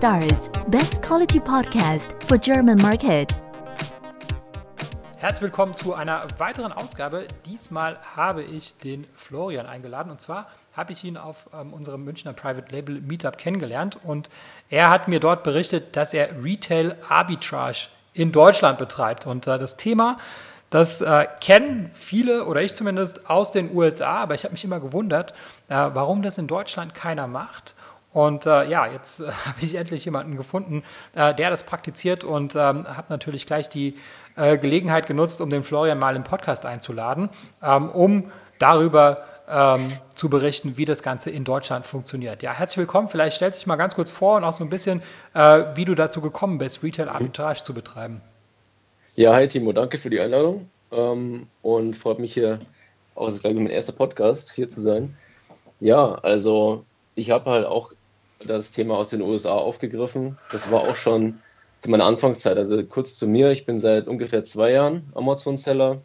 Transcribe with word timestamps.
Stars, 0.00 0.48
best 0.68 1.02
quality 1.02 1.38
podcast 1.38 2.14
for 2.26 2.38
German 2.38 2.80
market. 2.80 3.36
Herzlich 5.18 5.42
willkommen 5.42 5.74
zu 5.74 5.92
einer 5.92 6.26
weiteren 6.38 6.72
Ausgabe. 6.72 7.26
Diesmal 7.44 7.98
habe 8.16 8.42
ich 8.42 8.78
den 8.78 9.06
Florian 9.14 9.66
eingeladen 9.66 10.10
und 10.10 10.18
zwar 10.18 10.48
habe 10.72 10.94
ich 10.94 11.04
ihn 11.04 11.18
auf 11.18 11.50
ähm, 11.52 11.74
unserem 11.74 12.02
Münchner 12.02 12.32
Private 12.32 12.74
Label 12.74 13.02
Meetup 13.02 13.36
kennengelernt 13.36 13.98
und 14.02 14.30
er 14.70 14.88
hat 14.88 15.06
mir 15.06 15.20
dort 15.20 15.44
berichtet, 15.44 15.94
dass 15.96 16.14
er 16.14 16.42
Retail 16.42 16.96
Arbitrage 17.10 17.88
in 18.14 18.32
Deutschland 18.32 18.78
betreibt 18.78 19.26
und 19.26 19.46
äh, 19.48 19.58
das 19.58 19.76
Thema 19.76 20.16
das 20.70 21.00
äh, 21.00 21.26
kennen 21.40 21.90
viele 21.92 22.46
oder 22.46 22.62
ich 22.62 22.74
zumindest 22.74 23.28
aus 23.28 23.50
den 23.50 23.74
USA, 23.76 24.22
aber 24.22 24.34
ich 24.34 24.44
habe 24.44 24.52
mich 24.52 24.64
immer 24.64 24.80
gewundert, 24.80 25.32
äh, 25.68 25.74
warum 25.74 26.22
das 26.22 26.38
in 26.38 26.46
Deutschland 26.46 26.94
keiner 26.94 27.26
macht. 27.26 27.74
Und 28.12 28.46
äh, 28.46 28.68
ja, 28.68 28.86
jetzt 28.86 29.20
äh, 29.20 29.24
habe 29.46 29.58
ich 29.60 29.74
endlich 29.74 30.04
jemanden 30.04 30.36
gefunden, 30.36 30.82
äh, 31.14 31.34
der 31.34 31.50
das 31.50 31.62
praktiziert 31.62 32.24
und 32.24 32.54
ähm, 32.54 32.86
habe 32.86 33.06
natürlich 33.08 33.46
gleich 33.46 33.68
die 33.68 33.96
äh, 34.36 34.58
Gelegenheit 34.58 35.06
genutzt, 35.06 35.40
um 35.40 35.50
den 35.50 35.62
Florian 35.62 35.98
mal 35.98 36.16
im 36.16 36.24
Podcast 36.24 36.66
einzuladen, 36.66 37.30
ähm, 37.62 37.88
um 37.90 38.30
darüber 38.58 39.24
ähm, 39.48 39.92
zu 40.14 40.28
berichten, 40.28 40.76
wie 40.76 40.84
das 40.84 41.02
Ganze 41.02 41.30
in 41.30 41.44
Deutschland 41.44 41.86
funktioniert. 41.86 42.42
Ja, 42.42 42.52
herzlich 42.52 42.78
willkommen. 42.78 43.08
Vielleicht 43.08 43.36
stellst 43.36 43.58
du 43.58 43.60
dich 43.60 43.66
mal 43.66 43.76
ganz 43.76 43.94
kurz 43.94 44.10
vor 44.10 44.36
und 44.36 44.44
auch 44.44 44.52
so 44.52 44.62
ein 44.62 44.70
bisschen, 44.70 45.02
äh, 45.34 45.64
wie 45.74 45.84
du 45.84 45.94
dazu 45.94 46.20
gekommen 46.20 46.58
bist, 46.58 46.82
Retail 46.82 47.08
Arbitrage 47.08 47.62
zu 47.62 47.74
betreiben. 47.74 48.20
Ja, 49.16 49.34
hi 49.34 49.48
Timo, 49.48 49.72
danke 49.72 49.98
für 49.98 50.08
die 50.08 50.20
Einladung 50.20 50.70
ähm, 50.92 51.48
und 51.62 51.94
freut 51.96 52.20
mich 52.20 52.32
hier, 52.32 52.60
auch 53.14 53.26
das 53.26 53.36
ist 53.36 53.40
glaube 53.42 53.56
ich 53.56 53.62
mein 53.62 53.72
erster 53.72 53.92
Podcast, 53.92 54.52
hier 54.52 54.68
zu 54.68 54.80
sein. 54.80 55.16
Ja, 55.80 56.14
also 56.14 56.84
ich 57.16 57.30
habe 57.30 57.50
halt 57.50 57.66
auch 57.66 57.92
das 58.44 58.70
Thema 58.70 58.96
aus 58.96 59.10
den 59.10 59.22
USA 59.22 59.52
aufgegriffen. 59.52 60.38
Das 60.50 60.70
war 60.70 60.82
auch 60.82 60.96
schon 60.96 61.40
zu 61.80 61.90
meiner 61.90 62.04
Anfangszeit, 62.04 62.56
also 62.56 62.82
kurz 62.84 63.16
zu 63.16 63.26
mir. 63.26 63.50
Ich 63.50 63.66
bin 63.66 63.80
seit 63.80 64.06
ungefähr 64.08 64.44
zwei 64.44 64.72
Jahren 64.72 65.10
Amazon-Seller 65.14 66.00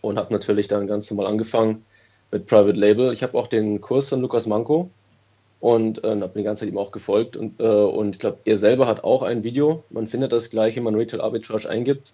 und 0.00 0.18
habe 0.18 0.32
natürlich 0.32 0.68
dann 0.68 0.86
ganz 0.86 1.10
normal 1.10 1.26
angefangen 1.26 1.84
mit 2.30 2.46
Private 2.46 2.78
Label. 2.78 3.12
Ich 3.12 3.22
habe 3.22 3.36
auch 3.36 3.46
den 3.46 3.80
Kurs 3.80 4.08
von 4.08 4.20
Lukas 4.20 4.46
Manko 4.46 4.90
und 5.60 6.04
äh, 6.04 6.20
habe 6.20 6.32
die 6.38 6.42
ganze 6.42 6.64
Zeit 6.64 6.72
ihm 6.72 6.78
auch 6.78 6.92
gefolgt. 6.92 7.36
Und, 7.36 7.60
äh, 7.60 7.64
und 7.64 8.16
ich 8.16 8.18
glaube, 8.18 8.38
er 8.44 8.58
selber 8.58 8.86
hat 8.86 9.04
auch 9.04 9.22
ein 9.22 9.44
Video. 9.44 9.84
Man 9.90 10.08
findet 10.08 10.32
das 10.32 10.50
gleich, 10.50 10.76
wenn 10.76 10.84
man 10.84 10.94
Retail 10.94 11.20
Arbitrage 11.20 11.68
eingibt. 11.68 12.12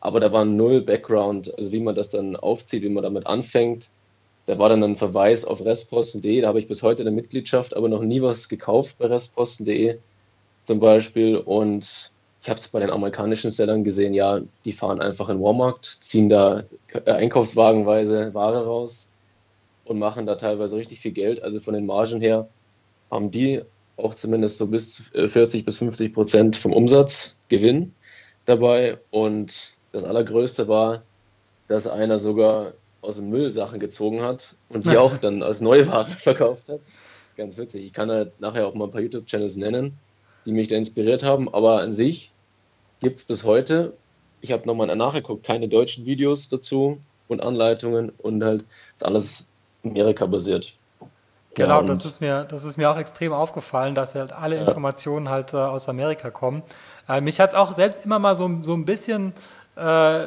Aber 0.00 0.18
da 0.18 0.32
war 0.32 0.44
null 0.44 0.80
Background, 0.80 1.52
also 1.58 1.72
wie 1.72 1.80
man 1.80 1.94
das 1.94 2.10
dann 2.10 2.36
aufzieht, 2.36 2.82
wie 2.82 2.88
man 2.88 3.02
damit 3.02 3.26
anfängt. 3.26 3.90
Da 4.50 4.58
war 4.58 4.68
dann 4.68 4.82
ein 4.82 4.96
Verweis 4.96 5.44
auf 5.44 5.64
restposten.de. 5.64 6.40
Da 6.40 6.48
habe 6.48 6.58
ich 6.58 6.66
bis 6.66 6.82
heute 6.82 7.04
eine 7.04 7.12
Mitgliedschaft, 7.12 7.76
aber 7.76 7.88
noch 7.88 8.02
nie 8.02 8.20
was 8.20 8.48
gekauft 8.48 8.98
bei 8.98 9.06
restposten.de 9.06 9.98
zum 10.64 10.80
Beispiel. 10.80 11.36
Und 11.36 12.10
ich 12.42 12.48
habe 12.48 12.58
es 12.58 12.66
bei 12.66 12.80
den 12.80 12.90
amerikanischen 12.90 13.52
Sellern 13.52 13.84
gesehen, 13.84 14.12
ja, 14.12 14.40
die 14.64 14.72
fahren 14.72 15.00
einfach 15.00 15.28
in 15.28 15.40
Walmart, 15.40 15.84
ziehen 16.00 16.28
da 16.28 16.64
äh, 16.92 17.12
einkaufswagenweise 17.12 18.34
Ware 18.34 18.64
raus 18.64 19.08
und 19.84 20.00
machen 20.00 20.26
da 20.26 20.34
teilweise 20.34 20.76
richtig 20.78 20.98
viel 20.98 21.12
Geld. 21.12 21.40
Also 21.44 21.60
von 21.60 21.74
den 21.74 21.86
Margen 21.86 22.20
her 22.20 22.48
haben 23.08 23.30
die 23.30 23.62
auch 23.96 24.16
zumindest 24.16 24.56
so 24.56 24.66
bis 24.66 25.12
40 25.14 25.60
äh, 25.60 25.64
bis 25.64 25.78
50 25.78 26.12
Prozent 26.12 26.56
vom 26.56 26.72
Umsatz 26.72 27.36
Gewinn 27.48 27.94
dabei. 28.46 28.98
Und 29.12 29.76
das 29.92 30.02
Allergrößte 30.02 30.66
war, 30.66 31.04
dass 31.68 31.86
einer 31.86 32.18
sogar 32.18 32.72
aus 33.02 33.16
dem 33.16 33.30
Müll 33.30 33.50
Sachen 33.50 33.80
gezogen 33.80 34.22
hat 34.22 34.56
und 34.68 34.86
die 34.86 34.96
auch 34.98 35.16
dann 35.16 35.42
als 35.42 35.60
Neuware 35.60 36.10
verkauft 36.18 36.68
hat. 36.68 36.80
Ganz 37.36 37.56
witzig. 37.58 37.84
Ich 37.84 37.92
kann 37.92 38.10
halt 38.10 38.38
nachher 38.40 38.66
auch 38.66 38.74
mal 38.74 38.84
ein 38.84 38.90
paar 38.90 39.00
YouTube-Channels 39.00 39.56
nennen, 39.56 39.98
die 40.46 40.52
mich 40.52 40.68
da 40.68 40.76
inspiriert 40.76 41.22
haben, 41.22 41.52
aber 41.52 41.80
an 41.80 41.94
sich 41.94 42.32
gibt 43.00 43.18
es 43.18 43.24
bis 43.24 43.44
heute, 43.44 43.94
ich 44.40 44.52
habe 44.52 44.66
nochmal 44.66 44.94
nachgeguckt, 44.94 45.44
keine 45.44 45.68
deutschen 45.68 46.06
Videos 46.06 46.48
dazu 46.48 46.98
und 47.28 47.42
Anleitungen 47.42 48.10
und 48.18 48.42
halt 48.44 48.64
ist 48.94 49.04
alles 49.04 49.46
Amerika 49.84 50.26
basiert. 50.26 50.74
Genau, 51.54 51.82
das 51.82 52.04
ist 52.04 52.20
mir, 52.20 52.44
das 52.44 52.62
ist 52.62 52.76
mir 52.76 52.90
auch 52.90 52.96
extrem 52.96 53.32
aufgefallen, 53.32 53.96
dass 53.96 54.14
halt 54.14 54.32
alle 54.32 54.56
ja. 54.56 54.62
Informationen 54.62 55.28
halt 55.28 55.52
äh, 55.52 55.56
aus 55.56 55.88
Amerika 55.88 56.30
kommen. 56.30 56.62
Äh, 57.08 57.20
mich 57.20 57.40
hat 57.40 57.50
es 57.50 57.54
auch 57.56 57.74
selbst 57.74 58.04
immer 58.04 58.20
mal 58.20 58.36
so, 58.36 58.48
so 58.62 58.74
ein 58.74 58.84
bisschen 58.84 59.32
äh, 59.80 60.24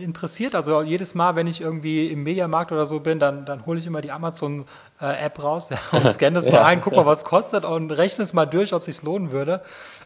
äh, 0.00 0.02
interessiert. 0.02 0.56
Also 0.56 0.82
jedes 0.82 1.14
Mal, 1.14 1.36
wenn 1.36 1.46
ich 1.46 1.60
irgendwie 1.60 2.08
im 2.08 2.24
Mediamarkt 2.24 2.72
oder 2.72 2.84
so 2.84 2.98
bin, 2.98 3.20
dann, 3.20 3.44
dann 3.44 3.64
hole 3.64 3.78
ich 3.78 3.86
immer 3.86 4.00
die 4.00 4.10
Amazon-App 4.10 5.40
raus 5.40 5.70
ja, 5.70 5.78
und 5.92 6.10
scanne 6.10 6.34
das 6.34 6.50
mal 6.50 6.62
ein, 6.62 6.80
guck 6.80 6.96
mal, 6.96 7.06
was 7.06 7.24
kostet 7.24 7.64
und 7.64 7.92
rechne 7.92 8.24
es 8.24 8.32
mal 8.32 8.46
durch, 8.46 8.74
ob 8.74 8.80
es 8.80 8.86
sich 8.86 9.02
lohnen 9.04 9.30
würde. 9.30 9.62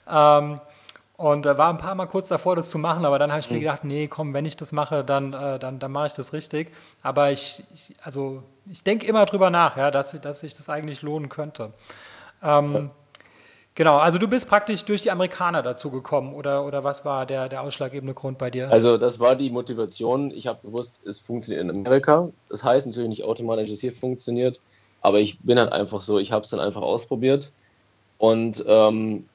Ähm, 0.07 0.61
und 1.17 1.47
äh, 1.47 1.57
war 1.57 1.71
ein 1.71 1.79
paar 1.79 1.95
Mal 1.95 2.07
kurz 2.07 2.29
davor, 2.29 2.55
das 2.55 2.69
zu 2.69 2.79
machen, 2.79 3.07
aber 3.07 3.19
dann 3.19 3.31
habe 3.31 3.41
ich 3.41 3.49
mir 3.49 3.57
mhm. 3.57 3.61
gedacht, 3.61 3.85
nee, 3.85 4.09
komm, 4.09 4.35
wenn 4.35 4.45
ich 4.45 4.57
das 4.57 4.73
mache, 4.73 5.05
dann, 5.05 5.33
äh, 5.33 5.59
dann, 5.59 5.79
dann 5.79 5.91
mache 5.91 6.09
ich 6.09 6.13
das 6.13 6.35
richtig. 6.35 6.71
Aber 7.03 7.31
ich, 7.31 7.65
ich 7.73 7.95
also 8.03 8.43
ich 8.71 8.85
denke 8.85 9.07
immer 9.07 9.25
drüber 9.25 9.49
nach, 9.49 9.79
ja, 9.79 9.91
dass, 9.91 10.21
dass 10.21 10.41
sich 10.41 10.53
das 10.53 10.69
eigentlich 10.69 11.01
lohnen 11.01 11.31
könnte. 11.31 11.73
Ähm, 12.43 12.91
Genau, 13.75 13.97
also 13.97 14.19
du 14.19 14.29
bist 14.29 14.49
praktisch 14.49 14.85
durch 14.85 15.01
die 15.01 15.11
Amerikaner 15.11 15.63
dazu 15.63 15.91
gekommen 15.91 16.35
oder, 16.35 16.67
oder 16.67 16.85
was 16.85 17.07
war 17.07 17.25
der, 17.25 17.49
der 17.49 17.63
ausschlaggebende 17.63 18.13
Grund 18.13 18.37
bei 18.37 18.51
dir? 18.51 18.71
Also 18.71 18.99
das 18.99 19.19
war 19.19 19.35
die 19.35 19.49
Motivation. 19.49 20.31
Ich 20.31 20.47
habe 20.47 20.59
gewusst, 20.63 21.01
es 21.07 21.19
funktioniert 21.19 21.65
in 21.65 21.71
Amerika. 21.71 22.29
Das 22.51 22.63
heißt 22.63 22.87
natürlich 22.87 23.09
nicht 23.09 23.25
automatisch, 23.25 23.69
dass 23.69 23.77
es 23.77 23.81
hier 23.81 23.93
funktioniert, 23.93 24.61
aber 25.01 25.21
ich 25.21 25.41
bin 25.41 25.59
halt 25.59 25.73
einfach 25.73 26.03
so, 26.03 26.19
ich 26.19 26.33
habe 26.33 26.45
es 26.45 26.51
dann 26.51 26.61
einfach 26.61 26.83
ausprobiert. 26.83 27.51
Und 28.19 28.63
ähm, 28.67 29.27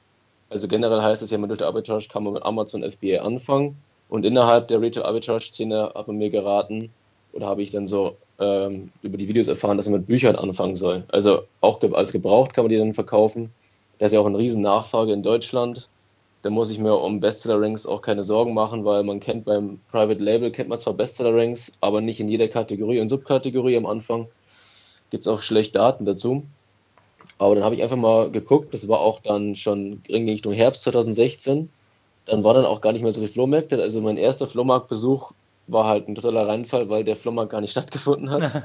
also 0.50 0.68
generell 0.68 1.02
heißt 1.02 1.22
es 1.22 1.32
ja, 1.32 1.38
man 1.38 1.48
durch 1.48 1.58
die 1.58 1.64
Arbitrage 1.64 2.06
kann 2.08 2.22
man 2.22 2.34
mit 2.34 2.44
Amazon 2.44 2.88
FBA 2.88 3.22
anfangen. 3.22 3.76
Und 4.08 4.24
innerhalb 4.24 4.68
der 4.68 4.80
Retail 4.80 5.04
Arbitrage-Szene 5.04 5.92
hat 5.94 6.06
man 6.06 6.16
mir 6.16 6.30
geraten, 6.30 6.90
oder 7.32 7.46
habe 7.46 7.62
ich 7.62 7.70
dann 7.70 7.86
so 7.86 8.16
ähm, 8.38 8.90
über 9.02 9.18
die 9.18 9.28
Videos 9.28 9.48
erfahren, 9.48 9.76
dass 9.76 9.88
man 9.88 10.00
mit 10.00 10.06
Büchern 10.06 10.36
anfangen 10.36 10.76
soll. 10.76 11.02
Also 11.08 11.42
auch 11.60 11.82
als 11.92 12.12
gebraucht 12.12 12.54
kann 12.54 12.64
man 12.64 12.70
die 12.70 12.78
dann 12.78 12.94
verkaufen 12.94 13.52
da 13.98 14.06
ist 14.06 14.12
ja 14.12 14.20
auch 14.20 14.26
eine 14.26 14.38
riesen 14.38 14.62
Nachfrage 14.62 15.12
in 15.12 15.22
Deutschland. 15.22 15.88
Da 16.42 16.50
muss 16.50 16.70
ich 16.70 16.78
mir 16.78 16.94
um 16.94 17.18
Bestseller-Ranks 17.20 17.86
auch 17.86 18.00
keine 18.00 18.22
Sorgen 18.22 18.54
machen, 18.54 18.84
weil 18.84 19.02
man 19.02 19.18
kennt 19.18 19.44
beim 19.44 19.80
Private 19.90 20.22
Label, 20.22 20.52
kennt 20.52 20.68
man 20.68 20.78
zwar 20.78 20.94
Bestseller-Ranks, 20.94 21.72
aber 21.80 22.00
nicht 22.00 22.20
in 22.20 22.28
jeder 22.28 22.48
Kategorie 22.48 23.00
und 23.00 23.08
Subkategorie 23.08 23.76
am 23.76 23.86
Anfang. 23.86 24.28
Gibt 25.10 25.22
es 25.22 25.28
auch 25.28 25.42
schlecht 25.42 25.74
Daten 25.74 26.04
dazu. 26.04 26.44
Aber 27.38 27.54
dann 27.54 27.64
habe 27.64 27.74
ich 27.74 27.82
einfach 27.82 27.96
mal 27.96 28.30
geguckt, 28.30 28.72
das 28.72 28.88
war 28.88 29.00
auch 29.00 29.20
dann 29.20 29.56
schon 29.56 30.02
in 30.06 30.28
Richtung 30.28 30.52
Herbst 30.52 30.82
2016. 30.82 31.68
Dann 32.26 32.44
war 32.44 32.54
dann 32.54 32.66
auch 32.66 32.80
gar 32.80 32.92
nicht 32.92 33.02
mehr 33.02 33.12
so 33.12 33.20
viel 33.20 33.30
Flohmärkte. 33.30 33.80
Also 33.80 34.00
mein 34.00 34.16
erster 34.16 34.46
Flohmarktbesuch 34.46 35.32
war 35.66 35.86
halt 35.86 36.08
ein 36.08 36.14
totaler 36.14 36.46
Reinfall, 36.46 36.88
weil 36.88 37.04
der 37.04 37.16
Flohmarkt 37.16 37.50
gar 37.50 37.60
nicht 37.60 37.70
stattgefunden 37.72 38.30
hat. 38.30 38.64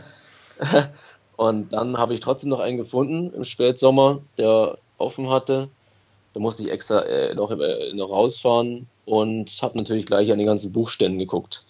und 1.38 1.74
dann 1.74 1.98
habe 1.98 2.14
ich 2.14 2.20
trotzdem 2.20 2.50
noch 2.50 2.60
einen 2.60 2.78
gefunden 2.78 3.34
im 3.34 3.46
Spätsommer, 3.46 4.22
der 4.38 4.78
offen 4.98 5.30
hatte. 5.30 5.70
Da 6.34 6.40
musste 6.40 6.64
ich 6.64 6.72
extra 6.72 7.02
äh, 7.02 7.36
noch, 7.36 7.52
äh, 7.52 7.94
noch 7.94 8.10
rausfahren 8.10 8.88
und 9.06 9.50
habe 9.62 9.78
natürlich 9.78 10.06
gleich 10.06 10.32
an 10.32 10.40
die 10.40 10.46
ganzen 10.46 10.72
Buchständen 10.72 11.20
geguckt. 11.20 11.66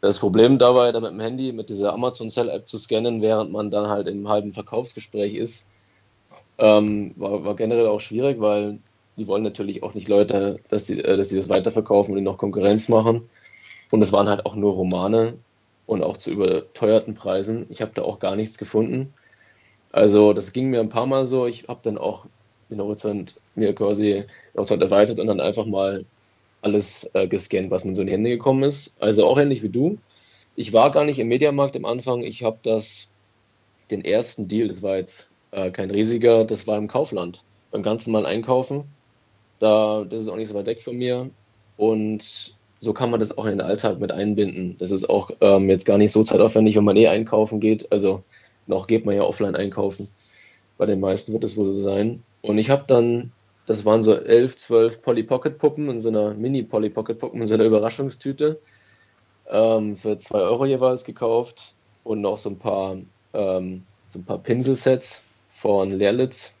Das 0.00 0.18
Problem 0.18 0.58
dabei, 0.58 0.92
da 0.92 1.00
mit 1.00 1.10
dem 1.10 1.20
Handy, 1.20 1.52
mit 1.52 1.70
dieser 1.70 1.92
Amazon 1.92 2.28
Cell 2.28 2.50
App 2.50 2.68
zu 2.68 2.78
scannen, 2.78 3.22
während 3.22 3.50
man 3.50 3.70
dann 3.70 3.88
halt 3.88 4.06
im 4.06 4.28
halben 4.28 4.52
Verkaufsgespräch 4.52 5.34
ist, 5.34 5.66
ähm, 6.58 7.14
war, 7.16 7.44
war, 7.44 7.56
generell 7.56 7.86
auch 7.86 8.00
schwierig, 8.00 8.40
weil 8.40 8.78
die 9.16 9.26
wollen 9.26 9.42
natürlich 9.42 9.82
auch 9.82 9.94
nicht 9.94 10.08
Leute, 10.08 10.60
dass 10.68 10.86
sie, 10.86 11.00
äh, 11.00 11.16
dass 11.16 11.30
sie 11.30 11.36
das 11.36 11.48
weiterverkaufen 11.48 12.16
und 12.16 12.22
noch 12.22 12.38
Konkurrenz 12.38 12.88
machen. 12.88 13.28
Und 13.90 14.02
es 14.02 14.12
waren 14.12 14.28
halt 14.28 14.44
auch 14.46 14.54
nur 14.54 14.74
Romane 14.74 15.34
und 15.86 16.02
auch 16.02 16.16
zu 16.16 16.30
überteuerten 16.30 17.14
Preisen. 17.14 17.66
Ich 17.70 17.80
habe 17.80 17.92
da 17.94 18.02
auch 18.02 18.18
gar 18.18 18.36
nichts 18.36 18.58
gefunden. 18.58 19.14
Also 19.92 20.32
das 20.32 20.52
ging 20.52 20.68
mir 20.68 20.80
ein 20.80 20.88
paar 20.88 21.06
Mal 21.06 21.26
so. 21.26 21.46
Ich 21.46 21.68
habe 21.68 21.80
dann 21.82 21.96
auch 21.96 22.26
den 22.70 22.80
Horizont 22.80 23.36
mir 23.54 23.74
quasi 23.74 24.24
Horizont 24.56 24.82
erweitert 24.82 25.18
und 25.18 25.26
dann 25.26 25.40
einfach 25.40 25.66
mal 25.66 26.04
alles 26.62 27.08
äh, 27.14 27.28
gescannt, 27.28 27.70
was 27.70 27.84
mir 27.84 27.94
so 27.94 28.02
in 28.02 28.08
die 28.08 28.12
Hände 28.12 28.30
gekommen 28.30 28.64
ist. 28.64 28.96
Also 29.00 29.26
auch 29.26 29.38
ähnlich 29.38 29.62
wie 29.62 29.68
du. 29.68 29.98
Ich 30.56 30.72
war 30.72 30.90
gar 30.90 31.04
nicht 31.04 31.18
im 31.18 31.28
Mediamarkt 31.28 31.76
am 31.76 31.84
Anfang. 31.84 32.22
Ich 32.22 32.42
habe 32.42 32.58
das, 32.62 33.08
den 33.90 34.04
ersten 34.04 34.48
Deal, 34.48 34.68
das 34.68 34.82
war 34.82 34.96
jetzt 34.96 35.30
äh, 35.52 35.70
kein 35.70 35.90
riesiger, 35.90 36.44
das 36.44 36.66
war 36.66 36.78
im 36.78 36.88
Kaufland. 36.88 37.44
Beim 37.70 37.82
ganzen 37.82 38.10
Mal 38.10 38.26
einkaufen. 38.26 38.84
Da, 39.58 40.04
das 40.04 40.22
ist 40.22 40.28
auch 40.28 40.36
nicht 40.36 40.48
so 40.48 40.54
weit 40.54 40.66
weg 40.66 40.82
von 40.82 40.96
mir. 40.96 41.30
Und 41.76 42.56
so 42.80 42.92
kann 42.92 43.10
man 43.10 43.20
das 43.20 43.36
auch 43.36 43.44
in 43.44 43.52
den 43.52 43.60
Alltag 43.60 44.00
mit 44.00 44.12
einbinden. 44.12 44.76
Das 44.78 44.90
ist 44.90 45.08
auch 45.08 45.30
ähm, 45.40 45.68
jetzt 45.68 45.86
gar 45.86 45.98
nicht 45.98 46.12
so 46.12 46.22
zeitaufwendig, 46.22 46.76
wenn 46.76 46.84
man 46.84 46.96
eh 46.96 47.08
einkaufen 47.08 47.60
geht. 47.60 47.90
Also 47.92 48.22
noch 48.66 48.86
geht 48.86 49.06
man 49.06 49.14
ja 49.14 49.22
offline 49.22 49.56
einkaufen. 49.56 50.08
Bei 50.78 50.86
den 50.86 51.00
meisten 51.00 51.32
wird 51.32 51.44
es 51.44 51.56
wohl 51.56 51.66
so 51.66 51.72
sein. 51.72 52.22
Und 52.46 52.58
ich 52.58 52.70
habe 52.70 52.84
dann, 52.86 53.32
das 53.66 53.84
waren 53.84 54.02
so 54.02 54.14
elf, 54.14 54.56
zwölf 54.56 55.02
Polly 55.02 55.22
Pocket 55.24 55.58
Puppen 55.58 55.90
in 55.90 56.00
so 56.00 56.08
einer 56.10 56.34
Mini 56.34 56.62
Polly 56.62 56.90
Pocket 56.90 57.18
Puppen 57.18 57.40
in 57.40 57.46
so 57.46 57.54
einer 57.54 57.64
Überraschungstüte 57.64 58.60
ähm, 59.48 59.96
für 59.96 60.18
zwei 60.18 60.40
Euro 60.40 60.66
jeweils 60.66 61.04
gekauft 61.04 61.74
und 62.04 62.20
noch 62.20 62.38
so 62.38 62.50
ein 62.50 62.58
paar, 62.58 62.96
ähm, 63.34 63.84
so 64.08 64.20
ein 64.20 64.24
paar 64.24 64.38
Pinselsets 64.38 65.24
von 65.48 65.92
Leerlitz. 65.92 66.52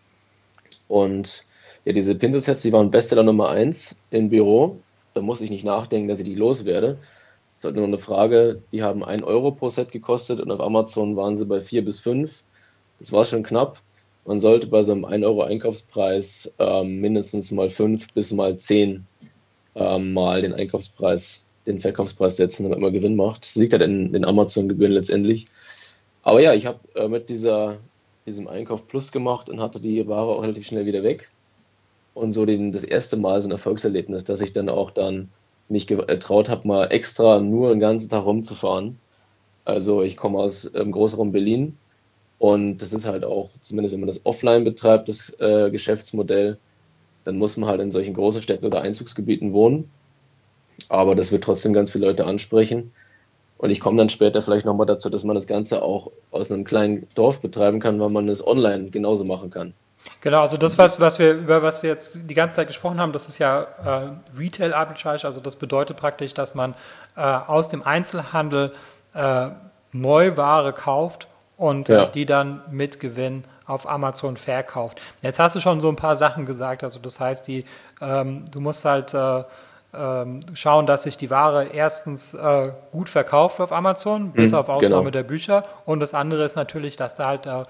Und 0.88 1.46
Ja, 1.84 1.92
diese 1.92 2.16
Pinselsets, 2.16 2.62
die 2.62 2.72
waren 2.72 2.90
Bestseller 2.90 3.22
Nummer 3.22 3.48
1 3.50 3.98
im 4.10 4.28
Büro. 4.30 4.80
Da 5.14 5.20
muss 5.22 5.40
ich 5.40 5.50
nicht 5.50 5.64
nachdenken, 5.64 6.08
dass 6.08 6.18
ich 6.18 6.24
die 6.26 6.34
loswerde. 6.34 6.98
Das 7.56 7.58
ist 7.58 7.64
halt 7.64 7.76
nur 7.76 7.84
eine 7.86 7.98
Frage, 7.98 8.62
die 8.72 8.82
haben 8.82 9.04
1 9.04 9.22
Euro 9.22 9.52
pro 9.52 9.70
Set 9.70 9.92
gekostet 9.92 10.40
und 10.40 10.50
auf 10.50 10.60
Amazon 10.60 11.16
waren 11.16 11.36
sie 11.36 11.46
bei 11.46 11.60
4 11.60 11.84
bis 11.84 12.00
5. 12.00 12.44
Das 12.98 13.12
war 13.12 13.24
schon 13.24 13.42
knapp. 13.44 13.80
Man 14.26 14.40
sollte 14.40 14.66
bei 14.66 14.82
so 14.82 14.92
einem 14.92 15.04
1 15.04 15.24
Euro 15.24 15.42
Einkaufspreis 15.42 16.52
ähm, 16.58 17.00
mindestens 17.00 17.52
mal 17.52 17.68
5 17.68 18.12
bis 18.12 18.32
mal 18.32 18.56
10 18.56 19.06
ähm, 19.76 20.12
mal 20.12 20.42
den 20.42 20.52
Einkaufspreis, 20.52 21.44
den 21.64 21.80
Verkaufspreis 21.80 22.36
setzen, 22.36 22.64
damit 22.64 22.80
man 22.80 22.92
Gewinn 22.92 23.14
macht. 23.14 23.44
Das 23.44 23.54
liegt 23.54 23.72
halt 23.72 23.82
in 23.82 24.12
den 24.12 24.24
Amazon-Gebühren 24.24 24.92
letztendlich. 24.92 25.46
Aber 26.22 26.40
ja, 26.40 26.54
ich 26.54 26.66
habe 26.66 26.80
äh, 26.96 27.06
mit 27.06 27.30
dieser, 27.30 27.78
diesem 28.26 28.48
Einkauf 28.48 28.88
Plus 28.88 29.12
gemacht 29.12 29.48
und 29.48 29.60
hatte 29.60 29.80
die 29.80 30.08
Ware 30.08 30.32
auch 30.32 30.42
relativ 30.42 30.66
schnell 30.66 30.86
wieder 30.86 31.04
weg. 31.04 31.30
Und 32.12 32.32
so 32.32 32.46
den, 32.46 32.72
das 32.72 32.82
erste 32.82 33.16
Mal 33.16 33.40
so 33.42 33.48
ein 33.48 33.52
Erfolgserlebnis, 33.52 34.24
dass 34.24 34.40
ich 34.40 34.52
dann 34.52 34.68
auch 34.68 34.90
dann 34.90 35.28
mich 35.68 35.86
getraut 35.86 36.48
habe, 36.48 36.66
mal 36.66 36.86
extra 36.86 37.38
nur 37.38 37.70
den 37.70 37.78
ganzen 37.78 38.10
Tag 38.10 38.24
rumzufahren. 38.24 38.98
Also 39.64 40.02
ich 40.02 40.16
komme 40.16 40.38
aus 40.38 40.68
ähm, 40.74 40.90
Großraum 40.90 41.30
Berlin 41.30 41.76
und 42.38 42.78
das 42.78 42.92
ist 42.92 43.06
halt 43.06 43.24
auch, 43.24 43.50
zumindest 43.62 43.94
wenn 43.94 44.00
man 44.00 44.08
das 44.08 44.24
offline 44.24 44.64
betreibt, 44.64 45.08
das 45.08 45.38
äh, 45.40 45.70
Geschäftsmodell, 45.70 46.58
dann 47.24 47.38
muss 47.38 47.56
man 47.56 47.68
halt 47.68 47.80
in 47.80 47.90
solchen 47.90 48.14
großen 48.14 48.42
Städten 48.42 48.66
oder 48.66 48.82
Einzugsgebieten 48.82 49.52
wohnen. 49.52 49.90
Aber 50.88 51.14
das 51.14 51.32
wird 51.32 51.44
trotzdem 51.44 51.72
ganz 51.72 51.90
viele 51.90 52.06
Leute 52.06 52.26
ansprechen. 52.26 52.92
Und 53.58 53.70
ich 53.70 53.80
komme 53.80 53.96
dann 53.96 54.10
später 54.10 54.42
vielleicht 54.42 54.66
nochmal 54.66 54.86
dazu, 54.86 55.08
dass 55.08 55.24
man 55.24 55.34
das 55.34 55.46
Ganze 55.46 55.82
auch 55.82 56.12
aus 56.30 56.52
einem 56.52 56.64
kleinen 56.64 57.06
Dorf 57.14 57.40
betreiben 57.40 57.80
kann, 57.80 57.98
weil 57.98 58.10
man 58.10 58.28
es 58.28 58.46
online 58.46 58.90
genauso 58.90 59.24
machen 59.24 59.50
kann. 59.50 59.72
Genau, 60.20 60.42
also 60.42 60.56
das, 60.56 60.78
was, 60.78 61.00
was 61.00 61.18
wir, 61.18 61.32
über 61.32 61.62
was 61.62 61.82
wir 61.82 61.90
jetzt 61.90 62.18
die 62.28 62.34
ganze 62.34 62.56
Zeit 62.56 62.68
gesprochen 62.68 63.00
haben, 63.00 63.12
das 63.12 63.26
ist 63.26 63.38
ja 63.38 63.62
äh, 63.62 64.38
Retail 64.38 64.72
Arbitrage, 64.72 65.24
also 65.24 65.40
das 65.40 65.56
bedeutet 65.56 65.96
praktisch, 65.96 66.32
dass 66.32 66.54
man 66.54 66.74
äh, 67.16 67.22
aus 67.22 67.70
dem 67.70 67.82
Einzelhandel 67.82 68.72
äh, 69.14 69.48
Neuware 69.92 70.72
kauft 70.72 71.26
und 71.56 71.88
äh, 71.88 71.94
ja. 71.94 72.06
die 72.06 72.26
dann 72.26 72.62
mit 72.70 73.00
Gewinn 73.00 73.44
auf 73.66 73.88
Amazon 73.88 74.36
verkauft. 74.36 75.00
Jetzt 75.22 75.38
hast 75.38 75.56
du 75.56 75.60
schon 75.60 75.80
so 75.80 75.88
ein 75.88 75.96
paar 75.96 76.16
Sachen 76.16 76.46
gesagt, 76.46 76.84
also 76.84 76.98
das 77.00 77.18
heißt, 77.18 77.46
die, 77.48 77.64
ähm, 78.00 78.44
du 78.50 78.60
musst 78.60 78.84
halt 78.84 79.12
äh, 79.14 79.42
ähm, 79.94 80.40
schauen, 80.54 80.86
dass 80.86 81.04
sich 81.04 81.16
die 81.16 81.30
Ware 81.30 81.66
erstens 81.66 82.34
äh, 82.34 82.72
gut 82.92 83.08
verkauft 83.08 83.60
auf 83.60 83.72
Amazon, 83.72 84.32
bis 84.32 84.52
mhm, 84.52 84.58
auf 84.58 84.68
Ausnahme 84.68 85.04
genau. 85.04 85.10
der 85.10 85.22
Bücher. 85.22 85.64
Und 85.84 86.00
das 86.00 86.14
andere 86.14 86.44
ist 86.44 86.56
natürlich, 86.56 86.96
dass 86.96 87.14
da 87.14 87.26
halt 87.26 87.46
äh, 87.46 87.62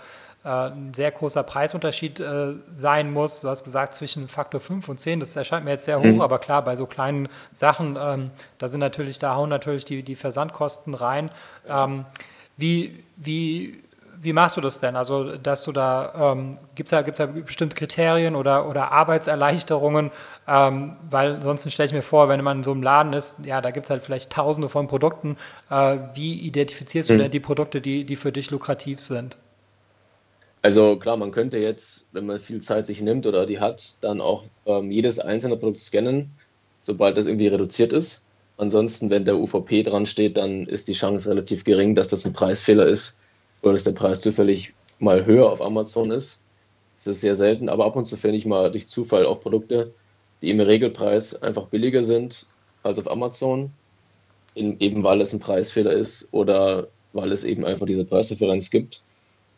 äh, 0.47 0.71
ein 0.71 0.95
sehr 0.95 1.11
großer 1.11 1.43
Preisunterschied 1.43 2.21
äh, 2.21 2.55
sein 2.75 3.13
muss. 3.13 3.41
Du 3.41 3.49
hast 3.49 3.65
gesagt, 3.65 3.95
zwischen 3.95 4.29
Faktor 4.29 4.61
5 4.61 4.89
und 4.89 5.01
10, 5.01 5.21
das 5.21 5.35
erscheint 5.35 5.65
mir 5.65 5.73
jetzt 5.73 5.85
sehr 5.85 5.99
hoch, 5.99 6.05
mhm. 6.05 6.21
aber 6.21 6.39
klar, 6.39 6.63
bei 6.63 6.77
so 6.77 6.87
kleinen 6.87 7.29
Sachen, 7.53 7.99
ähm, 8.01 8.31
da 8.59 8.69
sind 8.69 8.81
natürlich, 8.81 9.19
da 9.19 9.35
hauen 9.35 9.49
natürlich 9.49 9.85
die, 9.85 10.03
die 10.03 10.15
Versandkosten 10.15 10.95
rein. 10.95 11.31
Ähm, 11.69 12.05
wie, 12.57 13.05
wie, 13.17 13.83
wie 14.23 14.33
machst 14.33 14.57
du 14.57 14.61
das 14.61 14.81
denn? 14.81 14.97
Also, 14.97 15.37
dass 15.37 15.65
du 15.65 15.73
da, 15.73 16.33
ähm, 16.33 16.59
gibt 16.75 16.89
es 16.89 16.91
da, 16.91 17.03
gibt's 17.03 17.19
da 17.19 17.27
bestimmte 17.27 17.77
Kriterien 17.77 18.35
oder, 18.35 18.69
oder 18.69 18.93
Arbeitserleichterungen? 18.93 20.11
Ähm, 20.49 20.97
weil 21.11 21.43
sonst 21.43 21.71
stelle 21.71 21.87
ich 21.87 21.93
mir 21.93 22.03
vor, 22.03 22.29
wenn 22.29 22.43
man 22.43 22.59
in 22.59 22.65
so 22.65 22.73
einem 22.73 22.83
Laden 22.83 23.13
ist, 23.13 23.41
ja, 23.45 23.61
da 23.61 23.71
gibt 23.71 23.85
es 23.85 23.91
halt 23.91 24.05
vielleicht 24.05 24.31
tausende 24.31 24.69
von 24.69 24.89
Produkten. 24.89 25.37
Äh, 25.71 25.99
wie 26.15 26.41
identifizierst 26.41 27.11
mhm. 27.11 27.15
du 27.15 27.23
denn 27.25 27.31
die 27.31 27.41
Produkte, 27.41 27.81
die, 27.81 28.05
die 28.05 28.17
für 28.17 28.33
dich 28.33 28.51
lukrativ 28.51 29.01
sind? 29.01 29.37
Also 30.63 30.97
klar, 30.97 31.17
man 31.17 31.31
könnte 31.31 31.59
jetzt, 31.59 32.09
wenn 32.11 32.27
man 32.27 32.41
viel 32.41 32.61
Zeit 32.61 32.87
sich 32.87 33.01
nimmt 33.01 33.27
oder 33.27 33.47
die 33.47 33.61
hat, 33.61 33.97
dann 34.01 34.21
auch 34.21 34.43
ähm, 34.65 34.91
jedes 34.91 35.21
einzelne 35.21 35.57
Produkt 35.57 35.81
scannen, 35.81 36.33
sobald 36.81 37.17
das 37.17 37.27
irgendwie 37.27 37.47
reduziert 37.47 37.93
ist. 37.93 38.23
Ansonsten, 38.59 39.11
wenn 39.11 39.25
der 39.25 39.37
UVP 39.37 39.83
dran 39.83 40.07
steht, 40.07 40.37
dann 40.37 40.65
ist 40.65 40.89
die 40.89 40.95
Chance 40.95 41.29
relativ 41.31 41.65
gering, 41.65 41.95
dass 41.95 42.09
das 42.09 42.25
ein 42.25 42.33
Preisfehler 42.33 42.87
ist 42.87 43.19
oder 43.63 43.75
dass 43.75 43.85
der 43.85 43.93
Preis 43.93 44.21
zufällig 44.21 44.73
mal 44.99 45.27
höher 45.27 45.51
auf 45.51 45.61
Amazon 45.61 46.11
ist. 46.11 46.41
Das 46.97 47.07
ist 47.07 47.21
sehr 47.21 47.35
selten, 47.35 47.69
aber 47.69 47.85
ab 47.85 47.97
und 47.97 48.07
zu 48.07 48.17
finde 48.17 48.39
ich 48.39 48.47
mal 48.47 48.71
durch 48.71 48.87
Zufall 48.87 49.27
auch 49.27 49.41
Produkte, 49.41 49.93
die 50.41 50.51
im 50.51 50.61
Regelpreis 50.61 51.43
einfach 51.43 51.67
billiger 51.67 52.03
sind 52.03 52.47
als 52.83 52.99
auf 52.99 53.11
Amazon, 53.11 53.73
eben 54.55 55.05
weil 55.05 55.21
es 55.21 55.35
ein 55.35 55.41
Preisfehler 55.41 55.93
ist 55.93 56.29
oder 56.31 56.89
weil 57.13 57.33
es 57.33 57.45
eben 57.45 57.67
einfach 57.67 57.85
diese 57.85 58.07
Preisdifferenz 58.07 58.71
gibt. 58.71 59.03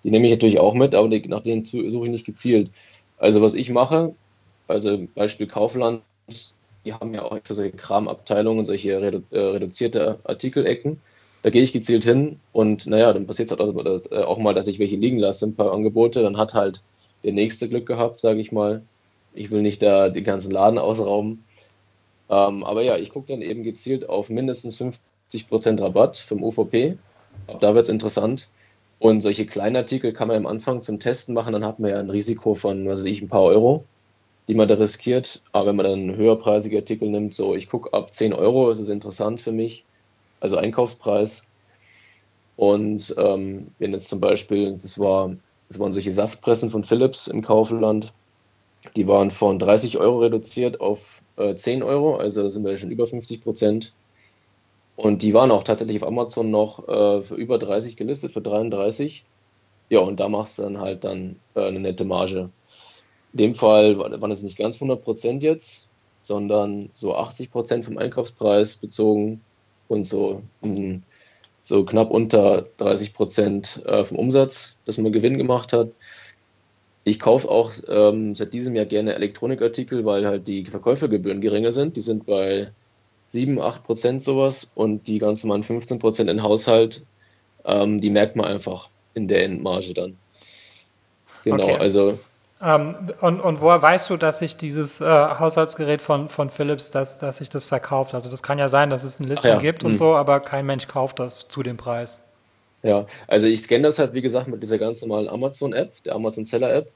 Die 0.03 0.11
nehme 0.11 0.27
ich 0.27 0.33
natürlich 0.33 0.59
auch 0.59 0.75
mit, 0.75 0.97
aber 0.97 1.09
nach 1.09 1.43
denen 1.43 1.63
suche 1.65 1.85
ich 1.85 2.11
nicht 2.11 2.27
gezielt. 2.27 2.71
Also 3.17 3.43
was 3.43 3.55
ich 3.55 3.71
mache, 3.71 4.15
also 4.67 5.07
Beispiel 5.15 5.47
Kaufland, 5.47 6.03
die 6.85 6.95
haben 6.95 7.15
ja 7.15 7.23
auch 7.23 7.37
extra 7.37 7.55
solche 7.55 7.77
Kramabteilungen, 7.77 8.65
solche 8.65 9.01
redu 9.01 9.23
äh, 9.31 9.39
reduzierte 9.39 10.19
Artikelecken. 10.25 11.01
Da 11.43 11.51
gehe 11.51 11.63
ich 11.63 11.73
gezielt 11.73 12.05
hin 12.05 12.41
und 12.53 12.87
naja, 12.87 13.13
dann 13.13 13.27
passiert 13.27 13.51
es 13.51 13.59
halt 13.59 14.11
äh, 14.11 14.17
auch 14.19 14.39
mal, 14.39 14.55
dass 14.55 14.67
ich 14.67 14.79
welche 14.79 14.97
liegen 14.97 15.19
lasse, 15.19 15.47
ein 15.47 15.55
paar 15.55 15.73
Angebote. 15.73 16.23
Dann 16.23 16.37
hat 16.37 16.55
halt 16.55 16.83
der 17.25 17.33
nächste 17.33 17.69
Glück 17.69 17.87
gehabt, 17.87 18.21
sage 18.21 18.41
ich 18.41 18.53
mal. 18.53 18.83
Ich 19.35 19.51
will 19.51 19.63
nicht 19.63 19.83
da 19.83 20.09
den 20.09 20.25
ganzen 20.25 20.51
Laden 20.51 20.79
ausrauben. 20.79 21.45
Ähm, 22.31 22.65
aber 22.65 22.83
ja, 22.83 22.97
ich 22.97 23.11
gucke 23.11 23.29
dann 23.29 23.43
eben 23.43 23.63
gezielt 23.63 24.09
auf 24.09 24.31
mindestens 24.31 24.81
50% 24.81 25.81
Rabatt 25.81 26.19
vom 26.19 26.43
UVP. 26.43 26.99
Ab 27.47 27.61
da 27.61 27.75
wird 27.75 27.85
es 27.85 27.91
interessant. 27.91 28.49
Und 28.99 29.23
solche 29.23 29.47
kleinen 29.47 29.77
Artikel 29.77 30.13
kann 30.13 30.29
man 30.29 30.37
am 30.37 30.47
Anfang 30.47 30.83
zum 30.83 30.99
Testen 30.99 31.35
machen, 31.35 31.53
dann 31.53 31.65
hat 31.65 31.79
man 31.79 31.91
ja 31.91 32.01
ein 32.01 32.11
Risiko 32.11 32.55
von, 32.55 32.87
was 32.89 33.01
weiß 33.01 33.05
ich, 33.07 33.23
ein 33.23 33.29
paar 33.29 33.45
Euro, 33.45 33.85
die 34.49 34.55
man 34.55 34.67
da 34.67 34.75
riskiert. 34.75 35.43
Aber 35.53 35.67
wenn 35.67 35.77
man 35.77 35.87
dann 35.87 36.17
höherpreisige 36.17 36.79
Artikel 36.79 37.09
nimmt, 37.09 37.35
so 37.35 37.55
ich 37.55 37.69
gucke 37.69 37.93
ab 37.93 38.13
10 38.13 38.33
Euro, 38.33 38.71
ist 38.71 38.81
es 38.81 38.89
interessant 38.89 39.41
für 39.41 39.53
mich, 39.53 39.85
also 40.41 40.57
Einkaufspreis. 40.57 41.45
Und 42.57 43.15
ähm, 43.19 43.69
wenn 43.79 43.93
jetzt 43.93 44.09
zum 44.09 44.21
Beispiel, 44.21 44.73
das 44.73 44.99
war, 44.99 45.37
das 45.69 45.79
waren 45.79 45.93
solche 45.93 46.13
Saftpressen 46.13 46.71
von 46.71 46.83
Philips 46.83 47.29
im 47.29 47.43
Kaufland, 47.43 48.13
die 48.97 49.07
waren 49.07 49.31
von 49.31 49.59
30 49.59 49.99
Euro 49.99 50.19
reduziert 50.21 50.81
auf 50.81 51.23
äh, 51.37 51.55
10 51.55 51.83
Euro, 51.83 52.17
also 52.17 52.43
da 52.43 52.51
sind 52.51 52.65
wir 52.65 52.77
schon 52.79 52.91
über 52.91 53.07
50 53.07 53.43
Prozent. 53.43 53.93
Und 54.97 55.23
die 55.23 55.35
waren 55.35 55.53
auch 55.53 55.63
tatsächlich 55.63 56.03
auf 56.03 56.09
Amazon 56.09 56.51
noch 56.51 56.89
äh, 56.89 57.23
für 57.23 57.37
über 57.37 57.59
30 57.59 57.97
gelistet, 57.97 58.33
für 58.33 58.41
33. 58.41 59.25
Ja, 59.91 60.01
und 60.01 60.19
da 60.19 60.29
machst 60.29 60.59
du 60.59 60.63
dann 60.63 60.81
halt 60.81 61.05
dann 61.05 61.37
äh, 61.55 61.67
eine 61.67 61.79
nette 61.79 62.05
Marge. 62.05 62.51
In 63.33 63.39
dem 63.39 63.55
Fall 63.55 63.99
waren 63.99 64.31
es 64.31 64.43
nicht 64.43 64.59
ganz 64.59 64.77
100 64.77 65.03
Prozent 65.03 65.43
jetzt, 65.43 65.89
sondern 66.21 66.91
so 66.95 67.15
80 67.15 67.51
Prozent 67.51 67.85
vom 67.85 67.99
Einkaufspreis 67.99 68.77
bezogen 68.77 69.41
und 69.89 70.07
so, 70.07 70.43
mh, 70.63 71.01
so 71.63 71.85
knapp 71.85 72.11
unter 72.11 72.67
30 72.79 73.13
Prozent 73.15 73.83
äh, 73.87 74.05
vom 74.05 74.19
Umsatz, 74.19 74.77
dass 74.85 74.99
man 74.99 75.13
Gewinn 75.13 75.39
gemacht 75.39 75.73
hat. 75.73 75.89
Ich 77.05 77.19
kaufe 77.19 77.49
auch 77.51 77.73
ähm, 77.89 78.35
seit 78.35 78.53
diesem 78.53 78.75
Jahr 78.75 78.87
gerne 78.87 79.15
Elektronikartikel, 79.15 80.05
weil 80.05 80.27
halt 80.27 80.49
die 80.49 80.67
Verkäufergebühren 80.67 81.41
geringer 81.41 81.71
sind. 81.71 81.97
Die 81.97 82.01
sind 82.01 82.27
bei 82.27 82.71
7, 83.27 83.61
8 83.61 83.85
Prozent 83.85 84.23
sowas 84.23 84.71
und 84.75 85.07
die 85.07 85.19
ganz 85.19 85.45
normalen 85.45 85.63
15 85.63 85.99
Prozent 85.99 86.31
in 86.31 86.43
Haushalt, 86.43 87.05
ähm, 87.65 88.01
die 88.01 88.11
merkt 88.11 88.37
man 88.37 88.47
einfach 88.47 88.89
in 89.15 89.29
der 89.29 89.45
Endmarge 89.45 89.95
dann. 89.95 90.17
Genau, 91.45 91.63
okay. 91.63 91.77
also. 91.77 92.19
Ähm, 92.61 92.97
und, 93.21 93.41
und 93.41 93.61
woher 93.61 93.81
weißt 93.81 94.11
du, 94.11 94.17
dass 94.17 94.41
sich 94.41 94.57
dieses 94.57 95.01
äh, 95.01 95.05
Haushaltsgerät 95.05 96.03
von, 96.03 96.29
von 96.29 96.51
Philips, 96.51 96.91
dass, 96.91 97.19
dass 97.19 97.39
sich 97.39 97.49
das 97.49 97.67
verkauft? 97.67 98.15
Also 98.15 98.31
das 98.31 98.43
kann 98.43 98.59
ja 98.59 98.69
sein, 98.69 98.91
dass 98.91 99.05
es 99.05 99.21
ein 99.21 99.29
Listing 99.29 99.53
ja. 99.53 99.59
gibt 99.59 99.85
und 99.85 99.93
hm. 99.93 99.99
so, 99.99 100.15
aber 100.15 100.41
kein 100.41 100.67
Mensch 100.67 100.89
kauft 100.89 101.21
das 101.21 101.47
zu 101.49 101.63
dem 101.63 101.77
Preis. 101.77 102.21
Ja, 102.83 103.07
also 103.27 103.47
ich 103.47 103.63
scanne 103.63 103.83
das 103.83 103.99
halt, 103.99 104.15
wie 104.15 104.23
gesagt, 104.23 104.49
mit 104.49 104.63
dieser 104.63 104.79
ganz 104.79 105.03
normalen 105.03 105.29
Amazon-App, 105.29 106.03
der 106.05 106.15
Amazon 106.15 106.45
Seller-App. 106.45 106.91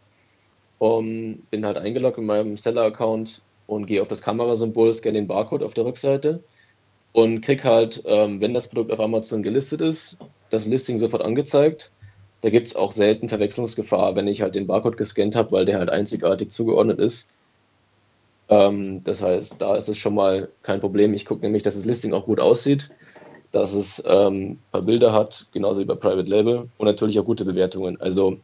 Um, 0.78 1.44
bin 1.50 1.64
halt 1.64 1.78
eingeloggt 1.78 2.18
in 2.18 2.26
meinem 2.26 2.56
Seller-Account 2.56 3.40
und 3.68 3.86
gehe 3.86 4.02
auf 4.02 4.08
das 4.08 4.20
Kamerasymbol, 4.20 4.92
scanne 4.92 5.14
den 5.14 5.28
Barcode 5.28 5.62
auf 5.62 5.74
der 5.74 5.84
Rückseite 5.84 6.42
und 7.12 7.40
krieg 7.42 7.64
halt, 7.64 8.02
ähm, 8.04 8.40
wenn 8.40 8.54
das 8.54 8.68
Produkt 8.68 8.90
auf 8.90 8.98
Amazon 8.98 9.42
gelistet 9.42 9.80
ist, 9.80 10.18
das 10.50 10.66
Listing 10.66 10.98
sofort 10.98 11.22
angezeigt. 11.22 11.92
Da 12.42 12.50
gibt 12.50 12.68
es 12.68 12.76
auch 12.76 12.92
selten 12.92 13.28
Verwechslungsgefahr, 13.28 14.16
wenn 14.16 14.26
ich 14.26 14.42
halt 14.42 14.56
den 14.56 14.66
Barcode 14.66 14.96
gescannt 14.96 15.36
habe, 15.36 15.52
weil 15.52 15.64
der 15.64 15.78
halt 15.78 15.90
einzigartig 15.90 16.50
zugeordnet 16.50 16.98
ist. 16.98 17.28
Ähm, 18.48 19.02
das 19.04 19.22
heißt, 19.22 19.56
da 19.60 19.76
ist 19.76 19.88
es 19.88 19.96
schon 19.96 20.14
mal 20.14 20.48
kein 20.62 20.80
Problem. 20.80 21.14
Ich 21.14 21.24
gucke 21.24 21.42
nämlich, 21.42 21.62
dass 21.62 21.76
das 21.76 21.84
Listing 21.84 22.12
auch 22.12 22.26
gut 22.26 22.40
aussieht, 22.40 22.90
dass 23.52 23.72
es 23.72 24.02
ähm, 24.06 24.50
ein 24.52 24.58
paar 24.72 24.82
Bilder 24.82 25.12
hat, 25.12 25.46
genauso 25.52 25.80
wie 25.80 25.84
bei 25.84 25.94
Private 25.94 26.28
Label 26.28 26.68
und 26.78 26.86
natürlich 26.86 27.18
auch 27.20 27.24
gute 27.24 27.44
Bewertungen. 27.44 28.00
Also 28.00 28.38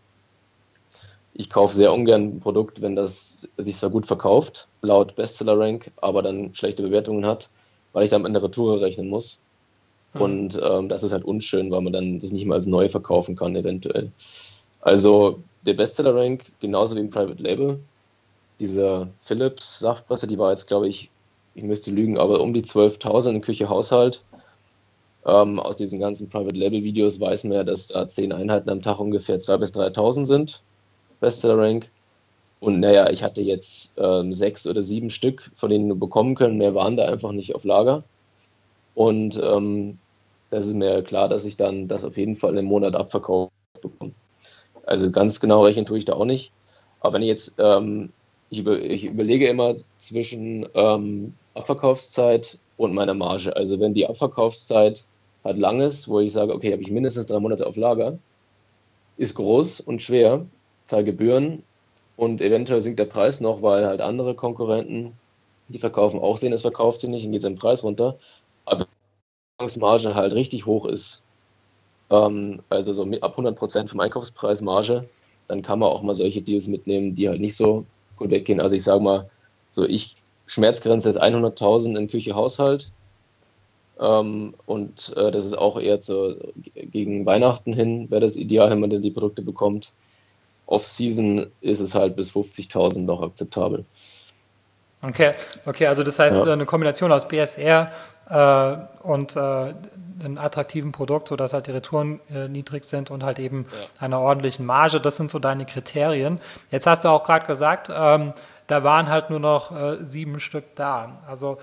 ich 1.34 1.50
kaufe 1.50 1.74
sehr 1.74 1.92
ungern 1.92 2.36
ein 2.36 2.40
Produkt, 2.40 2.80
wenn 2.82 2.94
das 2.94 3.48
sich 3.56 3.76
zwar 3.76 3.90
gut 3.90 4.06
verkauft, 4.06 4.68
laut 4.80 5.16
Bestseller-Rank, 5.16 5.90
aber 5.96 6.22
dann 6.22 6.54
schlechte 6.54 6.82
Bewertungen 6.82 7.26
hat, 7.26 7.50
weil 7.92 8.04
ich 8.04 8.10
dann 8.10 8.22
mit 8.22 8.30
einer 8.30 8.42
Retour 8.42 8.80
rechnen 8.80 9.08
muss. 9.08 9.40
Und 10.14 10.60
ähm, 10.62 10.88
das 10.88 11.02
ist 11.02 11.12
halt 11.12 11.24
unschön, 11.24 11.70
weil 11.70 11.82
man 11.82 11.92
dann 11.92 12.20
das 12.20 12.32
nicht 12.32 12.46
mal 12.46 12.56
als 12.56 12.66
neu 12.66 12.88
verkaufen 12.88 13.36
kann, 13.36 13.54
eventuell. 13.54 14.10
Also 14.80 15.42
der 15.66 15.74
Bestseller-Rank, 15.74 16.44
genauso 16.60 16.96
wie 16.96 17.00
im 17.00 17.10
Private 17.10 17.42
Label, 17.42 17.78
diese 18.58 19.08
Philips 19.20 19.80
Saftpresse, 19.80 20.26
die 20.26 20.38
war 20.38 20.50
jetzt, 20.50 20.66
glaube 20.66 20.88
ich, 20.88 21.10
ich 21.54 21.62
müsste 21.62 21.90
lügen, 21.90 22.18
aber 22.18 22.40
um 22.40 22.54
die 22.54 22.62
12.000 22.62 23.30
in 23.30 23.40
Küche 23.40 23.68
Haushalt. 23.68 24.24
Ähm, 25.26 25.58
aus 25.58 25.76
diesen 25.76 25.98
ganzen 25.98 26.30
Private 26.30 26.56
Label 26.56 26.82
Videos 26.82 27.20
weiß 27.20 27.44
man 27.44 27.52
ja, 27.54 27.64
dass 27.64 27.88
da 27.88 28.08
10 28.08 28.32
Einheiten 28.32 28.70
am 28.70 28.80
Tag 28.80 28.98
ungefähr 28.98 29.38
2.000 29.38 29.58
bis 29.58 29.74
3.000 29.74 30.26
sind. 30.26 30.62
Bestseller 31.20 31.58
Rank. 31.58 31.90
Und 32.60 32.80
naja, 32.80 33.10
ich 33.10 33.22
hatte 33.22 33.42
jetzt 33.42 33.94
ähm, 33.98 34.32
sechs 34.32 34.66
oder 34.66 34.82
sieben 34.82 35.10
Stück, 35.10 35.50
von 35.54 35.70
denen 35.70 35.88
wir 35.88 35.94
bekommen 35.96 36.34
können. 36.34 36.58
Mehr 36.58 36.74
waren 36.74 36.96
da 36.96 37.06
einfach 37.06 37.32
nicht 37.32 37.54
auf 37.54 37.64
Lager. 37.64 38.04
Und 38.98 39.40
ähm, 39.40 39.96
das 40.50 40.66
ist 40.66 40.74
mir 40.74 41.04
klar, 41.04 41.28
dass 41.28 41.44
ich 41.44 41.56
dann 41.56 41.86
das 41.86 42.04
auf 42.04 42.16
jeden 42.16 42.34
Fall 42.34 42.58
im 42.58 42.64
Monat 42.64 42.96
abverkauft 42.96 43.52
bekomme. 43.80 44.10
Also 44.86 45.12
ganz 45.12 45.38
genau 45.38 45.62
rechnen 45.62 45.86
tue 45.86 45.98
ich 45.98 46.04
da 46.04 46.14
auch 46.14 46.24
nicht. 46.24 46.50
Aber 46.98 47.12
wenn 47.12 47.22
ich 47.22 47.28
jetzt, 47.28 47.54
ähm, 47.58 48.10
ich, 48.50 48.58
über, 48.58 48.80
ich, 48.80 49.04
überlege 49.04 49.46
immer 49.46 49.76
zwischen 49.98 50.66
ähm, 50.74 51.34
Abverkaufszeit 51.54 52.58
und 52.76 52.92
meiner 52.92 53.14
Marge. 53.14 53.54
Also 53.54 53.78
wenn 53.78 53.94
die 53.94 54.08
Abverkaufszeit 54.08 55.04
halt 55.44 55.58
lang 55.58 55.80
ist, 55.80 56.08
wo 56.08 56.18
ich 56.18 56.32
sage, 56.32 56.52
okay, 56.52 56.72
habe 56.72 56.82
ich 56.82 56.90
mindestens 56.90 57.26
drei 57.26 57.38
Monate 57.38 57.68
auf 57.68 57.76
Lager, 57.76 58.18
ist 59.16 59.36
groß 59.36 59.80
und 59.80 60.02
schwer, 60.02 60.44
zahle 60.88 61.04
Gebühren 61.04 61.62
und 62.16 62.40
eventuell 62.40 62.80
sinkt 62.80 62.98
der 62.98 63.04
Preis 63.04 63.40
noch, 63.40 63.62
weil 63.62 63.86
halt 63.86 64.00
andere 64.00 64.34
Konkurrenten, 64.34 65.12
die 65.68 65.78
verkaufen, 65.78 66.18
auch 66.18 66.36
sehen, 66.36 66.52
es 66.52 66.62
verkauft 66.62 67.00
sich 67.00 67.10
nicht 67.10 67.24
und 67.24 67.30
geht 67.30 67.42
sein 67.42 67.54
Preis 67.54 67.84
runter. 67.84 68.18
Aber 69.58 69.68
wenn 69.68 69.74
die 69.74 69.80
Marge 69.80 70.14
halt 70.14 70.32
richtig 70.32 70.66
hoch 70.66 70.86
ist, 70.86 71.22
ähm, 72.10 72.60
also 72.68 72.92
so 72.92 73.02
ab 73.20 73.38
100% 73.38 73.88
vom 73.88 74.00
Einkaufspreis 74.00 74.60
Marge, 74.62 75.08
dann 75.48 75.62
kann 75.62 75.80
man 75.80 75.88
auch 75.88 76.02
mal 76.02 76.14
solche 76.14 76.42
Deals 76.42 76.68
mitnehmen, 76.68 77.14
die 77.14 77.28
halt 77.28 77.40
nicht 77.40 77.56
so 77.56 77.84
gut 78.16 78.30
weggehen. 78.30 78.60
Also 78.60 78.76
ich 78.76 78.84
sage 78.84 79.02
mal, 79.02 79.30
so 79.72 79.84
ich 79.84 80.16
Schmerzgrenze 80.46 81.08
ist 81.08 81.20
100.000 81.20 81.96
in 81.96 82.08
Küche 82.08 82.34
Haushalt 82.34 82.92
ähm, 83.98 84.54
und 84.66 85.12
äh, 85.16 85.30
das 85.30 85.44
ist 85.44 85.58
auch 85.58 85.78
eher 85.78 86.00
zu, 86.00 86.36
gegen 86.74 87.26
Weihnachten 87.26 87.72
hin, 87.72 88.10
wäre 88.10 88.20
das 88.20 88.36
ideal, 88.36 88.70
wenn 88.70 88.80
man 88.80 88.90
dann 88.90 89.02
die 89.02 89.10
Produkte 89.10 89.42
bekommt. 89.42 89.92
Off-Season 90.66 91.46
ist 91.60 91.80
es 91.80 91.94
halt 91.94 92.14
bis 92.14 92.30
50.000 92.30 93.00
noch 93.00 93.22
akzeptabel. 93.22 93.84
Okay, 95.02 95.34
okay, 95.66 95.86
also 95.86 96.02
das 96.02 96.18
heißt 96.18 96.38
ja. 96.38 96.52
eine 96.52 96.66
Kombination 96.66 97.12
aus 97.12 97.28
BSR 97.28 97.90
äh, 98.28 98.76
und 99.02 99.36
äh, 99.36 99.40
einem 99.40 100.38
attraktiven 100.38 100.90
Produkt, 100.90 101.28
sodass 101.28 101.52
halt 101.52 101.68
die 101.68 101.70
Retouren 101.70 102.20
äh, 102.34 102.48
niedrig 102.48 102.84
sind 102.84 103.10
und 103.10 103.22
halt 103.22 103.38
eben 103.38 103.66
ja. 103.70 104.04
einer 104.04 104.20
ordentlichen 104.20 104.66
Marge. 104.66 105.00
Das 105.00 105.16
sind 105.16 105.30
so 105.30 105.38
deine 105.38 105.66
Kriterien. 105.66 106.40
Jetzt 106.70 106.86
hast 106.86 107.04
du 107.04 107.08
auch 107.08 107.22
gerade 107.22 107.46
gesagt, 107.46 107.90
ähm, 107.94 108.32
da 108.68 108.84
waren 108.84 109.08
halt 109.08 109.30
nur 109.30 109.40
noch 109.40 109.72
äh, 109.72 109.96
sieben 110.04 110.40
Stück 110.40 110.76
da. 110.76 111.22
Also 111.26 111.56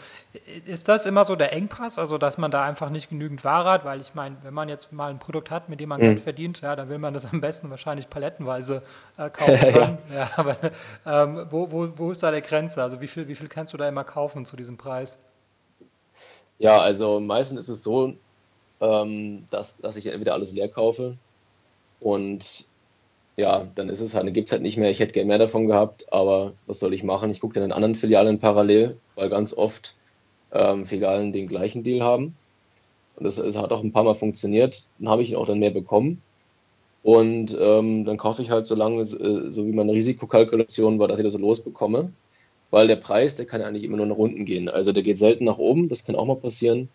ist 0.66 0.88
das 0.90 1.06
immer 1.06 1.24
so 1.24 1.36
der 1.36 1.54
Engpass, 1.54 2.00
also 2.00 2.18
dass 2.18 2.40
man 2.40 2.50
da 2.50 2.64
einfach 2.64 2.90
nicht 2.90 3.10
genügend 3.10 3.46
Ware 3.46 3.70
hat, 3.70 3.86
weil 3.86 4.02
ich 4.02 4.16
meine, 4.16 4.38
wenn 4.42 4.56
man 4.56 4.70
jetzt 4.70 4.92
mal 4.92 5.12
ein 5.12 5.20
Produkt 5.20 5.52
hat, 5.52 5.70
mit 5.70 5.80
dem 5.80 5.90
man 5.90 6.02
mhm. 6.02 6.06
Geld 6.06 6.20
verdient, 6.22 6.62
ja, 6.62 6.76
dann 6.76 6.90
will 6.90 6.98
man 6.98 7.14
das 7.14 7.32
am 7.32 7.42
besten 7.42 7.70
wahrscheinlich 7.70 8.10
palettenweise 8.10 8.82
äh, 9.18 9.30
kaufen 9.34 9.60
können. 9.60 9.98
ja. 10.10 10.16
ja. 10.16 10.30
aber 10.36 10.58
ähm, 11.06 11.46
wo, 11.52 11.72
wo, 11.72 11.90
wo 11.96 12.12
ist 12.12 12.24
da 12.24 12.32
der 12.32 12.42
Grenze? 12.42 12.82
Also 12.82 13.00
wie 13.02 13.08
viel, 13.08 13.28
wie 13.28 13.36
viel 13.36 13.50
kannst 13.50 13.72
du 13.74 13.78
da 13.78 13.88
immer 13.88 14.04
kaufen 14.04 14.48
zu 14.48 14.58
diesem 14.58 14.78
Preis? 14.78 15.20
Ja, 16.58 16.80
also 16.80 17.20
meistens 17.20 17.60
ist 17.60 17.70
es 17.70 17.84
so, 17.84 18.16
ähm, 18.82 19.46
dass, 19.52 19.78
dass 19.78 19.96
ich 19.96 20.08
entweder 20.08 20.34
alles 20.34 20.54
leer 20.54 20.70
kaufe 20.70 21.18
und 22.00 22.66
ja, 23.38 23.68
dann 23.76 23.90
ist 23.90 24.02
es 24.02 24.16
halt, 24.16 24.26
dann 24.26 24.34
gibt 24.34 24.48
es 24.48 24.52
halt 24.54 24.62
nicht 24.62 24.78
mehr, 24.78 24.90
ich 24.90 25.00
hätte 25.00 25.14
gerne 25.14 25.28
mehr 25.28 25.38
davon 25.38 25.68
gehabt, 25.68 26.12
aber 26.12 26.54
was 26.68 26.80
soll 26.80 26.94
ich 26.94 27.04
machen? 27.04 27.30
Ich 27.32 27.42
gucke 27.42 27.56
dann 27.56 27.64
in 27.64 27.72
anderen 27.72 27.96
Filialen 27.96 28.40
parallel, 28.40 28.98
weil 29.16 29.30
ganz 29.30 29.54
oft 29.54 29.96
ähm, 30.52 30.86
Filialen 30.86 31.34
den 31.34 31.48
gleichen 31.48 31.84
Deal 31.84 32.04
haben. 32.04 32.36
Und 33.18 33.26
das, 33.26 33.36
das, 33.36 33.58
hat 33.58 33.72
auch 33.72 33.84
ein 33.84 33.92
paar 33.92 34.04
Mal 34.04 34.16
funktioniert. 34.16 34.88
Dann 35.00 35.10
habe 35.10 35.22
ich 35.22 35.36
auch 35.36 35.46
dann 35.46 35.60
mehr 35.60 35.72
bekommen. 35.72 36.22
Und 37.04 37.56
ähm, 37.60 38.06
dann 38.06 38.18
kaufe 38.18 38.42
ich 38.42 38.50
halt 38.50 38.66
so 38.66 38.76
lange, 38.76 39.02
äh, 39.02 39.52
so 39.52 39.66
wie 39.66 39.72
meine 39.72 39.94
Risikokalkulation 39.94 40.98
war, 41.00 41.08
dass 41.08 41.20
ich 41.20 41.24
das 41.24 41.34
so 41.34 41.40
losbekomme. 41.40 42.12
Weil 42.72 42.88
der 42.88 42.96
Preis, 42.96 43.36
der 43.36 43.46
kann 43.46 43.62
eigentlich 43.62 43.84
immer 43.84 43.98
nur 43.98 44.08
nach 44.08 44.18
unten 44.18 44.46
gehen. 44.46 44.70
Also 44.70 44.92
der 44.92 45.04
geht 45.04 45.18
selten 45.18 45.46
nach 45.46 45.58
oben, 45.58 45.88
das 45.88 46.04
kann 46.04 46.16
auch 46.16 46.26
mal 46.26 46.36
passieren. 46.36 46.90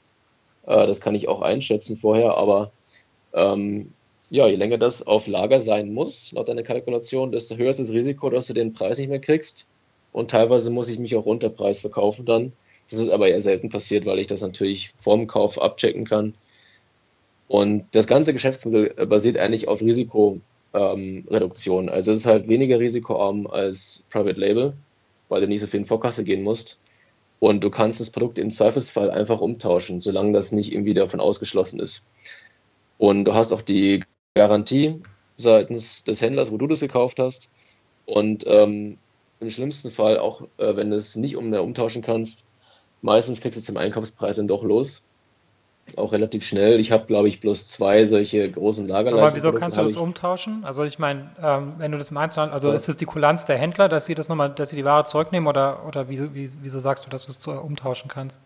Äh, 0.66 0.86
das 0.86 1.00
kann 1.00 1.14
ich 1.14 1.28
auch 1.28 1.42
einschätzen 1.42 1.96
vorher, 1.96 2.36
aber 2.36 2.72
ähm, 3.32 3.92
ja, 4.30 4.48
je 4.48 4.56
länger 4.56 4.78
das 4.78 5.06
auf 5.06 5.26
Lager 5.26 5.60
sein 5.60 5.92
muss, 5.92 6.32
laut 6.32 6.48
deiner 6.48 6.62
Kalkulation, 6.62 7.32
desto 7.32 7.56
höher 7.56 7.70
ist 7.70 7.80
das 7.80 7.92
Risiko, 7.92 8.30
dass 8.30 8.46
du 8.46 8.54
den 8.54 8.72
Preis 8.72 8.98
nicht 8.98 9.08
mehr 9.08 9.20
kriegst. 9.20 9.66
Und 10.12 10.30
teilweise 10.30 10.70
muss 10.70 10.88
ich 10.88 10.98
mich 10.98 11.16
auch 11.16 11.26
unter 11.26 11.50
Preis 11.50 11.80
verkaufen 11.80 12.24
dann. 12.24 12.52
Das 12.88 13.00
ist 13.00 13.10
aber 13.10 13.28
eher 13.28 13.40
selten 13.40 13.68
passiert, 13.68 14.06
weil 14.06 14.18
ich 14.18 14.28
das 14.28 14.42
natürlich 14.42 14.90
vorm 14.98 15.26
Kauf 15.26 15.60
abchecken 15.60 16.04
kann. 16.04 16.34
Und 17.48 17.84
das 17.92 18.06
ganze 18.06 18.32
Geschäftsmodell 18.32 19.06
basiert 19.06 19.36
eigentlich 19.36 19.66
auf 19.66 19.82
Risikoreduktion. 19.82 21.88
Ähm, 21.88 21.92
also 21.92 22.12
es 22.12 22.18
ist 22.18 22.26
halt 22.26 22.48
weniger 22.48 22.78
risikoarm 22.78 23.48
als 23.48 24.04
Private 24.10 24.38
Label, 24.38 24.74
weil 25.28 25.40
du 25.40 25.48
nicht 25.48 25.60
so 25.60 25.66
viel 25.66 25.80
in 25.80 25.86
Vorkasse 25.86 26.24
gehen 26.24 26.42
musst. 26.42 26.78
Und 27.40 27.64
du 27.64 27.70
kannst 27.70 28.00
das 28.00 28.10
Produkt 28.10 28.38
im 28.38 28.52
Zweifelsfall 28.52 29.10
einfach 29.10 29.40
umtauschen, 29.40 30.00
solange 30.00 30.32
das 30.32 30.52
nicht 30.52 30.72
irgendwie 30.72 30.94
davon 30.94 31.20
ausgeschlossen 31.20 31.80
ist. 31.80 32.04
Und 32.98 33.24
du 33.24 33.34
hast 33.34 33.52
auch 33.52 33.62
die 33.62 34.04
Garantie 34.40 35.02
seitens 35.36 36.02
des 36.04 36.22
Händlers, 36.22 36.50
wo 36.50 36.56
du 36.56 36.66
das 36.66 36.80
gekauft 36.80 37.18
hast. 37.18 37.50
Und 38.06 38.44
ähm, 38.46 38.96
im 39.38 39.50
schlimmsten 39.50 39.90
Fall, 39.90 40.18
auch 40.18 40.42
äh, 40.56 40.76
wenn 40.76 40.88
du 40.90 40.96
es 40.96 41.14
nicht 41.14 41.36
um, 41.36 41.52
umtauschen 41.52 42.00
kannst, 42.00 42.46
meistens 43.02 43.42
kriegst 43.42 43.56
du 43.56 43.60
es 43.60 43.66
zum 43.66 43.76
Einkaufspreis 43.76 44.36
dann 44.36 44.48
doch 44.48 44.62
los. 44.62 45.02
Auch 45.96 46.12
relativ 46.12 46.42
schnell. 46.44 46.80
Ich 46.80 46.90
habe, 46.90 47.04
glaube 47.04 47.28
ich, 47.28 47.40
bloß 47.40 47.66
zwei 47.66 48.06
solche 48.06 48.50
großen 48.50 48.88
Lagerleichen. 48.88 49.26
Aber 49.26 49.36
wieso 49.36 49.52
kannst 49.52 49.76
du 49.76 49.82
das 49.82 49.98
umtauschen? 49.98 50.64
Also 50.64 50.84
ich 50.84 50.98
meine, 50.98 51.30
ähm, 51.42 51.74
wenn 51.76 51.92
du 51.92 51.98
das 51.98 52.10
im 52.10 52.16
Einzelhandel, 52.16 52.54
also 52.54 52.68
ja. 52.68 52.74
ist 52.74 52.88
es 52.88 52.96
die 52.96 53.04
Kulanz 53.04 53.44
der 53.44 53.58
Händler, 53.58 53.90
dass 53.90 54.06
sie 54.06 54.14
das 54.14 54.30
nochmal, 54.30 54.50
dass 54.50 54.70
sie 54.70 54.76
die 54.76 54.84
Ware 54.86 55.04
zurücknehmen 55.04 55.48
oder, 55.48 55.86
oder 55.86 56.08
wieso, 56.08 56.28
wieso 56.32 56.80
sagst 56.80 57.04
du, 57.04 57.10
dass 57.10 57.26
du 57.26 57.32
es 57.32 57.46
umtauschen 57.46 58.08
kannst? 58.08 58.40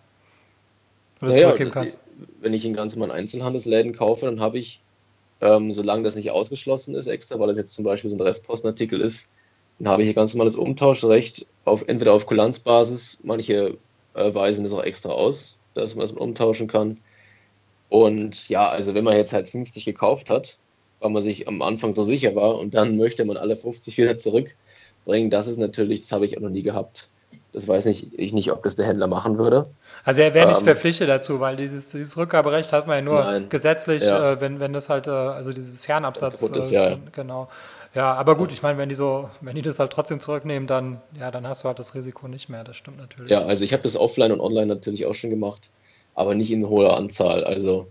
Oder 1.21 1.31
naja, 1.31 1.43
zurückgeben 1.43 1.71
kannst? 1.71 2.01
Wenn 2.41 2.53
ich 2.53 2.65
in 2.65 2.75
ganz 2.75 2.97
normalen 2.97 3.13
Einzelhandelsläden 3.13 3.95
kaufe, 3.95 4.27
dann 4.27 4.41
habe 4.41 4.59
ich 4.59 4.81
ähm, 5.45 5.73
solange 5.73 6.03
das 6.05 6.17
nicht 6.17 6.31
ausgeschlossen 6.31 6.95
ist 6.95 7.07
extra, 7.07 7.39
weil 7.39 7.49
das 7.49 7.59
jetzt 7.59 7.75
zum 7.75 7.85
Beispiel 7.85 8.09
so 8.09 8.17
ein 8.17 8.23
Restpostenartikel 8.23 9.01
ist, 9.01 9.31
dann 9.79 9.89
habe 9.89 10.03
ich 10.03 10.09
hier 10.09 10.15
ganz 10.15 10.35
normales 10.35 10.57
Umtauschrecht, 10.57 11.47
auf, 11.67 11.85
entweder 11.87 12.15
auf 12.15 12.25
Kulanzbasis, 12.27 13.21
manche 13.23 13.77
äh, 14.15 14.35
weisen 14.35 14.65
das 14.65 14.73
auch 14.73 14.83
extra 14.83 15.11
aus, 15.11 15.59
dass 15.75 15.95
man 15.95 16.03
das 16.03 16.13
umtauschen 16.13 16.67
kann. 16.67 16.99
Und 17.91 18.49
ja, 18.49 18.69
also 18.69 18.95
wenn 18.95 19.05
man 19.05 19.17
jetzt 19.17 19.35
halt 19.35 19.51
50 19.51 19.85
gekauft 19.85 20.31
hat, 20.31 20.59
weil 21.01 21.11
man 21.11 21.23
sich 21.23 21.47
am 21.47 21.61
Anfang 21.61 21.93
so 21.93 22.05
sicher 22.05 22.35
war 22.35 22.59
und 22.59 22.73
dann 22.73 22.97
möchte 22.97 23.27
man 23.27 23.37
alle 23.37 23.59
50 23.59 23.99
wieder 23.99 24.17
zurückbringen, 24.17 25.29
das 25.29 25.47
ist 25.47 25.59
natürlich, 25.59 26.01
das 26.01 26.13
habe 26.13 26.25
ich 26.25 26.39
auch 26.39 26.43
noch 26.43 26.49
nie 26.49 26.63
gehabt. 26.63 27.11
Das 27.55 27.69
weiß 27.69 27.87
nicht, 27.87 28.09
ich 28.19 28.33
nicht, 28.33 28.51
ob 28.51 28.65
das 28.65 28.75
der 28.75 28.85
Händler 28.85 29.07
machen 29.07 29.39
würde. 29.39 29.71
Also 30.05 30.21
er 30.21 30.35
wäre 30.35 30.49
nicht 30.49 30.59
ähm, 30.59 30.65
verpflichtet 30.65 31.09
dazu, 31.09 31.39
weil 31.39 31.55
dieses, 31.55 31.87
dieses 31.87 32.17
Rückgaberecht 32.17 32.73
hat 32.73 32.89
man 32.89 32.97
ja 32.97 33.03
nur 33.03 33.21
nein, 33.21 33.49
gesetzlich, 33.49 34.03
ja. 34.03 34.33
äh, 34.33 34.41
wenn, 34.41 34.59
wenn 34.59 34.73
das 34.73 34.89
halt, 34.89 35.07
äh, 35.07 35.11
also 35.11 35.53
dieses 35.53 35.81
Fernabsatz, 35.81 36.43
ist, 36.43 36.73
äh, 36.73 36.75
ja. 36.75 36.99
genau. 37.13 37.49
Ja, 37.95 38.13
aber 38.15 38.37
gut, 38.37 38.53
ich 38.53 38.61
meine, 38.63 38.77
wenn 38.77 38.89
die 38.89 38.97
so, 38.97 39.31
wenn 39.41 39.55
die 39.55 39.63
das 39.63 39.79
halt 39.79 39.93
trotzdem 39.93 40.19
zurücknehmen, 40.19 40.67
dann, 40.67 41.01
ja, 41.17 41.31
dann 41.31 41.47
hast 41.47 41.63
du 41.63 41.69
halt 41.69 41.79
das 41.79 41.95
Risiko 41.95 42.27
nicht 42.27 42.49
mehr, 42.49 42.65
das 42.65 42.77
stimmt 42.77 42.99
natürlich. 42.99 43.31
Ja, 43.31 43.43
also 43.43 43.65
ich 43.65 43.73
habe 43.73 43.85
das 43.85 43.97
offline 43.97 44.33
und 44.33 44.41
online 44.41 44.67
natürlich 44.67 45.07
auch 45.07 45.15
schon 45.15 45.31
gemacht, 45.31 45.71
aber 46.17 46.35
nicht 46.35 46.51
in 46.51 46.69
hoher 46.69 46.97
Anzahl. 46.97 47.45
Also 47.45 47.87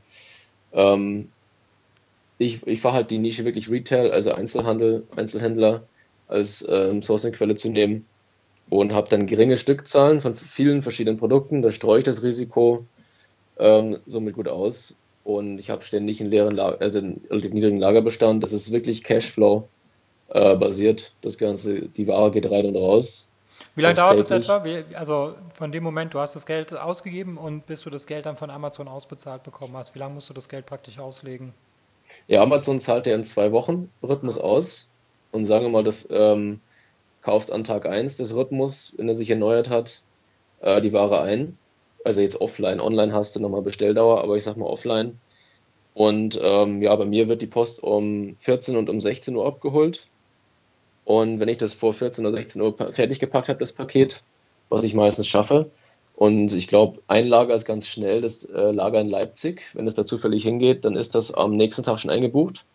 ähm, 0.73 1.29
ich, 2.37 2.67
ich 2.67 2.81
fahre 2.81 2.95
halt 2.95 3.11
die 3.11 3.17
Nische 3.17 3.45
wirklich 3.45 3.71
Retail, 3.71 4.11
also 4.11 4.33
Einzelhandel, 4.33 5.07
Einzelhändler 5.15 5.83
als 6.27 6.67
ähm, 6.67 7.01
Sourcing-Quelle 7.01 7.55
zu 7.55 7.69
nehmen 7.69 8.05
und 8.79 8.91
habe 8.91 9.07
dann 9.07 9.27
geringe 9.27 9.57
Stückzahlen 9.57 10.19
von 10.19 10.33
vielen 10.33 10.81
verschiedenen 10.81 11.17
Produkten. 11.17 11.61
Da 11.61 11.69
streue 11.69 11.99
ich 11.99 12.03
das 12.03 12.23
Risiko 12.23 12.85
ähm, 13.59 13.99
somit 14.07 14.33
gut 14.33 14.47
aus. 14.47 14.95
Und 15.23 15.59
ich 15.59 15.69
habe 15.69 15.83
ständig 15.83 16.19
einen 16.19 16.31
leeren 16.31 16.55
Lager, 16.55 16.81
also 16.81 16.97
einen 16.99 17.21
relativ 17.29 17.53
niedrigen 17.53 17.77
Lagerbestand. 17.77 18.41
Das 18.41 18.51
ist 18.51 18.71
wirklich 18.73 19.03
Cashflow 19.03 19.67
äh, 20.29 20.55
basiert. 20.55 21.13
Das 21.21 21.37
Ganze, 21.37 21.87
die 21.87 22.07
Ware 22.07 22.31
geht 22.31 22.49
rein 22.49 22.65
und 22.65 22.75
raus. 22.75 23.27
Wie 23.75 23.81
lange 23.81 23.93
dauert 23.93 24.17
das 24.17 24.31
etwa? 24.31 24.63
Wie, 24.63 24.83
also 24.95 25.35
von 25.53 25.71
dem 25.71 25.83
Moment, 25.83 26.15
du 26.15 26.19
hast 26.19 26.35
das 26.35 26.47
Geld 26.47 26.73
ausgegeben 26.75 27.37
und 27.37 27.67
bis 27.67 27.81
du 27.81 27.91
das 27.91 28.07
Geld 28.07 28.25
dann 28.25 28.37
von 28.37 28.49
Amazon 28.49 28.87
ausbezahlt 28.87 29.43
bekommen 29.43 29.77
hast, 29.77 29.93
wie 29.93 29.99
lange 29.99 30.15
musst 30.15 30.31
du 30.31 30.33
das 30.33 30.49
Geld 30.49 30.65
praktisch 30.65 30.97
auslegen? 30.97 31.53
Ja, 32.27 32.41
Amazon 32.41 32.79
zahlt 32.79 33.05
ja 33.05 33.13
in 33.13 33.23
zwei 33.23 33.51
Wochen 33.51 33.91
Rhythmus 34.01 34.39
aus. 34.39 34.89
Und 35.31 35.45
sagen 35.45 35.65
wir 35.65 35.69
mal, 35.69 35.83
das, 35.83 36.07
ähm, 36.09 36.59
kaufst 37.23 37.51
an 37.51 37.63
Tag 37.63 37.85
1 37.85 38.17
des 38.17 38.35
Rhythmus, 38.35 38.93
wenn 38.97 39.07
er 39.07 39.15
sich 39.15 39.29
erneuert 39.29 39.69
hat, 39.69 40.03
äh, 40.61 40.81
die 40.81 40.93
Ware 40.93 41.21
ein. 41.21 41.57
Also 42.05 42.21
jetzt 42.21 42.41
offline, 42.41 42.81
online 42.81 43.13
hast 43.13 43.35
du 43.35 43.39
nochmal 43.39 43.61
Bestelldauer, 43.61 44.21
aber 44.21 44.35
ich 44.35 44.43
sag 44.43 44.57
mal 44.57 44.65
offline. 44.65 45.19
Und 45.93 46.39
ähm, 46.41 46.81
ja, 46.81 46.95
bei 46.95 47.05
mir 47.05 47.29
wird 47.29 47.41
die 47.41 47.47
Post 47.47 47.81
um 47.81 48.35
14 48.39 48.75
und 48.75 48.89
um 48.89 48.99
16 48.99 49.35
Uhr 49.35 49.45
abgeholt. 49.45 50.07
Und 51.05 51.39
wenn 51.39 51.47
ich 51.47 51.57
das 51.57 51.73
vor 51.73 51.93
14 51.93 52.25
oder 52.25 52.33
16 52.33 52.61
Uhr 52.61 52.75
fertig 52.91 53.19
gepackt 53.19 53.49
habe, 53.49 53.59
das 53.59 53.73
Paket, 53.73 54.23
was 54.69 54.83
ich 54.83 54.93
meistens 54.93 55.27
schaffe, 55.27 55.69
und 56.15 56.53
ich 56.53 56.67
glaube, 56.67 57.01
ein 57.07 57.27
Lager 57.27 57.55
ist 57.55 57.65
ganz 57.65 57.87
schnell, 57.87 58.21
das 58.21 58.43
äh, 58.45 58.71
Lager 58.71 59.01
in 59.01 59.09
Leipzig. 59.09 59.63
Wenn 59.73 59.87
es 59.87 59.95
da 59.95 60.05
zufällig 60.05 60.43
hingeht, 60.43 60.85
dann 60.85 60.95
ist 60.95 61.15
das 61.15 61.33
am 61.33 61.51
nächsten 61.51 61.83
Tag 61.83 61.99
schon 61.99 62.11
eingebucht. 62.11 62.65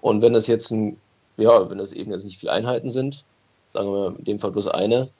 Und 0.00 0.20
wenn 0.20 0.34
es 0.34 0.46
jetzt 0.46 0.70
ein, 0.70 0.98
ja, 1.38 1.70
wenn 1.70 1.80
es 1.80 1.92
eben 1.92 2.12
jetzt 2.12 2.24
nicht 2.24 2.38
viele 2.38 2.52
Einheiten 2.52 2.90
sind, 2.90 3.24
sagen 3.70 3.92
wir 3.92 4.16
in 4.18 4.24
dem 4.24 4.38
Fall 4.38 4.52
bloß 4.52 4.68
eine, 4.68 5.10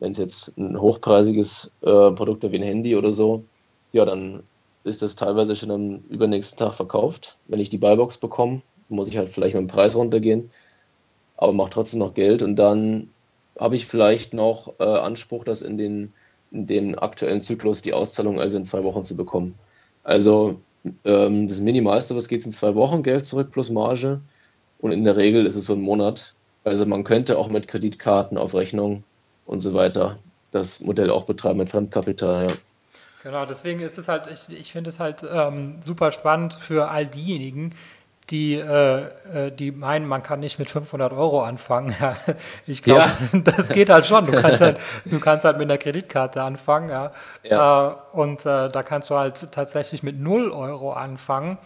wenn 0.00 0.12
es 0.12 0.18
jetzt 0.18 0.58
ein 0.58 0.80
hochpreisiges 0.80 1.70
äh, 1.82 2.10
Produkt 2.10 2.42
wie 2.42 2.56
ein 2.56 2.62
Handy 2.62 2.96
oder 2.96 3.12
so, 3.12 3.44
ja, 3.92 4.04
dann 4.04 4.42
ist 4.84 5.02
das 5.02 5.16
teilweise 5.16 5.54
schon 5.54 5.70
am 5.70 6.04
übernächsten 6.08 6.58
Tag 6.58 6.74
verkauft. 6.74 7.36
Wenn 7.46 7.60
ich 7.60 7.70
die 7.70 7.78
Buybox 7.78 8.18
bekomme, 8.18 8.62
muss 8.88 9.08
ich 9.08 9.16
halt 9.16 9.28
vielleicht 9.28 9.54
mit 9.54 9.62
dem 9.62 9.68
Preis 9.68 9.94
runtergehen, 9.94 10.50
aber 11.36 11.52
mache 11.52 11.70
trotzdem 11.70 12.00
noch 12.00 12.14
Geld 12.14 12.42
und 12.42 12.56
dann 12.56 13.10
habe 13.58 13.76
ich 13.76 13.86
vielleicht 13.86 14.34
noch 14.34 14.74
äh, 14.80 14.84
Anspruch, 14.84 15.44
das 15.44 15.62
in 15.62 15.78
den 15.78 16.12
in 16.52 16.66
dem 16.66 16.98
aktuellen 16.98 17.40
Zyklus 17.40 17.82
die 17.82 17.94
Auszahlung 17.94 18.38
also 18.38 18.58
in 18.58 18.66
zwei 18.66 18.84
Wochen 18.84 19.04
zu 19.04 19.16
bekommen. 19.16 19.54
Also 20.04 20.60
ähm, 21.04 21.48
das 21.48 21.60
Minimalste, 21.60 22.14
was 22.14 22.28
geht 22.28 22.44
in 22.44 22.52
zwei 22.52 22.74
Wochen, 22.74 23.02
Geld 23.02 23.24
zurück 23.24 23.50
plus 23.50 23.70
Marge. 23.70 24.20
Und 24.78 24.92
in 24.92 25.04
der 25.04 25.16
Regel 25.16 25.46
ist 25.46 25.54
es 25.54 25.66
so 25.66 25.72
ein 25.72 25.80
Monat. 25.80 26.34
Also 26.64 26.86
man 26.86 27.04
könnte 27.04 27.38
auch 27.38 27.48
mit 27.48 27.68
Kreditkarten 27.68 28.38
auf 28.38 28.54
Rechnung 28.54 29.04
und 29.46 29.60
so 29.60 29.74
weiter 29.74 30.18
das 30.52 30.80
Modell 30.80 31.10
auch 31.10 31.24
betreiben 31.24 31.58
mit 31.58 31.70
Fremdkapital, 31.70 32.46
ja. 32.46 32.54
Genau, 33.22 33.46
deswegen 33.46 33.80
ist 33.80 33.98
es 33.98 34.08
halt, 34.08 34.26
ich, 34.26 34.56
ich 34.56 34.72
finde 34.72 34.90
es 34.90 34.98
halt 34.98 35.24
ähm, 35.32 35.78
super 35.80 36.10
spannend 36.10 36.54
für 36.54 36.90
all 36.90 37.06
diejenigen, 37.06 37.72
die, 38.30 38.54
äh, 38.54 39.02
äh, 39.32 39.50
die 39.52 39.70
meinen, 39.70 40.06
man 40.06 40.22
kann 40.22 40.40
nicht 40.40 40.58
mit 40.58 40.70
500 40.70 41.12
Euro 41.12 41.42
anfangen. 41.42 41.94
Ja, 42.00 42.16
ich 42.66 42.82
glaube, 42.82 43.10
ja. 43.32 43.38
das 43.44 43.68
geht 43.68 43.90
halt 43.90 44.06
schon. 44.06 44.26
Du 44.26 44.32
kannst 44.32 44.60
halt, 44.60 44.78
du 45.04 45.20
kannst 45.20 45.44
halt 45.44 45.58
mit 45.58 45.70
einer 45.70 45.78
Kreditkarte 45.78 46.42
anfangen. 46.42 46.88
Ja. 46.88 47.12
ja. 47.44 47.90
Äh, 47.90 47.94
und 48.12 48.44
äh, 48.44 48.70
da 48.70 48.82
kannst 48.82 49.10
du 49.10 49.16
halt 49.16 49.52
tatsächlich 49.52 50.02
mit 50.02 50.18
0 50.20 50.50
Euro 50.50 50.92
anfangen. 50.92 51.58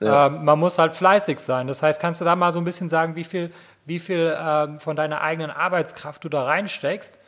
Ähm, 0.00 0.44
man 0.44 0.58
muss 0.58 0.78
halt 0.78 0.94
fleißig 0.94 1.38
sein. 1.40 1.68
Das 1.68 1.82
heißt, 1.82 2.00
kannst 2.00 2.20
du 2.20 2.24
da 2.24 2.36
mal 2.36 2.52
so 2.52 2.58
ein 2.58 2.64
bisschen 2.64 2.88
sagen, 2.88 3.16
wie 3.16 3.24
viel, 3.24 3.50
wie 3.86 3.98
viel 3.98 4.36
ähm, 4.38 4.80
von 4.80 4.96
deiner 4.96 5.22
eigenen 5.22 5.50
Arbeitskraft 5.50 6.24
du 6.24 6.28
da 6.28 6.44
reinsteckst? 6.44 7.18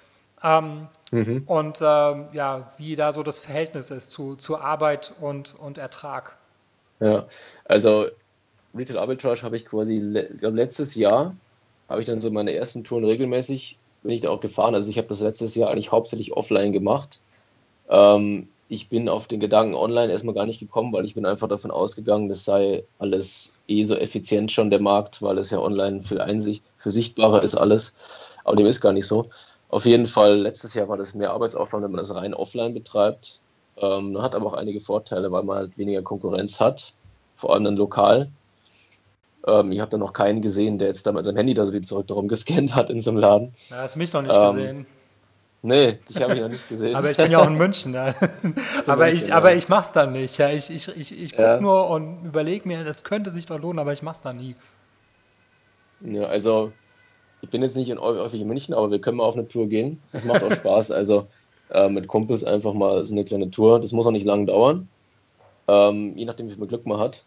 Ähm, 0.43 0.88
mhm. 1.11 1.43
Und 1.47 1.81
ähm, 1.83 2.27
ja, 2.33 2.73
wie 2.77 2.97
da 2.97 3.12
so 3.12 3.23
das 3.23 3.41
Verhältnis 3.41 3.91
ist 3.91 4.11
zu, 4.11 4.37
zu 4.37 4.59
Arbeit 4.59 5.15
und, 5.21 5.55
und 5.59 5.79
Ertrag. 5.79 6.37
Ja, 7.00 7.27
also 7.65 8.07
Retail 8.75 8.99
Arbitrage 8.99 9.43
habe 9.43 9.57
ich 9.57 9.65
quasi, 9.65 10.27
glaub, 10.38 10.55
letztes 10.55 10.95
Jahr 10.95 11.35
habe 11.88 12.00
ich 12.00 12.07
dann 12.07 12.21
so 12.21 12.31
meine 12.31 12.53
ersten 12.53 12.85
Touren 12.85 13.05
regelmäßig, 13.05 13.79
bin 14.03 14.12
ich 14.12 14.21
da 14.21 14.31
auch 14.31 14.41
gefahren. 14.41 14.75
Also 14.75 14.91
ich 14.91 14.99
habe 14.99 15.09
das 15.09 15.21
letztes 15.21 15.55
Jahr 15.55 15.71
eigentlich 15.71 15.91
hauptsächlich 15.91 16.33
offline 16.33 16.73
gemacht. 16.73 17.21
Ähm, 17.88 18.49
ich 18.69 18.89
bin 18.89 19.09
auf 19.09 19.27
den 19.27 19.41
Gedanken 19.41 19.75
online 19.75 20.13
erstmal 20.13 20.35
gar 20.35 20.47
nicht 20.47 20.61
gekommen, 20.61 20.93
weil 20.93 21.05
ich 21.05 21.15
bin 21.15 21.25
einfach 21.25 21.49
davon 21.49 21.71
ausgegangen, 21.71 22.29
das 22.29 22.45
sei 22.45 22.85
alles 22.99 23.55
eh 23.67 23.83
so 23.85 23.95
effizient 23.95 24.53
schon 24.53 24.71
der 24.71 24.81
Markt, 24.81 25.23
weil 25.23 25.39
es 25.39 25.51
ja 25.51 25.59
online 25.59 26.03
viel 26.03 26.21
Einsicht, 26.21 26.63
für 26.77 26.91
sichtbarer 26.91 27.43
ist 27.43 27.55
alles. 27.55 27.97
Aber 28.45 28.57
dem 28.57 28.67
ist 28.67 28.81
gar 28.81 28.93
nicht 28.93 29.07
so. 29.07 29.31
Auf 29.71 29.87
jeden 29.87 30.07
Fall, 30.07 30.39
letztes 30.39 30.75
Jahr 30.75 30.89
war 30.89 30.97
das 30.97 31.15
mehr 31.15 31.33
Arbeitsaufwand, 31.33 31.85
wenn 31.85 31.93
man 31.93 32.01
das 32.01 32.15
rein 32.15 32.35
offline 32.35 32.75
betreibt. 32.75 33.41
Ähm, 33.77 34.21
hat 34.21 34.35
aber 34.35 34.47
auch 34.47 34.55
einige 34.55 34.81
Vorteile, 34.81 35.31
weil 35.33 35.45
man 35.45 35.57
halt 35.57 35.79
weniger 35.79 36.03
Konkurrenz 36.03 36.61
hat, 36.61 36.93
vor 37.37 37.55
allem 37.55 37.65
dann 37.65 37.77
lokal. 37.77 38.31
Ähm, 39.47 39.73
ich 39.73 39.81
habe 39.81 39.91
da 39.91 39.99
noch 39.99 40.13
keinen 40.13 40.43
gesehen, 40.43 40.79
der 40.79 40.89
jetzt 40.89 41.07
da 41.07 41.13
mit 41.13 41.25
seinem 41.25 41.37
Handy 41.37 41.55
da 41.55 41.65
so 41.65 41.73
wie 41.73 41.81
zurück 41.81 42.07
darum 42.07 42.29
gescannt 42.29 42.75
hat 42.75 42.91
in 42.91 43.03
so 43.03 43.11
einem 43.11 43.21
Laden. 43.21 43.55
Ja, 43.71 43.77
hast 43.77 43.97
mich 43.97 44.13
noch 44.13 44.23
nicht 44.23 44.35
ähm, 44.35 44.47
gesehen. 44.47 44.87
Nee, 45.60 45.99
ich 46.08 46.23
habe 46.23 46.34
mich 46.34 46.42
noch 46.42 46.49
nicht 46.49 46.68
gesehen. 46.68 46.94
aber 46.94 47.10
ich 47.10 47.16
bin 47.16 47.32
ja 47.32 47.40
auch 47.40 47.47
in 47.47 47.54
München. 47.54 47.92
Ne? 47.92 48.14
aber, 48.86 49.10
ich, 49.10 49.34
aber 49.34 49.54
ich 49.54 49.68
mach's 49.68 49.92
dann 49.92 50.12
nicht. 50.12 50.38
Ja, 50.38 50.50
ich 50.50 50.71
ich, 50.71 50.88
ich, 50.97 51.21
ich 51.21 51.30
gucke 51.32 51.42
ja. 51.42 51.60
nur 51.60 51.90
und 51.90 52.25
überlege 52.25 52.68
mir, 52.68 52.84
das 52.84 53.02
könnte 53.02 53.30
sich 53.30 53.47
doch 53.47 53.60
lohnen, 53.60 53.80
aber 53.80 53.92
ich 53.92 54.02
mach's 54.02 54.21
dann 54.21 54.36
nie. 54.36 54.54
Ja, 56.00 56.25
also 56.25 56.73
ich 57.42 57.50
bin 57.50 57.62
jetzt 57.62 57.76
nicht 57.76 57.90
in, 57.90 57.99
häufig 57.99 58.40
in 58.40 58.47
München, 58.47 58.73
aber 58.73 58.90
wir 58.90 59.00
können 59.00 59.16
mal 59.16 59.25
auf 59.25 59.36
eine 59.36 59.49
Tour 59.49 59.68
gehen. 59.68 60.00
Das 60.12 60.25
macht 60.25 60.44
auch 60.44 60.52
Spaß. 60.52 60.90
Also 60.92 61.26
äh, 61.71 61.88
mit 61.88 62.06
Kumpels 62.06 62.44
einfach 62.44 62.73
mal 62.73 63.04
so 63.04 63.14
eine 63.14 63.25
kleine 63.25 63.50
Tour. 63.50 63.80
Das 63.80 63.90
muss 63.92 64.06
auch 64.06 64.12
nicht 64.12 64.26
lang 64.26 64.47
dauern. 64.47 64.88
Ähm, 65.66 66.16
je 66.16 66.25
nachdem, 66.25 66.49
wie 66.49 66.54
viel 66.54 66.66
Glück 66.68 66.86
man 66.86 67.00
hat. 67.00 67.25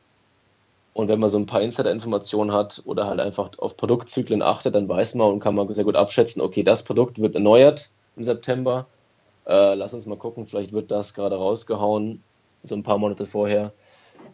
Und 0.93 1.09
wenn 1.09 1.19
man 1.19 1.29
so 1.29 1.37
ein 1.37 1.45
paar 1.45 1.61
Insider-Informationen 1.61 2.53
hat 2.53 2.81
oder 2.85 3.07
halt 3.07 3.19
einfach 3.19 3.51
auf 3.57 3.77
Produktzyklen 3.77 4.41
achtet, 4.41 4.75
dann 4.75 4.89
weiß 4.89 5.15
man 5.15 5.31
und 5.31 5.39
kann 5.39 5.55
man 5.55 5.73
sehr 5.73 5.85
gut 5.85 5.95
abschätzen, 5.95 6.41
okay, 6.41 6.63
das 6.63 6.83
Produkt 6.83 7.21
wird 7.21 7.35
erneuert 7.35 7.89
im 8.15 8.24
September. 8.24 8.88
Äh, 9.45 9.76
lass 9.76 9.93
uns 9.93 10.06
mal 10.06 10.17
gucken, 10.17 10.47
vielleicht 10.47 10.74
wird 10.74 10.91
das 10.91 11.13
gerade 11.13 11.36
rausgehauen, 11.36 12.24
so 12.63 12.76
ein 12.76 12.84
paar 12.84 12.97
Monate 12.97 13.26
vorher. 13.26 13.74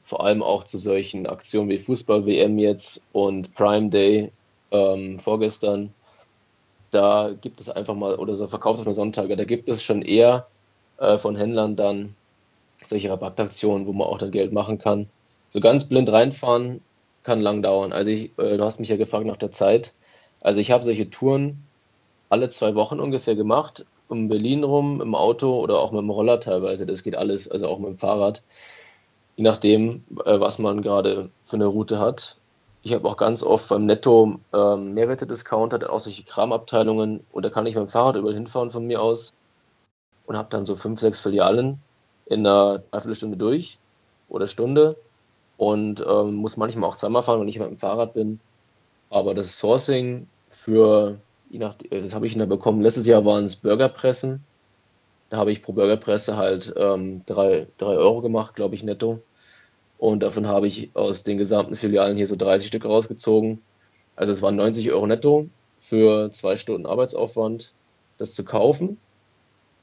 Vor 0.04 0.24
allem 0.24 0.44
auch 0.44 0.63
zu 0.63 0.78
solchen 0.78 1.28
Aktionen 1.28 1.70
wie 1.70 1.80
Fußball-WM 1.80 2.60
jetzt 2.60 3.06
und 3.13 3.54
Prime 3.56 3.90
Day 3.90 4.32
ähm, 4.72 5.20
vorgestern. 5.20 5.94
Da 6.92 7.32
gibt 7.42 7.60
es 7.60 7.70
einfach 7.70 7.96
mal, 7.96 8.16
oder 8.16 8.36
so 8.36 8.48
verkaufsoffene 8.48 8.94
Sonntage, 8.94 9.36
da 9.36 9.44
gibt 9.46 9.70
es 9.70 9.84
schon 9.84 10.02
eher 10.02 10.48
äh, 10.98 11.18
von 11.18 11.36
Händlern 11.36 11.76
dann 11.76 12.16
solche 12.84 13.10
Rabattaktionen, 13.10 13.88
wo 13.88 13.94
man 13.94 14.08
auch 14.08 14.18
dann 14.18 14.32
Geld 14.32 14.54
machen 14.54 14.78
kann 14.78 15.10
so 15.50 15.60
ganz 15.60 15.86
blind 15.86 16.12
reinfahren 16.12 16.82
kann 17.24 17.42
lang 17.42 17.62
dauern. 17.62 17.92
Also 17.92 18.12
ich, 18.12 18.38
äh, 18.38 18.58
du 18.58 18.63
hast 18.63 18.80
mich 18.80 18.90
ja 18.90 18.98
gefragt 18.98 19.26
nach 19.26 19.38
der 19.38 19.52
Zeit. 19.52 19.94
Also 20.42 20.60
ich 20.60 20.72
habe 20.72 20.84
solche 20.84 21.10
Touren 21.10 21.63
alle 22.30 22.50
zwei 22.50 22.76
Wochen 22.76 23.00
ungefähr 23.00 23.36
gemacht, 23.36 23.86
um 24.08 24.28
Berlin 24.28 24.63
rum, 24.63 25.02
im 25.02 25.16
Auto 25.16 25.60
oder 25.60 25.80
auch 25.80 25.92
mit 25.92 26.02
dem 26.02 26.10
Roller 26.10 26.40
teilweise. 26.40 26.86
Das 26.86 27.04
geht 27.04 27.16
alles, 27.16 27.50
also 27.50 27.68
auch 27.68 27.80
mit 27.80 27.90
dem 27.90 27.98
Fahrrad. 27.98 28.44
Je 29.36 29.44
nachdem, 29.44 30.04
äh, 30.26 30.40
was 30.40 30.60
man 30.60 30.82
gerade 30.82 31.30
für 31.46 31.56
eine 31.58 31.68
Route 31.68 32.00
hat. 32.00 32.38
Ich 32.84 32.94
habe 32.94 33.08
auch 33.08 33.18
ganz 33.18 33.44
oft 33.44 33.70
beim 33.70 33.86
Netto 33.86 34.40
ähm, 34.54 34.94
Mehrwerte-Discount, 34.94 35.74
hat 35.74 35.84
auch 35.84 36.00
solche 36.00 36.24
Kramabteilungen 36.24 37.22
und 37.32 37.44
da 37.44 37.50
kann 37.50 37.66
ich 37.66 37.76
mit 37.76 37.84
dem 37.84 37.90
Fahrrad 37.90 38.16
überall 38.16 38.34
hinfahren 38.34 38.72
von 38.72 38.86
mir 38.88 39.02
aus 39.02 39.34
und 40.26 40.38
habe 40.38 40.50
dann 40.50 40.66
so 40.66 40.76
fünf, 40.76 41.00
sechs 41.00 41.20
Filialen 41.20 41.80
in 42.28 42.46
einer 42.46 42.80
Dreiviertelstunde 42.92 43.38
durch 43.38 43.80
oder 44.30 44.48
Stunde 44.48 44.96
und 45.58 46.06
ähm, 46.08 46.36
muss 46.36 46.58
manchmal 46.58 46.90
auch 46.90 46.96
zweimal 46.96 47.24
fahren, 47.24 47.42
wenn 47.42 47.48
ich 47.48 47.60
mit 47.60 47.68
dem 47.68 47.78
Fahrrad 47.78 48.13
bin. 48.13 48.40
Aber 49.10 49.34
das 49.34 49.58
Sourcing 49.58 50.28
für, 50.50 51.18
je 51.49 51.60
nach, 51.60 51.75
das 51.89 52.13
habe 52.15 52.27
ich 52.27 52.38
da 52.38 52.45
bekommen, 52.45 52.81
letztes 52.81 53.07
Jahr 53.07 53.25
waren 53.25 53.45
es 53.45 53.57
Burgerpressen. 53.57 54.43
Da 55.29 55.38
habe 55.38 55.51
ich 55.51 55.62
pro 55.62 55.73
Burgerpresse 55.73 56.38
halt 56.38 56.73
ähm, 56.77 57.21
drei, 57.25 57.67
drei 57.77 57.97
Euro 57.97 58.21
gemacht, 58.21 58.55
glaube 58.55 58.75
ich, 58.75 58.83
netto. 58.83 59.21
Und 59.97 60.21
davon 60.21 60.47
habe 60.47 60.67
ich 60.67 60.91
aus 60.93 61.23
den 61.23 61.38
gesamten 61.38 61.75
Filialen 61.75 62.15
hier 62.15 62.27
so 62.27 62.36
30 62.36 62.67
Stück 62.67 62.86
rausgezogen. 62.86 63.62
Also 64.15 64.31
es 64.31 64.41
waren 64.41 64.55
90 64.55 64.91
Euro 64.91 65.07
netto 65.07 65.49
für 65.79 66.31
zwei 66.31 66.55
Stunden 66.55 66.86
Arbeitsaufwand, 66.86 67.73
das 68.17 68.36
zu 68.36 68.45
kaufen. 68.45 68.97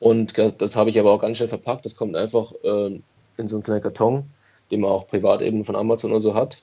Und 0.00 0.38
das, 0.38 0.56
das 0.56 0.76
habe 0.76 0.90
ich 0.90 0.98
aber 0.98 1.12
auch 1.12 1.20
ganz 1.20 1.36
schnell 1.36 1.48
verpackt. 1.48 1.84
Das 1.84 1.96
kommt 1.96 2.16
einfach 2.16 2.52
äh, 2.62 3.00
in 3.36 3.48
so 3.48 3.56
einen 3.56 3.62
kleinen 3.62 3.82
Karton 3.82 4.24
den 4.70 4.80
man 4.80 4.90
auch 4.90 5.06
privat 5.06 5.42
eben 5.42 5.64
von 5.64 5.76
Amazon 5.76 6.10
oder 6.10 6.20
so 6.20 6.34
hat. 6.34 6.62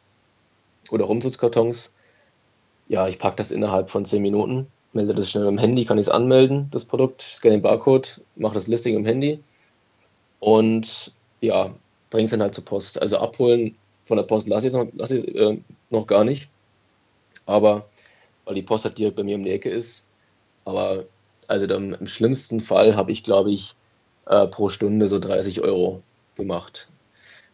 Oder 0.89 1.09
Umzugskartons. 1.09 1.93
Ja, 2.87 3.07
ich 3.07 3.19
packe 3.19 3.37
das 3.37 3.51
innerhalb 3.51 3.89
von 3.89 4.05
10 4.05 4.21
Minuten, 4.21 4.67
melde 4.93 5.15
das 5.15 5.29
schnell 5.29 5.45
im 5.45 5.57
Handy, 5.57 5.85
kann 5.85 5.97
ich 5.97 6.07
es 6.07 6.11
anmelden, 6.11 6.69
das 6.71 6.85
Produkt, 6.85 7.21
scanne 7.21 7.55
den 7.55 7.61
Barcode, 7.61 8.21
mache 8.35 8.55
das 8.55 8.67
Listing 8.67 8.95
im 8.95 9.05
Handy 9.05 9.39
und 10.39 11.11
ja, 11.39 11.73
bringe 12.09 12.25
es 12.25 12.31
dann 12.31 12.41
halt 12.41 12.55
zur 12.55 12.65
Post. 12.65 13.01
Also 13.01 13.17
abholen 13.17 13.75
von 14.03 14.17
der 14.17 14.23
Post 14.23 14.47
lasse 14.47 14.67
ich 14.67 14.73
noch, 14.73 14.87
lasse 14.93 15.17
äh, 15.17 15.57
noch 15.89 16.07
gar 16.07 16.23
nicht. 16.23 16.49
Aber 17.45 17.85
weil 18.45 18.55
die 18.55 18.61
Post 18.61 18.85
halt 18.85 18.97
direkt 18.97 19.15
bei 19.15 19.23
mir 19.23 19.35
um 19.35 19.43
die 19.43 19.51
Ecke 19.51 19.69
ist. 19.69 20.05
Aber 20.65 21.05
also 21.47 21.67
dann, 21.67 21.93
im 21.93 22.07
schlimmsten 22.07 22.59
Fall 22.61 22.95
habe 22.95 23.11
ich, 23.11 23.23
glaube 23.23 23.51
ich, 23.51 23.75
äh, 24.25 24.47
pro 24.47 24.69
Stunde 24.69 25.07
so 25.07 25.19
30 25.19 25.61
Euro 25.61 26.01
gemacht. 26.35 26.89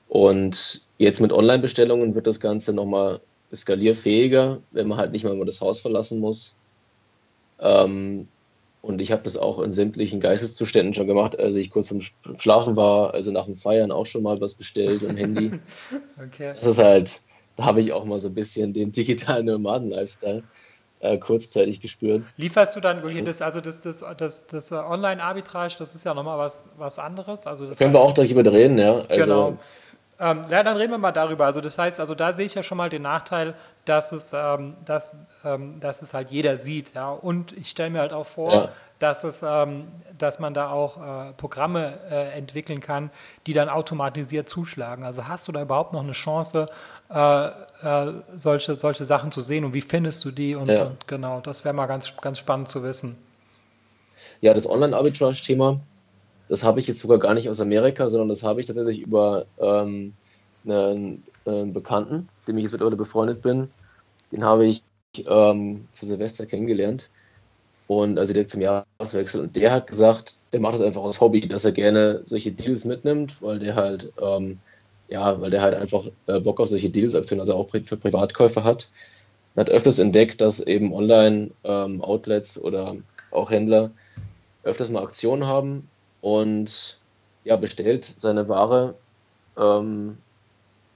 Und 0.08 0.82
jetzt 0.98 1.20
mit 1.20 1.34
Online-Bestellungen 1.34 2.16
wird 2.16 2.28
das 2.28 2.40
Ganze 2.40 2.74
nochmal 2.74 3.22
skalierfähiger, 3.54 4.60
wenn 4.72 4.88
man 4.88 4.98
halt 4.98 5.12
nicht 5.12 5.24
mal 5.24 5.38
das 5.46 5.62
Haus 5.62 5.80
verlassen 5.80 6.20
muss. 6.20 6.56
Ähm, 7.60 8.28
und 8.82 9.02
ich 9.02 9.12
habe 9.12 9.24
das 9.24 9.38
auch 9.38 9.60
in 9.60 9.74
sämtlichen 9.74 10.22
Geisteszuständen 10.22 10.94
schon 10.94 11.08
gemacht, 11.08 11.38
als 11.38 11.56
ich 11.56 11.72
kurz 11.72 11.90
vorm 11.90 12.00
Schlafen 12.38 12.76
war, 12.76 13.14
also 13.14 13.32
nach 13.32 13.46
dem 13.46 13.58
Feiern 13.58 13.92
auch 13.92 14.06
schon 14.06 14.24
mal 14.24 14.40
was 14.40 14.54
bestellt 14.54 15.02
im 15.02 15.18
Handy. 15.18 15.52
okay. 16.26 16.54
Das 16.56 16.66
ist 16.66 16.80
halt, 16.80 17.22
da 17.58 17.66
habe 17.66 17.82
ich 17.82 17.92
auch 17.92 18.06
mal 18.06 18.20
so 18.20 18.30
ein 18.30 18.34
bisschen 18.34 18.74
den 18.74 18.92
digitalen 18.92 19.48
Nomaden-Lifestyle 19.48 20.44
äh, 21.00 21.18
kurzzeitig 21.18 21.82
gespürt. 21.82 22.24
Lieferst 22.38 22.76
du 22.76 22.80
dann 22.80 23.08
hier 23.10 23.24
das, 23.24 23.42
also 23.42 23.62
das, 23.62 23.82
das, 23.82 24.06
das, 24.18 24.48
das 24.48 24.72
Online-Arbitrage, 24.72 25.76
das 25.80 25.94
ist 25.94 26.06
ja 26.06 26.14
nochmal 26.14 26.38
was, 26.38 26.68
was 26.78 26.98
anderes? 26.98 27.46
Also 27.46 27.66
das 27.66 27.78
da 27.78 27.84
können 27.84 27.94
wir 27.94 28.02
auch 28.02 28.14
darüber 28.14 28.52
reden, 28.52 28.78
ja. 28.78 29.02
Also, 29.02 29.24
genau. 29.24 29.58
Ähm, 30.20 30.46
ja, 30.50 30.64
dann 30.64 30.78
reden 30.78 30.92
wir 30.92 30.98
mal 30.98 31.12
darüber. 31.12 31.46
Also 31.46 31.62
das 31.62 31.78
heißt, 31.78 32.00
also 32.00 32.16
da 32.16 32.34
sehe 32.34 32.46
ich 32.46 32.56
ja 32.56 32.64
schon 32.64 32.78
mal 32.78 32.90
den 32.90 33.04
Nachteil, 33.04 33.54
dass 33.88 34.12
es, 34.12 34.34
ähm, 34.34 34.76
dass, 34.86 35.16
ähm, 35.44 35.80
dass 35.80 36.02
es 36.02 36.14
halt 36.14 36.30
jeder 36.32 36.58
sieht. 36.58 36.94
Ja? 36.94 37.12
Und 37.12 37.52
ich 37.54 37.70
stelle 37.70 37.90
mir 37.90 38.00
halt 38.00 38.14
auch 38.14 38.26
vor, 38.26 38.54
Ja. 38.54 38.70
dass, 39.00 39.24
es, 39.24 39.44
ähm, 39.44 39.88
dass 40.18 40.40
man 40.40 40.54
da 40.54 40.70
auch 40.72 40.98
äh, 41.30 41.34
Programme 41.34 42.00
äh, 42.10 42.32
entwickeln 42.38 42.80
kann, 42.80 43.12
die 43.46 43.54
dann 43.54 43.70
automatisiert 43.70 44.50
zuschlagen. 44.50 45.04
Also 45.04 45.28
hast 45.28 45.48
du 45.48 45.52
da 45.52 45.62
überhaupt 45.62 45.94
noch 45.94 46.04
eine 46.04 46.12
Chance, 46.14 46.68
äh, 47.10 47.48
äh, 47.48 48.14
solche, 48.36 48.76
solche 48.76 49.06
Sachen 49.06 49.32
zu 49.32 49.42
sehen 49.42 49.64
und 49.66 49.74
wie 49.74 49.82
findest 49.82 50.26
du 50.26 50.32
die? 50.32 50.56
Und, 50.56 50.68
Ja. 50.70 50.86
und 50.88 51.08
genau, 51.08 51.40
das 51.42 51.64
wäre 51.64 51.74
mal 51.74 51.86
ganz, 51.86 52.16
ganz 52.18 52.40
spannend 52.40 52.68
zu 52.68 52.84
wissen. 52.84 53.18
Ja, 54.42 54.54
das 54.54 54.68
Online-Arbitrage-Thema, 54.68 55.80
das 56.50 56.64
habe 56.64 56.80
ich 56.80 56.88
jetzt 56.88 57.00
sogar 57.00 57.20
gar 57.20 57.34
nicht 57.34 57.50
aus 57.50 57.62
Amerika, 57.62 58.10
sondern 58.10 58.30
das 58.30 58.44
habe 58.44 58.60
ich 58.62 58.68
tatsächlich 58.68 59.00
über 59.00 59.46
ähm, 59.60 60.14
einen, 60.66 61.24
einen 61.46 61.74
Bekannten, 61.74 62.28
dem 62.48 62.58
ich 62.58 62.64
jetzt 62.64 62.72
mittlerweile 62.72 62.98
befreundet 62.98 63.42
bin. 63.42 63.70
Den 64.32 64.44
habe 64.44 64.66
ich 64.66 64.84
ähm, 65.26 65.88
zu 65.92 66.06
Silvester 66.06 66.46
kennengelernt 66.46 67.10
und 67.88 68.20
also 68.20 68.34
direkt 68.34 68.52
zum 68.52 68.62
Jahreswechsel. 68.62 69.42
Und 69.42 69.56
der 69.56 69.72
hat 69.72 69.88
gesagt, 69.88 70.36
der 70.52 70.60
macht 70.60 70.76
das 70.76 70.82
einfach 70.82 71.02
aus 71.02 71.22
Hobby, 71.22 71.48
dass 71.48 71.66
er 71.66 71.72
gerne 71.72 72.22
solche 72.26 72.52
Deals 72.52 72.86
mitnimmt, 72.86 73.42
weil 73.42 73.60
der 73.60 73.76
halt, 73.76 74.12
ähm, 74.22 74.60
ja, 75.08 75.40
weil 75.40 75.50
der 75.50 75.62
halt 75.62 75.76
einfach 75.76 76.06
äh, 76.28 76.40
Bock 76.40 76.60
auf 76.60 76.68
solche 76.68 76.90
Deals-Aktionen, 76.90 77.42
also 77.42 77.56
auch 77.56 77.70
für 77.70 77.98
Privatkäufer 77.98 78.64
hat. 78.64 78.90
Und 79.56 79.62
hat 79.62 79.70
öfters 79.70 80.00
entdeckt, 80.00 80.42
dass 80.42 80.60
eben 80.60 80.94
Online-Outlets 80.94 82.62
oder 82.62 82.98
auch 83.32 83.50
Händler 83.50 83.92
öfters 84.64 84.90
mal 84.90 85.04
Aktionen 85.04 85.48
haben 85.48 85.90
und 86.22 87.00
ja, 87.46 87.56
bestellt 87.56 88.04
seine 88.04 88.50
Ware 88.50 88.96
ähm, 89.58 90.18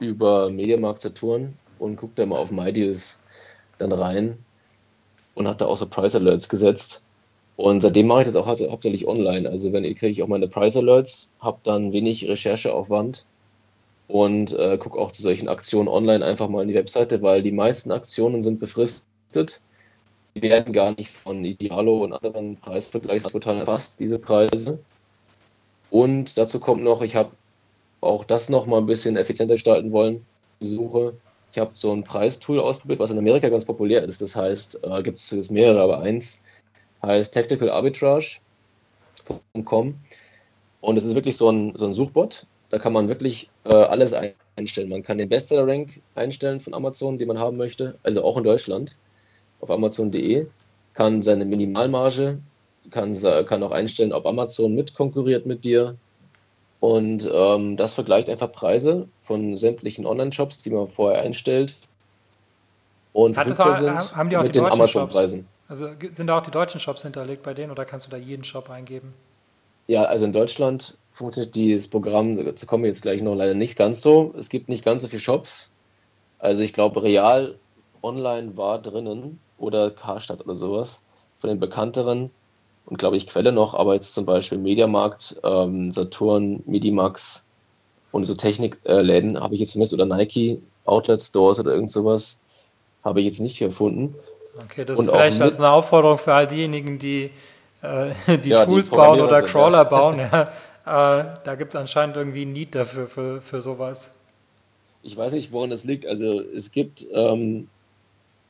über 0.01 0.49
Mediamarkt 0.49 1.01
Saturn 1.01 1.53
und 1.79 1.95
guckt 1.95 2.19
da 2.19 2.25
mal 2.25 2.37
auf 2.37 2.51
MyDeals 2.51 3.21
dann 3.77 3.91
rein 3.91 4.37
und 5.35 5.47
hat 5.47 5.61
da 5.61 5.67
auch 5.67 5.77
so 5.77 5.87
Price 5.87 6.15
Alerts 6.15 6.49
gesetzt. 6.49 7.03
Und 7.55 7.81
seitdem 7.81 8.07
mache 8.07 8.21
ich 8.21 8.27
das 8.27 8.35
auch 8.35 8.47
hau- 8.47 8.71
hauptsächlich 8.71 9.07
online. 9.07 9.47
Also 9.49 9.71
wenn 9.73 9.83
ich 9.85 9.97
kriege 9.97 10.11
ich 10.11 10.23
auch 10.23 10.27
meine 10.27 10.47
Price 10.47 10.75
Alerts, 10.77 11.31
habe 11.39 11.59
dann 11.63 11.93
wenig 11.93 12.27
Rechercheaufwand 12.27 13.25
und 14.07 14.53
äh, 14.53 14.77
gucke 14.77 14.99
auch 14.99 15.11
zu 15.11 15.21
solchen 15.21 15.47
Aktionen 15.47 15.87
online 15.87 16.25
einfach 16.25 16.49
mal 16.49 16.63
in 16.63 16.67
die 16.69 16.73
Webseite, 16.75 17.21
weil 17.21 17.43
die 17.43 17.51
meisten 17.51 17.91
Aktionen 17.91 18.43
sind 18.43 18.59
befristet. 18.59 19.61
Die 20.35 20.41
werden 20.41 20.73
gar 20.73 20.91
nicht 20.95 21.09
von 21.11 21.45
Idealo 21.45 22.03
und 22.03 22.13
anderen 22.13 22.57
Preisvergleichsportalen 22.57 23.59
erfasst, 23.59 23.99
diese 23.99 24.17
Preise. 24.19 24.79
Und 25.89 26.37
dazu 26.37 26.59
kommt 26.59 26.83
noch, 26.83 27.01
ich 27.01 27.15
habe 27.15 27.31
auch 28.01 28.25
das 28.25 28.49
noch 28.49 28.65
mal 28.65 28.79
ein 28.79 28.87
bisschen 28.87 29.15
effizienter 29.15 29.55
gestalten 29.55 29.91
wollen, 29.91 30.25
Suche. 30.59 31.13
Ich 31.51 31.59
habe 31.59 31.71
so 31.73 31.91
ein 31.91 32.03
Preistool 32.03 32.59
ausprobiert, 32.59 32.99
was 32.99 33.11
in 33.11 33.17
Amerika 33.17 33.49
ganz 33.49 33.65
populär 33.65 34.03
ist. 34.03 34.21
Das 34.21 34.35
heißt, 34.35 34.81
äh, 34.83 35.03
gibt 35.03 35.19
es 35.19 35.49
mehrere, 35.49 35.81
aber 35.81 35.99
eins 35.99 36.39
heißt 37.03 37.33
tacticalarbitrage.com 37.33 39.95
und 40.81 40.97
es 40.97 41.05
ist 41.05 41.15
wirklich 41.15 41.37
so 41.37 41.49
ein, 41.49 41.73
so 41.75 41.85
ein 41.85 41.93
Suchbot. 41.93 42.45
Da 42.69 42.79
kann 42.79 42.93
man 42.93 43.09
wirklich 43.09 43.49
äh, 43.65 43.73
alles 43.73 44.13
einstellen. 44.55 44.89
Man 44.89 45.03
kann 45.03 45.17
den 45.17 45.29
Bestseller-Rank 45.29 46.01
einstellen 46.15 46.59
von 46.59 46.73
Amazon, 46.73 47.17
den 47.17 47.27
man 47.27 47.39
haben 47.39 47.57
möchte, 47.57 47.97
also 48.03 48.23
auch 48.23 48.37
in 48.37 48.43
Deutschland 48.43 48.97
auf 49.59 49.69
amazon.de, 49.69 50.47
kann 50.93 51.21
seine 51.21 51.45
Minimalmarge, 51.45 52.39
kann, 52.89 53.15
kann 53.45 53.63
auch 53.63 53.71
einstellen, 53.71 54.11
ob 54.11 54.25
Amazon 54.25 54.73
mitkonkurriert 54.73 55.45
mit 55.45 55.65
dir. 55.65 55.97
Und 56.81 57.29
ähm, 57.31 57.77
das 57.77 57.93
vergleicht 57.93 58.27
einfach 58.29 58.51
Preise 58.51 59.07
von 59.21 59.55
sämtlichen 59.55 60.05
Online-Shops, 60.05 60.63
die 60.63 60.71
man 60.71 60.87
vorher 60.89 61.21
einstellt. 61.21 61.75
Und 63.13 63.37
Hat 63.37 63.47
das 63.47 63.59
auch- 63.59 63.77
sind 63.77 64.15
haben 64.15 64.29
die 64.29 64.35
auch 64.37 64.43
mit 64.43 64.55
die 64.55 64.59
den 64.59 64.67
Amazon-Preisen. 64.67 65.47
Also 65.67 65.87
sind 66.11 66.27
da 66.27 66.39
auch 66.39 66.43
die 66.43 66.51
deutschen 66.51 66.79
Shops 66.79 67.03
hinterlegt 67.03 67.43
bei 67.43 67.53
denen 67.53 67.71
oder 67.71 67.85
kannst 67.85 68.07
du 68.07 68.11
da 68.11 68.17
jeden 68.17 68.43
Shop 68.43 68.69
eingeben? 68.69 69.13
Ja, 69.87 70.03
also 70.03 70.25
in 70.25 70.31
Deutschland 70.31 70.97
funktioniert 71.11 71.55
dieses 71.55 71.87
Programm, 71.87 72.43
dazu 72.43 72.65
kommen 72.65 72.83
wir 72.83 72.89
jetzt 72.89 73.03
gleich 73.03 73.21
noch 73.21 73.35
leider 73.35 73.53
nicht 73.53 73.77
ganz 73.77 74.01
so. 74.01 74.33
Es 74.37 74.49
gibt 74.49 74.67
nicht 74.67 74.83
ganz 74.83 75.03
so 75.03 75.07
viele 75.07 75.21
Shops. 75.21 75.69
Also 76.39 76.63
ich 76.63 76.73
glaube, 76.73 77.03
Real 77.03 77.55
Online 78.01 78.57
war 78.57 78.81
drinnen 78.81 79.39
oder 79.59 79.91
Karstadt 79.91 80.41
oder 80.41 80.55
sowas 80.55 81.03
von 81.37 81.49
den 81.49 81.59
bekannteren 81.59 82.31
und 82.85 82.97
glaube 82.97 83.17
ich 83.17 83.27
Quelle 83.27 83.51
noch, 83.51 83.73
aber 83.73 83.93
jetzt 83.93 84.13
zum 84.13 84.25
Beispiel 84.25 84.57
Mediamarkt, 84.57 85.39
ähm, 85.43 85.91
Saturn, 85.91 86.63
Medimax 86.65 87.45
und 88.11 88.25
so 88.25 88.35
Technikläden 88.35 89.39
habe 89.39 89.53
ich 89.53 89.61
jetzt 89.61 89.71
vermisst 89.71 89.93
oder 89.93 90.05
Nike 90.05 90.61
Outlet 90.85 91.21
Stores 91.21 91.59
oder 91.59 91.71
irgend 91.73 91.91
sowas 91.91 92.39
habe 93.03 93.19
ich 93.19 93.25
jetzt 93.25 93.39
nicht 93.39 93.57
gefunden. 93.59 94.15
Okay, 94.63 94.85
das 94.85 94.99
Und 94.99 95.05
ist 95.05 95.11
vielleicht 95.11 95.41
als 95.41 95.59
eine 95.59 95.71
Aufforderung 95.71 96.17
für 96.17 96.33
all 96.33 96.47
diejenigen, 96.47 96.99
die, 96.99 97.31
äh, 97.81 98.11
die 98.37 98.49
Ja, 98.49 98.65
die 98.65 98.71
Tools 98.71 98.89
bauen 98.89 98.99
Programmierer 98.99 99.27
oder 99.27 99.39
sind, 99.39 99.49
Crawler 99.49 99.77
ja. 99.77 99.83
bauen. 99.83 100.19
Ja. 100.19 100.41
Äh, 100.83 101.23
da 101.43 101.55
gibt 101.55 101.73
es 101.73 101.79
anscheinend 101.79 102.17
irgendwie 102.17 102.43
ein 102.43 102.53
Need 102.53 102.75
dafür, 102.75 103.07
für, 103.07 103.41
für 103.41 103.61
sowas. 103.61 104.11
Ich 105.03 105.15
weiß 105.15 105.33
nicht, 105.33 105.51
woran 105.51 105.69
das 105.69 105.83
liegt. 105.83 106.05
Also 106.05 106.41
es 106.41 106.71
gibt, 106.71 107.05
ähm, 107.13 107.67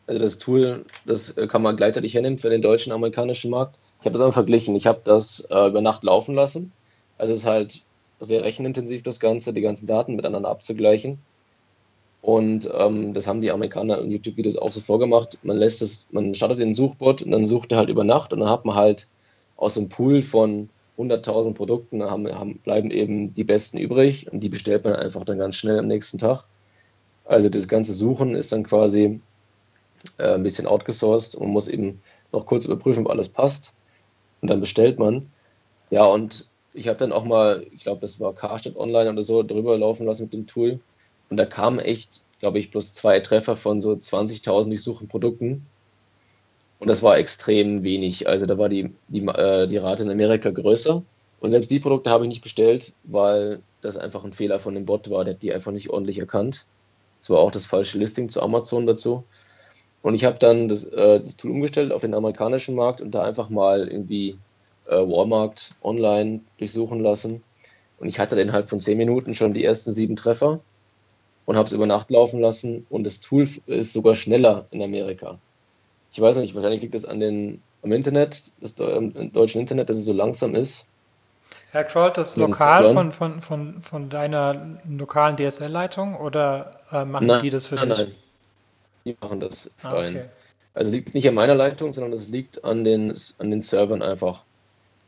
also 0.07 0.19
das 0.19 0.37
Tool, 0.37 0.85
das 1.05 1.37
äh, 1.37 1.47
kann 1.47 1.61
man 1.61 1.77
gleichzeitig 1.77 2.13
hernehmen 2.13 2.37
für 2.37 2.49
den 2.49 2.61
deutschen, 2.61 2.91
amerikanischen 2.91 3.51
Markt. 3.51 3.75
Ich 4.01 4.05
habe 4.05 4.13
das 4.13 4.21
einmal 4.21 4.33
verglichen. 4.33 4.75
Ich 4.75 4.87
habe 4.87 5.01
das 5.03 5.41
äh, 5.51 5.67
über 5.67 5.81
Nacht 5.81 6.03
laufen 6.03 6.33
lassen. 6.33 6.71
Also 7.19 7.33
es 7.33 7.41
ist 7.41 7.45
halt 7.45 7.81
sehr 8.19 8.43
rechenintensiv, 8.43 9.03
das 9.03 9.19
Ganze, 9.19 9.53
die 9.53 9.61
ganzen 9.61 9.85
Daten 9.85 10.15
miteinander 10.15 10.49
abzugleichen. 10.49 11.19
Und 12.23 12.67
ähm, 12.75 13.13
das 13.13 13.27
haben 13.27 13.41
die 13.41 13.51
Amerikaner 13.51 13.99
in 13.99 14.09
YouTube-Videos 14.09 14.57
auch 14.57 14.71
so 14.71 14.81
vorgemacht. 14.81 15.37
Man 15.43 15.57
lässt 15.57 15.83
es, 15.83 16.07
man 16.11 16.33
startet 16.33 16.59
den 16.59 16.73
Suchbot 16.73 17.21
und 17.21 17.29
dann 17.29 17.45
sucht 17.45 17.71
er 17.71 17.77
halt 17.77 17.89
über 17.89 18.03
Nacht 18.03 18.33
und 18.33 18.39
dann 18.39 18.49
hat 18.49 18.65
man 18.65 18.75
halt 18.75 19.07
aus 19.55 19.77
einem 19.77 19.89
Pool 19.89 20.23
von 20.23 20.69
100.000 20.97 21.53
Produkten 21.53 22.03
haben, 22.03 22.27
haben, 22.27 22.57
bleiben 22.63 22.89
eben 22.89 23.35
die 23.35 23.43
besten 23.43 23.77
übrig 23.77 24.31
und 24.31 24.39
die 24.39 24.49
bestellt 24.49 24.83
man 24.83 24.93
einfach 24.93 25.25
dann 25.25 25.37
ganz 25.37 25.57
schnell 25.57 25.77
am 25.77 25.87
nächsten 25.87 26.17
Tag. 26.17 26.43
Also 27.25 27.49
das 27.49 27.67
ganze 27.67 27.93
Suchen 27.93 28.33
ist 28.35 28.51
dann 28.51 28.63
quasi 28.63 29.21
äh, 30.17 30.33
ein 30.33 30.43
bisschen 30.43 30.65
outgesourced 30.65 31.35
und 31.35 31.43
man 31.43 31.53
muss 31.53 31.67
eben 31.67 32.01
noch 32.31 32.47
kurz 32.47 32.65
überprüfen, 32.65 33.05
ob 33.05 33.11
alles 33.11 33.29
passt 33.29 33.75
und 34.41 34.49
dann 34.49 34.59
bestellt 34.59 34.99
man. 34.99 35.31
Ja, 35.89 36.05
und 36.05 36.47
ich 36.73 36.87
habe 36.87 36.97
dann 36.97 37.11
auch 37.11 37.25
mal, 37.25 37.65
ich 37.73 37.83
glaube, 37.83 38.01
das 38.01 38.19
war 38.19 38.33
Karstadt 38.33 38.77
Online 38.77 39.11
oder 39.11 39.21
so, 39.21 39.43
drüber 39.43 39.77
laufen 39.77 40.05
lassen 40.05 40.23
mit 40.23 40.33
dem 40.33 40.47
Tool 40.47 40.79
und 41.29 41.37
da 41.37 41.45
kamen 41.45 41.79
echt, 41.79 42.23
glaube 42.39 42.59
ich, 42.59 42.71
bloß 42.71 42.93
zwei 42.93 43.19
Treffer 43.21 43.55
von 43.55 43.81
so 43.81 43.93
20.000 43.93 44.69
durchsuchten 44.69 45.07
Produkten. 45.07 45.65
Und 46.79 46.87
das 46.87 47.03
war 47.03 47.17
extrem 47.17 47.83
wenig. 47.83 48.27
Also 48.27 48.45
da 48.45 48.57
war 48.57 48.67
die, 48.67 48.91
die, 49.07 49.21
äh, 49.21 49.67
die 49.67 49.77
Rate 49.77 50.03
in 50.03 50.09
Amerika 50.09 50.49
größer. 50.49 51.01
Und 51.39 51.49
selbst 51.49 51.71
die 51.71 51.79
Produkte 51.79 52.09
habe 52.09 52.25
ich 52.25 52.29
nicht 52.29 52.43
bestellt, 52.43 52.93
weil 53.03 53.61
das 53.81 53.97
einfach 53.97 54.23
ein 54.23 54.33
Fehler 54.33 54.59
von 54.59 54.75
dem 54.75 54.85
Bot 54.85 55.09
war. 55.09 55.23
Der 55.23 55.35
hat 55.35 55.41
die 55.41 55.53
einfach 55.53 55.71
nicht 55.71 55.89
ordentlich 55.89 56.19
erkannt. 56.19 56.65
Es 57.21 57.29
war 57.29 57.39
auch 57.39 57.51
das 57.51 57.65
falsche 57.65 57.97
Listing 57.97 58.29
zu 58.29 58.41
Amazon 58.41 58.85
dazu. 58.85 59.23
Und 60.01 60.15
ich 60.15 60.25
habe 60.25 60.37
dann 60.39 60.67
das, 60.67 60.83
äh, 60.85 61.19
das 61.19 61.37
Tool 61.37 61.51
umgestellt 61.51 61.91
auf 61.91 62.01
den 62.01 62.13
amerikanischen 62.13 62.75
Markt 62.75 63.01
und 63.01 63.11
da 63.11 63.23
einfach 63.23 63.49
mal 63.49 63.87
irgendwie 63.87 64.37
äh, 64.87 64.95
Walmart 64.95 65.73
online 65.83 66.41
durchsuchen 66.57 67.01
lassen. 67.01 67.43
Und 67.99 68.07
ich 68.07 68.19
hatte 68.19 68.39
innerhalb 68.39 68.69
von 68.69 68.79
10 68.79 68.97
Minuten 68.97 69.35
schon 69.35 69.53
die 69.53 69.63
ersten 69.63 69.91
sieben 69.91 70.15
Treffer 70.15 70.59
und 71.45 71.55
habe 71.55 71.67
es 71.67 71.73
über 71.73 71.85
Nacht 71.85 72.09
laufen 72.09 72.39
lassen. 72.39 72.87
Und 72.89 73.03
das 73.03 73.19
Tool 73.19 73.47
ist 73.67 73.93
sogar 73.93 74.15
schneller 74.15 74.65
in 74.71 74.81
Amerika. 74.81 75.37
Ich 76.11 76.19
weiß 76.19 76.37
nicht, 76.37 76.55
wahrscheinlich 76.55 76.81
liegt 76.81 76.95
es 76.95 77.05
an 77.05 77.19
den, 77.19 77.61
am 77.83 77.91
Internet, 77.91 78.51
das 78.59 78.73
im 78.73 79.31
deutschen 79.31 79.61
Internet, 79.61 79.89
dass 79.89 79.97
es 79.97 80.05
so 80.05 80.13
langsam 80.13 80.55
ist. 80.55 80.87
Herr 81.71 81.85
Kroll, 81.85 82.11
das 82.13 82.35
lokal 82.35 82.93
von, 82.93 83.13
von, 83.13 83.41
von, 83.41 83.81
von 83.81 84.09
deiner 84.09 84.77
lokalen 84.89 85.37
DSL-Leitung 85.37 86.15
oder 86.15 86.79
äh, 86.91 87.05
machen 87.05 87.27
Nein, 87.27 87.41
die 87.43 87.49
das 87.49 87.67
für 87.67 87.75
nein, 87.75 87.89
dich? 87.89 87.97
nein. 87.97 88.15
Die 89.05 89.15
machen 89.21 89.39
das 89.39 89.69
für 89.77 89.87
Ah, 89.87 89.99
einen. 89.99 90.17
okay. 90.17 90.25
Also 90.73 90.91
liegt 90.91 91.13
nicht 91.13 91.27
an 91.27 91.33
meiner 91.33 91.55
Leitung, 91.55 91.91
sondern 91.93 92.13
es 92.13 92.29
liegt 92.29 92.63
an 92.63 92.83
den, 92.83 93.13
an 93.39 93.51
den 93.51 93.61
Servern 93.61 94.01
einfach. 94.01 94.43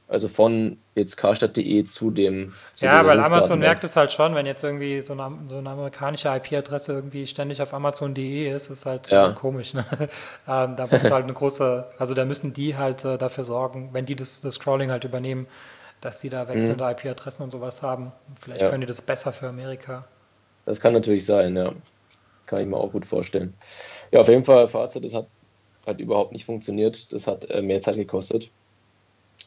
Also 0.09 0.27
von 0.27 0.77
jetzt 0.95 1.15
karstadt.de 1.15 1.85
zu 1.85 2.11
dem. 2.11 2.53
Zu 2.73 2.85
Ja, 2.85 3.05
weil 3.05 3.19
Amazon 3.19 3.59
merkt 3.59 3.83
es 3.85 3.95
halt 3.95 4.11
schon, 4.11 4.35
wenn 4.35 4.45
jetzt 4.45 4.61
irgendwie 4.63 5.01
so 5.01 5.13
eine, 5.13 5.31
so 5.47 5.57
eine 5.57 5.69
amerikanische 5.69 6.27
IP-Adresse 6.27 6.91
irgendwie 6.93 7.25
ständig 7.25 7.61
auf 7.61 7.73
Amazon.de 7.73 8.49
ist, 8.53 8.69
ist 8.69 8.85
halt 8.85 9.09
Ja. 9.09 9.31
äh, 9.31 9.33
komisch. 9.33 9.73
Ne? 9.73 9.85
ähm, 10.47 10.75
da 10.75 10.87
musst 10.91 11.05
du 11.05 11.11
halt 11.11 11.23
eine 11.23 11.33
große, 11.33 11.85
also 11.97 12.13
da 12.13 12.25
müssen 12.25 12.53
die 12.53 12.75
halt 12.77 13.05
äh, 13.05 13.17
dafür 13.17 13.45
sorgen, 13.45 13.89
wenn 13.93 14.05
die 14.05 14.15
das, 14.15 14.41
das 14.41 14.55
Scrolling 14.55 14.91
halt 14.91 15.05
übernehmen, 15.05 15.47
dass 16.01 16.19
die 16.19 16.29
da 16.29 16.49
wechselnde 16.49 16.83
IP-Adressen 16.83 17.41
und 17.43 17.51
sowas 17.51 17.81
haben. 17.81 18.11
Vielleicht 18.39 18.59
Mhm. 18.59 18.65
Ja. 18.65 18.69
können 18.69 18.81
die 18.81 18.87
das 18.87 19.01
besser 19.01 19.31
für 19.31 19.47
Amerika. 19.47 20.03
Das 20.65 20.81
kann 20.81 20.93
natürlich 20.93 21.25
sein, 21.25 21.55
ja. 21.55 21.71
Kann 22.45 22.61
ich 22.61 22.67
mir 22.67 22.77
auch 22.77 22.91
gut 22.91 23.05
vorstellen. 23.05 23.53
Ja, 24.11 24.21
auf 24.21 24.27
jeden 24.27 24.43
Fall, 24.43 24.67
Fazit, 24.67 25.03
das 25.03 25.13
hat, 25.13 25.27
hat 25.87 25.99
überhaupt 25.99 26.33
nicht 26.33 26.45
funktioniert. 26.45 27.11
Das 27.13 27.27
hat 27.27 27.49
äh, 27.49 27.61
mehr 27.61 27.81
Zeit 27.81 27.95
gekostet, 27.95 28.51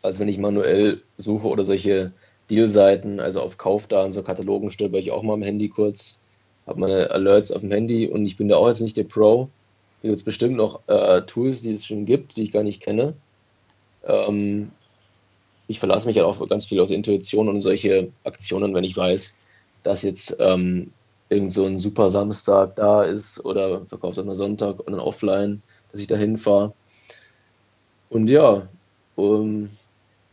als 0.02 0.18
wenn 0.18 0.28
ich 0.28 0.38
manuell 0.38 1.02
suche 1.16 1.46
oder 1.46 1.62
solche 1.62 2.12
Deal-Seiten, 2.50 3.20
also 3.20 3.40
auf 3.40 3.58
Kaufdaten, 3.58 4.12
so 4.12 4.22
Katalogen 4.22 4.70
stöber 4.70 4.98
ich 4.98 5.10
auch 5.10 5.22
mal 5.22 5.34
am 5.34 5.42
Handy 5.42 5.68
kurz, 5.68 6.18
habe 6.66 6.80
meine 6.80 7.10
Alerts 7.10 7.52
auf 7.52 7.60
dem 7.60 7.70
Handy 7.70 8.06
und 8.06 8.24
ich 8.24 8.36
bin 8.36 8.48
da 8.48 8.56
auch 8.56 8.68
jetzt 8.68 8.80
nicht 8.80 8.96
der 8.96 9.04
Pro. 9.04 9.48
Da 10.02 10.08
gibt 10.08 10.18
es 10.18 10.24
bestimmt 10.24 10.56
noch 10.56 10.80
äh, 10.88 11.22
Tools, 11.22 11.62
die 11.62 11.72
es 11.72 11.86
schon 11.86 12.06
gibt, 12.06 12.36
die 12.36 12.42
ich 12.42 12.52
gar 12.52 12.62
nicht 12.62 12.82
kenne. 12.82 13.14
Ähm, 14.04 14.70
ich 15.68 15.78
verlasse 15.80 16.06
mich 16.06 16.16
halt 16.16 16.26
auch 16.26 16.46
ganz 16.48 16.66
viel 16.66 16.80
auf 16.80 16.88
die 16.88 16.94
Intuition 16.94 17.48
und 17.48 17.60
solche 17.60 18.12
Aktionen, 18.24 18.74
wenn 18.74 18.84
ich 18.84 18.96
weiß, 18.96 19.36
dass 19.82 20.02
jetzt 20.02 20.36
ähm, 20.38 20.92
irgend 21.28 21.52
so 21.52 21.64
ein 21.66 21.78
super 21.78 22.08
Samstag 22.08 22.76
da 22.76 23.02
ist 23.02 23.44
oder 23.44 23.84
verkaufsoffener 23.86 24.36
Sonntag 24.36 24.80
und 24.80 24.92
dann 24.92 25.00
offline, 25.00 25.62
dass 25.92 26.00
ich 26.00 26.06
da 26.06 26.16
hinfahre. 26.16 26.72
Und 28.08 28.28
ja, 28.28 28.68
um, 29.16 29.70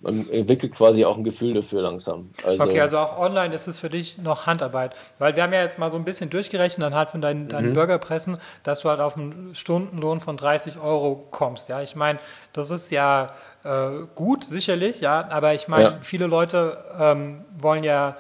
man 0.04 0.30
entwickelt 0.30 0.76
quasi 0.76 1.06
auch 1.06 1.18
ein 1.18 1.24
Gefühl 1.24 1.54
dafür 1.54 1.82
langsam. 1.82 2.30
Also, 2.46 2.66
okay, 2.66 2.82
also 2.82 2.98
auch 2.98 3.18
online 3.18 3.56
ist 3.56 3.68
es 3.68 3.80
für 3.80 3.90
dich 3.90 4.18
noch 4.18 4.46
Handarbeit. 4.46 4.94
Weil 5.18 5.36
wir 5.38 5.44
haben 5.44 5.54
ja 5.54 5.62
jetzt 5.62 5.80
mal 5.80 5.90
so 5.90 5.96
ein 5.96 6.04
bisschen 6.04 6.30
durchgerechnet 6.30 6.86
anhand 6.86 7.12
von 7.12 7.22
deinen, 7.22 7.48
deinen 7.48 7.70
mhm. 7.70 7.74
Burgerpressen, 7.74 8.38
dass 8.64 8.82
du 8.82 8.90
halt 8.90 9.00
auf 9.00 9.16
einen 9.16 9.56
Stundenlohn 9.56 10.20
von 10.20 10.36
30 10.36 10.78
Euro 10.78 11.26
kommst. 11.32 11.70
Ja, 11.70 11.82
ich 11.82 11.96
meine, 11.96 12.20
das 12.52 12.70
ist 12.70 12.92
ja 12.92 13.28
äh, 13.64 14.06
gut, 14.14 14.44
sicherlich, 14.44 15.00
ja, 15.00 15.26
aber 15.30 15.54
ich 15.54 15.70
meine, 15.70 15.84
ja. 15.84 15.98
viele 16.02 16.28
Leute 16.28 16.78
ähm, 17.00 17.46
wollen 17.58 17.86
ja 17.86 18.18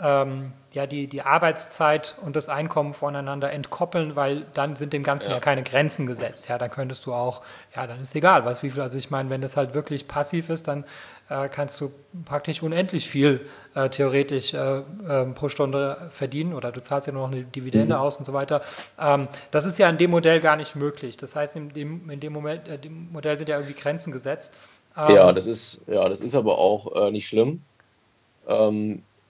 ähm, 0.00 0.52
ja, 0.72 0.86
die, 0.86 1.06
die 1.06 1.22
Arbeitszeit 1.22 2.16
und 2.20 2.36
das 2.36 2.50
Einkommen 2.50 2.92
voneinander 2.92 3.50
entkoppeln, 3.50 4.14
weil 4.14 4.44
dann 4.52 4.76
sind 4.76 4.92
dem 4.92 5.02
Ganzen 5.02 5.28
ja. 5.28 5.34
ja. 5.34 5.40
keine 5.40 5.62
Grenzen 5.62 6.06
gesetzt. 6.06 6.48
Ja, 6.48 6.58
dann 6.58 6.70
könntest 6.70 7.06
du 7.06 7.14
auch, 7.14 7.40
ja, 7.74 7.86
dann 7.86 8.00
ist 8.00 8.14
egal, 8.14 8.44
was 8.44 8.62
wie 8.62 8.70
viel. 8.70 8.82
Also 8.82 8.98
ich 8.98 9.10
meine, 9.10 9.30
wenn 9.30 9.40
das 9.40 9.56
halt 9.56 9.72
wirklich 9.72 10.06
passiv 10.06 10.50
ist, 10.50 10.68
dann 10.68 10.84
äh, 11.30 11.48
kannst 11.48 11.80
du 11.80 11.90
praktisch 12.26 12.62
unendlich 12.62 13.08
viel 13.08 13.40
äh, 13.74 13.88
theoretisch 13.88 14.52
äh, 14.52 14.82
ähm, 15.08 15.34
pro 15.34 15.48
Stunde 15.48 16.10
verdienen 16.10 16.52
oder 16.52 16.72
du 16.72 16.82
zahlst 16.82 17.06
ja 17.06 17.14
nur 17.14 17.26
noch 17.26 17.34
eine 17.34 17.44
Dividende 17.44 17.94
mhm. 17.94 18.00
aus 18.00 18.18
und 18.18 18.26
so 18.26 18.34
weiter. 18.34 18.60
Ähm, 19.00 19.28
das 19.50 19.64
ist 19.64 19.78
ja 19.78 19.88
in 19.88 19.96
dem 19.96 20.10
Modell 20.10 20.40
gar 20.40 20.56
nicht 20.56 20.76
möglich. 20.76 21.16
Das 21.16 21.34
heißt, 21.34 21.56
in 21.56 21.72
dem, 21.72 22.10
in 22.10 22.20
dem, 22.20 22.34
Moment, 22.34 22.68
äh, 22.68 22.78
dem 22.78 23.10
Modell 23.12 23.38
sind 23.38 23.48
ja 23.48 23.56
irgendwie 23.56 23.80
Grenzen 23.80 24.12
gesetzt. 24.12 24.52
Ähm, 24.94 25.14
ja, 25.14 25.32
das 25.32 25.46
ist, 25.46 25.80
ja, 25.86 26.06
das 26.06 26.20
ist 26.20 26.34
aber 26.34 26.58
auch 26.58 26.94
äh, 27.06 27.10
nicht 27.10 27.26
schlimm. 27.26 27.62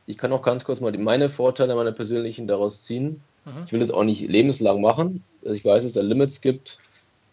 Ich 0.06 0.18
kann 0.18 0.32
auch 0.32 0.42
ganz 0.42 0.64
kurz 0.64 0.80
mal 0.80 0.96
meine 0.96 1.28
Vorteile, 1.28 1.74
meine 1.74 1.92
persönlichen 1.92 2.46
daraus 2.46 2.84
ziehen. 2.84 3.22
Mhm. 3.44 3.64
Ich 3.66 3.72
will 3.72 3.80
das 3.80 3.90
auch 3.90 4.04
nicht 4.04 4.28
lebenslang 4.28 4.80
machen. 4.80 5.24
Also 5.42 5.54
ich 5.54 5.64
weiß, 5.64 5.82
dass 5.82 5.90
es 5.90 5.94
da 5.94 6.02
Limits 6.02 6.40
gibt. 6.40 6.78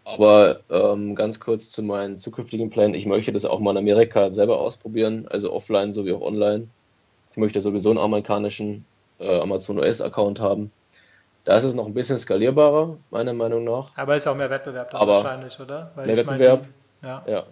Aber 0.05 0.59
ähm, 0.69 1.15
ganz 1.15 1.39
kurz 1.39 1.69
zu 1.69 1.81
meinen 1.81 2.17
zukünftigen 2.17 2.69
Plänen. 2.69 2.93
Ich 2.93 3.05
möchte 3.05 3.31
das 3.31 3.45
auch 3.45 3.59
mal 3.59 3.71
in 3.71 3.77
Amerika 3.77 4.31
selber 4.33 4.59
ausprobieren, 4.59 5.27
also 5.29 5.53
offline 5.53 5.93
sowie 5.93 6.11
auch 6.11 6.21
online. 6.21 6.67
Ich 7.31 7.37
möchte 7.37 7.61
sowieso 7.61 7.89
einen 7.89 7.99
amerikanischen 7.99 8.85
äh, 9.19 9.39
Amazon 9.39 9.79
OS-Account 9.79 10.41
haben. 10.41 10.71
Da 11.45 11.57
ist 11.57 11.63
es 11.63 11.75
noch 11.75 11.85
ein 11.85 11.93
bisschen 11.93 12.17
skalierbarer, 12.17 12.97
meiner 13.11 13.33
Meinung 13.33 13.63
nach. 13.63 13.89
Aber 13.95 14.15
ist 14.15 14.27
auch 14.27 14.35
mehr 14.35 14.49
Wettbewerb 14.49 14.91
da 14.91 15.07
wahrscheinlich, 15.07 15.59
oder? 15.59 15.91
Weil 15.95 16.07
mehr 16.07 16.17
Wettbewerb, 16.17 16.67
meine, 17.01 17.13
ja. 17.13 17.23
ja. 17.27 17.43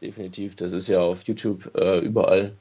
definitiv. 0.00 0.56
Das 0.56 0.72
ist 0.72 0.88
ja 0.88 1.00
auf 1.00 1.22
YouTube 1.24 1.70
äh, 1.74 1.98
überall 2.00 2.52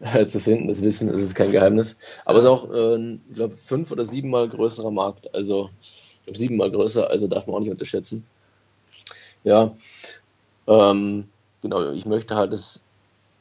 äh, 0.00 0.26
zu 0.26 0.40
finden. 0.40 0.68
Das 0.68 0.82
Wissen 0.82 1.08
ist 1.10 1.34
kein 1.34 1.52
Geheimnis. 1.52 1.98
Aber 2.24 2.38
es 2.38 2.44
ist 2.44 2.50
auch, 2.50 2.70
äh, 2.72 3.14
ich 3.28 3.34
glaube, 3.34 3.56
fünf 3.56 3.90
oder 3.92 4.04
siebenmal 4.04 4.48
größerer 4.48 4.90
Markt. 4.90 5.34
Also, 5.34 5.70
ich 5.80 6.20
glaube, 6.24 6.38
siebenmal 6.38 6.70
größer, 6.70 7.08
also 7.08 7.28
darf 7.28 7.46
man 7.46 7.56
auch 7.56 7.60
nicht 7.60 7.70
unterschätzen. 7.70 8.26
Ja, 9.44 9.74
ähm, 10.66 11.28
genau, 11.62 11.92
ich 11.92 12.06
möchte 12.06 12.34
halt 12.34 12.52
das 12.52 12.82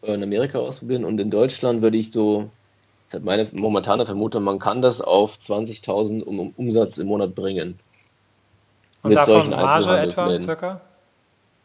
in 0.03 0.21
Amerika 0.21 0.59
ausprobieren 0.59 1.03
und 1.03 1.19
in 1.19 1.31
Deutschland 1.31 1.81
würde 1.81 1.97
ich 1.97 2.11
so, 2.11 2.49
das 3.07 3.19
ist 3.19 3.25
meine 3.25 3.47
momentane 3.53 4.05
Vermutung, 4.05 4.43
man 4.43 4.59
kann 4.59 4.83
das 4.83 5.01
auf 5.01 5.35
20.000 5.35 6.21
um, 6.21 6.53
Umsatz 6.57 6.99
im 6.99 7.07
Monat 7.07 7.33
bringen. 7.33 7.79
Und 9.01 9.09
mit 9.09 9.17
davon 9.17 9.33
solchen 9.33 9.51
Marge 9.51 9.97
etwa 9.97 10.39
circa? 10.39 10.81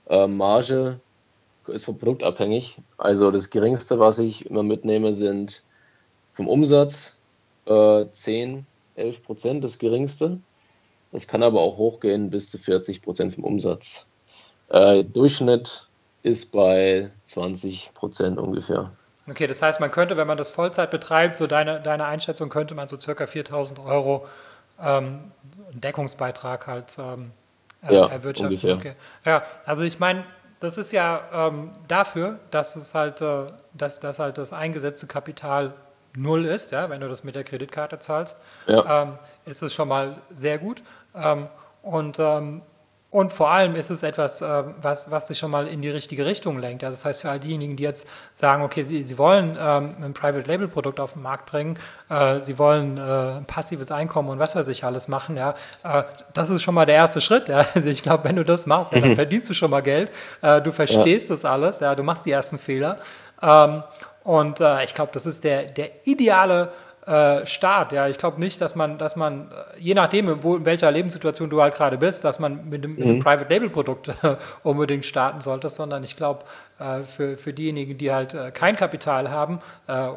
Äh, 0.09 0.27
Marge 0.27 1.01
ist 1.71 1.85
vom 1.85 1.99
Produkt 1.99 2.23
abhängig. 2.23 2.79
Also 2.99 3.31
das 3.31 3.51
geringste, 3.51 3.99
was 3.99 4.19
ich 4.19 4.47
immer 4.47 4.63
mitnehme, 4.63 5.15
sind 5.15 5.63
vom 6.35 6.49
Umsatz 6.49 7.17
äh, 7.67 8.07
10, 8.07 8.67
11 8.97 9.23
Prozent, 9.23 9.65
das 9.65 9.79
geringste. 9.79 10.39
Das 11.13 11.27
kann 11.27 11.43
aber 11.43 11.61
auch 11.61 11.77
hochgehen 11.77 12.31
bis 12.31 12.51
zu 12.51 12.59
40 12.59 13.03
Prozent 13.03 13.35
vom 13.35 13.45
Umsatz. 13.45 14.07
Äh, 14.69 15.05
Durchschnitt 15.05 15.89
ist 16.23 16.53
bei 16.53 17.11
20 17.27 17.93
Prozent 17.95 18.39
ungefähr. 18.39 18.93
Okay, 19.29 19.47
das 19.47 19.63
heißt, 19.63 19.81
man 19.81 19.91
könnte, 19.91 20.17
wenn 20.17 20.27
man 20.27 20.39
das 20.39 20.51
Vollzeit 20.51 20.91
betreibt, 20.91 21.37
so 21.37 21.47
deine, 21.47 21.81
deine 21.81 22.07
Einschätzung, 22.07 22.49
könnte 22.49 22.75
man 22.75 22.89
so 22.89 22.99
circa 22.99 23.27
4000 23.27 23.79
Euro 23.79 24.27
ähm, 24.83 25.33
Deckungsbeitrag 25.73 26.67
halt 26.67 26.99
ähm, 26.99 27.33
ja, 27.89 28.07
erwirtschaften. 28.07 28.73
Okay. 28.73 28.95
Ja, 29.25 29.43
also 29.65 29.83
ich 29.83 29.99
meine, 29.99 30.25
das 30.61 30.77
ist 30.79 30.93
ja 30.93 31.23
ähm, 31.33 31.71
dafür, 31.89 32.39
dass 32.51 32.77
es 32.77 32.95
halt, 32.95 33.21
äh, 33.23 33.47
dass, 33.75 33.99
dass 34.01 34.19
halt 34.19 34.39
das 34.39 34.53
eingesetzte 34.53 35.07
Kapital 35.07 35.73
null 36.17 36.45
ist, 36.45 36.73
ja, 36.73 36.91
wenn 36.91 37.01
du 37.01 37.09
das 37.09 37.25
mit 37.25 37.35
der 37.35 37.45
Kreditkarte 37.45 37.99
zahlst, 37.99 38.39
ja. 38.67 39.03
ähm, 39.03 39.19
ist 39.47 39.63
es 39.63 39.73
schon 39.73 39.89
mal 39.89 40.19
sehr 40.31 40.59
gut. 40.59 40.83
Ähm, 41.15 41.49
und, 41.83 42.19
ähm, 42.19 42.63
und 43.11 43.33
vor 43.33 43.51
allem 43.51 43.75
ist 43.75 43.91
es 43.91 44.05
etwas, 44.05 44.41
äh, 44.41 44.63
was, 44.81 45.11
was 45.11 45.27
dich 45.27 45.39
schon 45.39 45.51
mal 45.51 45.67
in 45.67 45.83
die 45.83 45.91
richtige 45.91 46.25
Richtung 46.25 46.61
lenkt. 46.61 46.83
Ja, 46.83 46.91
das 46.91 47.05
heißt, 47.05 47.23
für 47.23 47.31
all 47.31 47.41
diejenigen, 47.41 47.77
die 47.77 47.83
jetzt 47.83 48.07
sagen, 48.33 48.63
okay, 48.63 48.85
sie, 48.85 49.03
sie 49.03 49.19
wollen 49.19 49.59
ähm, 49.61 49.97
ein 50.01 50.15
Private 50.15 50.49
Label 50.49 50.69
Produkt 50.69 51.01
auf 51.01 51.15
den 51.15 51.23
Markt 51.23 51.47
bringen, 51.47 51.77
äh, 52.09 52.39
sie 52.39 52.57
wollen 52.57 52.99
äh, 52.99 53.01
ein 53.01 53.47
passives 53.47 53.91
Einkommen 53.91 54.29
und 54.29 54.39
was 54.39 54.55
weiß 54.55 54.69
ich 54.69 54.85
alles 54.85 55.09
machen, 55.09 55.37
ja, 55.37 55.55
äh, 55.83 56.05
das 56.35 56.51
ist 56.51 56.63
schon 56.63 56.75
mal 56.75 56.87
der 56.87 56.95
erste 56.95 57.21
Schritt. 57.21 57.49
Ja. 57.49 57.67
Also 57.75 57.89
ich 57.89 58.03
glaube, 58.03 58.25
wenn 58.25 58.37
du 58.37 58.45
das 58.45 58.67
machst, 58.67 58.93
ja, 58.93 59.01
dann 59.01 59.11
mhm. 59.11 59.17
verdienst 59.17 59.49
du 59.49 59.55
schon 59.55 59.71
mal 59.71 59.81
Geld, 59.81 60.11
äh, 60.43 60.61
du 60.61 60.71
verstehst 60.71 61.31
ja. 61.31 61.35
das 61.35 61.45
alles, 61.45 61.81
ja, 61.81 61.95
du 61.95 62.03
machst 62.03 62.27
die 62.27 62.31
ersten 62.31 62.59
Fehler. 62.59 62.99
Ähm, 63.43 63.83
und 64.23 64.61
äh, 64.61 64.85
ich 64.85 64.95
glaube, 64.95 65.11
das 65.13 65.27
ist 65.27 65.45
der, 65.45 65.65
der 65.65 66.07
ideale 66.07 66.73
äh, 67.11 67.45
Start. 67.45 67.93
Ja, 67.93 68.07
ich 68.07 68.19
glaube 68.19 68.39
nicht, 68.39 68.61
dass 68.61 68.77
man, 68.77 68.97
dass 68.97 69.17
man, 69.17 69.51
äh, 69.51 69.81
je 69.81 69.95
nachdem, 69.95 70.45
wo, 70.45 70.57
in 70.57 70.65
welcher 70.65 70.91
Lebenssituation 70.93 71.51
du 71.51 71.61
halt 71.61 71.75
gerade 71.75 71.99
bist, 71.99 72.25
dass 72.25 72.39
man 72.39 72.69
mit 72.69 72.85
dem 72.85 72.95
mhm. 72.95 73.19
Private 73.19 73.53
Label 73.53 73.69
Produkt 73.69 74.13
unbedingt 74.63 75.05
starten 75.05 75.41
sollte, 75.41 75.69
sondern 75.69 76.05
ich 76.05 76.15
glaube, 76.17 76.45
äh, 76.79 77.01
für, 77.03 77.37
für 77.37 77.53
diejenigen, 77.53 77.99
die 77.99 78.13
halt 78.13 78.35
äh, 78.35 78.53
kein 78.53 78.77
Kapital 78.77 79.29
haben, 79.31 79.59
äh, 79.89 80.09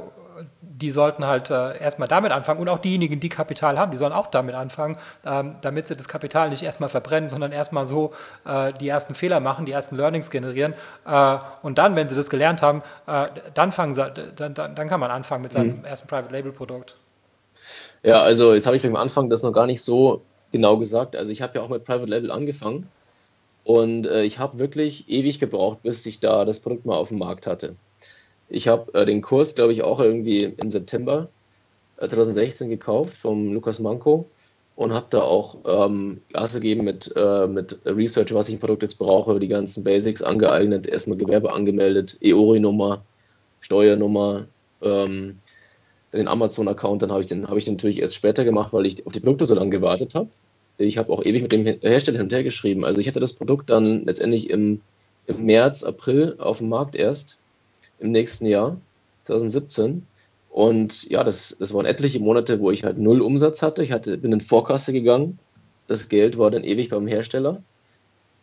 die 0.62 0.92
sollten 0.92 1.26
halt 1.26 1.50
äh, 1.50 1.78
erstmal 1.78 2.08
damit 2.08 2.32
anfangen 2.32 2.60
und 2.60 2.70
auch 2.70 2.80
diejenigen, 2.80 3.20
die 3.20 3.30
Kapital 3.30 3.80
haben, 3.80 3.92
die 3.92 3.98
sollen 3.98 4.14
auch 4.14 4.28
damit 4.28 4.56
anfangen, 4.56 4.98
ähm, 5.26 5.56
damit 5.62 5.88
sie 5.88 5.96
das 5.96 6.08
Kapital 6.08 6.50
nicht 6.50 6.64
erstmal 6.64 6.90
verbrennen, 6.90 7.30
sondern 7.30 7.52
erstmal 7.52 7.88
so 7.88 8.14
äh, 8.46 8.74
die 8.74 8.88
ersten 8.88 9.16
Fehler 9.16 9.40
machen, 9.40 9.66
die 9.66 9.72
ersten 9.72 9.96
Learnings 9.96 10.32
generieren 10.32 10.74
äh, 11.06 11.38
und 11.62 11.78
dann, 11.78 11.96
wenn 11.96 12.08
sie 12.08 12.16
das 12.16 12.30
gelernt 12.30 12.62
haben, 12.62 12.82
äh, 13.08 13.28
dann 13.54 13.72
fangen 13.72 13.94
sie, 13.94 14.12
dann, 14.36 14.54
dann, 14.54 14.76
dann, 14.76 14.90
kann 14.90 15.00
man 15.00 15.12
anfangen 15.12 15.44
mit 15.44 15.52
seinem 15.52 15.80
mhm. 15.80 15.86
ersten 15.86 16.08
Private 16.08 16.34
Label 16.34 16.52
Produkt. 16.52 16.98
Ja, 18.04 18.22
also 18.22 18.54
jetzt 18.54 18.66
habe 18.66 18.76
ich 18.76 18.86
am 18.86 18.96
Anfang 18.96 19.30
das 19.30 19.44
noch 19.44 19.54
gar 19.54 19.66
nicht 19.66 19.82
so 19.82 20.22
genau 20.52 20.78
gesagt. 20.78 21.16
Also 21.16 21.32
ich 21.32 21.42
habe 21.42 21.56
ja 21.56 21.62
auch 21.62 21.70
mit 21.70 21.86
Private 21.86 22.10
Label 22.10 22.32
angefangen 22.32 22.90
und 23.64 24.08
äh, 24.08 24.24
ich 24.24 24.40
habe 24.40 24.60
wirklich 24.60 25.10
ewig 25.10 25.40
gebraucht, 25.40 25.84
bis 25.84 26.06
ich 26.06 26.20
da 26.20 26.46
das 26.46 26.60
Produkt 26.60 26.86
mal 26.86 26.96
auf 26.96 27.10
dem 27.10 27.20
Markt 27.20 27.48
hatte. 27.48 27.76
Ich 28.54 28.68
habe 28.68 28.94
äh, 28.94 29.06
den 29.06 29.24
Kurs, 29.24 29.56
glaube 29.56 29.74
ich, 29.74 29.82
auch 29.82 30.00
irgendwie 30.00 30.44
im 30.44 30.70
September 30.70 31.28
2016 31.98 32.68
äh, 32.68 32.70
gekauft 32.70 33.18
vom 33.18 33.52
Lukas 33.52 33.80
Manko 33.80 34.30
und 34.76 34.94
habe 34.94 35.08
da 35.10 35.22
auch 35.22 35.58
ähm, 35.66 36.22
Gas 36.32 36.54
gegeben 36.54 36.84
mit, 36.84 37.12
äh, 37.16 37.48
mit 37.48 37.80
Research, 37.84 38.32
was 38.34 38.50
ich 38.50 38.56
im 38.56 38.60
Produkt 38.60 38.84
jetzt 38.84 39.00
brauche, 39.00 39.40
die 39.40 39.48
ganzen 39.48 39.84
Basics 39.84 40.22
angeeignet, 40.22 40.86
erstmal 40.86 41.18
Gewerbe 41.18 41.52
angemeldet, 41.52 42.20
EORI-Nummer, 42.22 43.04
Steuernummer, 43.60 44.46
ähm, 44.84 45.40
den 46.14 46.28
Amazon-Account, 46.28 47.02
dann 47.02 47.12
habe 47.12 47.22
ich, 47.22 47.28
den, 47.28 47.48
hab 47.48 47.58
ich 47.58 47.66
den 47.66 47.74
natürlich 47.74 48.00
erst 48.00 48.14
später 48.14 48.46
gemacht, 48.46 48.72
weil 48.72 48.86
ich 48.86 49.04
auf 49.08 49.14
die 49.14 49.20
Produkte 49.20 49.48
so 49.48 49.56
lange 49.56 49.72
gewartet 49.72 50.14
habe. 50.14 50.30
Ich 50.78 51.00
habe 51.00 51.12
auch 51.12 51.26
ewig 51.26 51.42
mit 51.42 51.52
dem 51.52 51.66
Hersteller 51.66 52.18
hin 52.18 52.28
und 52.28 52.34
her 52.34 52.44
geschrieben. 52.44 52.86
Also 52.86 53.02
ich 53.02 53.08
hatte 53.08 53.20
das 53.20 53.34
Produkt 53.34 53.72
dann 53.72 54.06
letztendlich 54.06 54.52
im, 54.52 54.82
im 55.26 55.44
März, 55.44 55.84
April 55.84 56.36
auf 56.38 56.60
dem 56.60 56.70
Markt 56.70 56.94
erst 56.94 57.40
im 58.04 58.12
nächsten 58.12 58.46
Jahr, 58.46 58.78
2017. 59.26 60.06
Und 60.50 61.10
ja, 61.10 61.24
das, 61.24 61.58
das 61.60 61.74
waren 61.74 61.86
etliche 61.86 62.20
Monate, 62.20 62.60
wo 62.60 62.70
ich 62.70 62.84
halt 62.84 62.98
null 63.00 63.22
Umsatz 63.22 63.62
hatte. 63.64 63.82
Ich 63.82 63.92
hatte, 63.92 64.18
bin 64.18 64.34
in 64.34 64.42
Vorkasse 64.42 64.94
gegangen. 64.94 65.40
Das 65.88 66.10
Geld 66.10 66.38
war 66.38 66.52
dann 66.52 66.64
ewig 66.64 66.90
beim 66.90 67.08
Hersteller. 67.08 67.64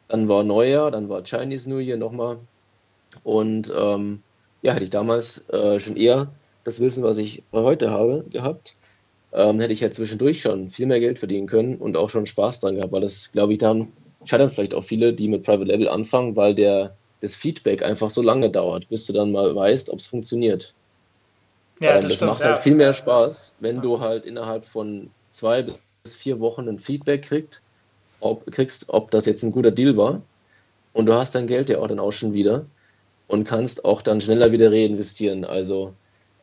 Dann 0.08 0.28
war 0.28 0.42
Neujahr, 0.42 0.90
dann 0.90 1.08
war 1.08 1.22
Chinese 1.22 1.70
New 1.70 1.78
Year 1.78 1.96
nochmal. 1.96 2.38
Und 3.22 3.72
ähm, 3.76 4.22
ja, 4.62 4.72
hätte 4.72 4.84
ich 4.84 4.90
damals 4.90 5.48
äh, 5.50 5.78
schon 5.78 5.96
eher 5.96 6.32
das 6.64 6.80
Wissen, 6.80 7.02
was 7.02 7.18
ich 7.18 7.42
heute 7.52 7.90
habe, 7.90 8.24
gehabt, 8.28 8.76
ähm, 9.32 9.60
hätte 9.60 9.72
ich 9.72 9.80
ja 9.80 9.90
zwischendurch 9.90 10.40
schon 10.40 10.70
viel 10.70 10.86
mehr 10.86 11.00
Geld 11.00 11.18
verdienen 11.18 11.46
können 11.46 11.76
und 11.76 11.96
auch 11.96 12.10
schon 12.10 12.26
Spaß 12.26 12.60
dran 12.60 12.76
gehabt, 12.76 12.92
weil 12.92 13.00
das, 13.00 13.30
glaube 13.32 13.52
ich, 13.52 13.58
dann 13.58 13.92
scheitern 14.24 14.50
vielleicht 14.50 14.74
auch 14.74 14.84
viele, 14.84 15.12
die 15.12 15.28
mit 15.28 15.44
Private 15.44 15.64
Label 15.64 15.88
anfangen, 15.88 16.36
weil 16.36 16.54
der 16.54 16.96
das 17.20 17.34
Feedback 17.34 17.82
einfach 17.82 18.10
so 18.10 18.22
lange 18.22 18.50
dauert, 18.50 18.88
bis 18.88 19.06
du 19.06 19.12
dann 19.12 19.32
mal 19.32 19.54
weißt, 19.54 19.90
ob 19.90 19.98
es 19.98 20.06
funktioniert. 20.06 20.74
Ja, 21.80 21.96
ähm, 21.96 22.02
das, 22.02 22.10
das 22.10 22.16
stimmt, 22.16 22.30
macht 22.32 22.44
halt 22.44 22.58
viel 22.60 22.74
mehr 22.74 22.94
Spaß, 22.94 23.56
wenn 23.60 23.76
ja. 23.76 23.82
du 23.82 24.00
halt 24.00 24.26
innerhalb 24.26 24.66
von 24.66 25.10
zwei 25.30 25.62
bis 25.62 26.16
vier 26.16 26.40
Wochen 26.40 26.68
ein 26.68 26.78
Feedback 26.78 27.22
kriegst, 27.22 27.62
ob, 28.20 28.50
kriegst, 28.50 28.88
ob 28.88 29.10
das 29.10 29.26
jetzt 29.26 29.42
ein 29.42 29.52
guter 29.52 29.70
Deal 29.70 29.96
war. 29.96 30.22
Und 30.92 31.06
du 31.06 31.14
hast 31.14 31.34
dein 31.34 31.46
Geld 31.46 31.70
ja 31.70 31.78
auch 31.78 31.88
dann 31.88 32.00
auch 32.00 32.12
schon 32.12 32.32
wieder 32.32 32.66
und 33.28 33.44
kannst 33.44 33.84
auch 33.84 34.02
dann 34.02 34.20
schneller 34.20 34.52
wieder 34.52 34.72
reinvestieren. 34.72 35.44
Also 35.44 35.94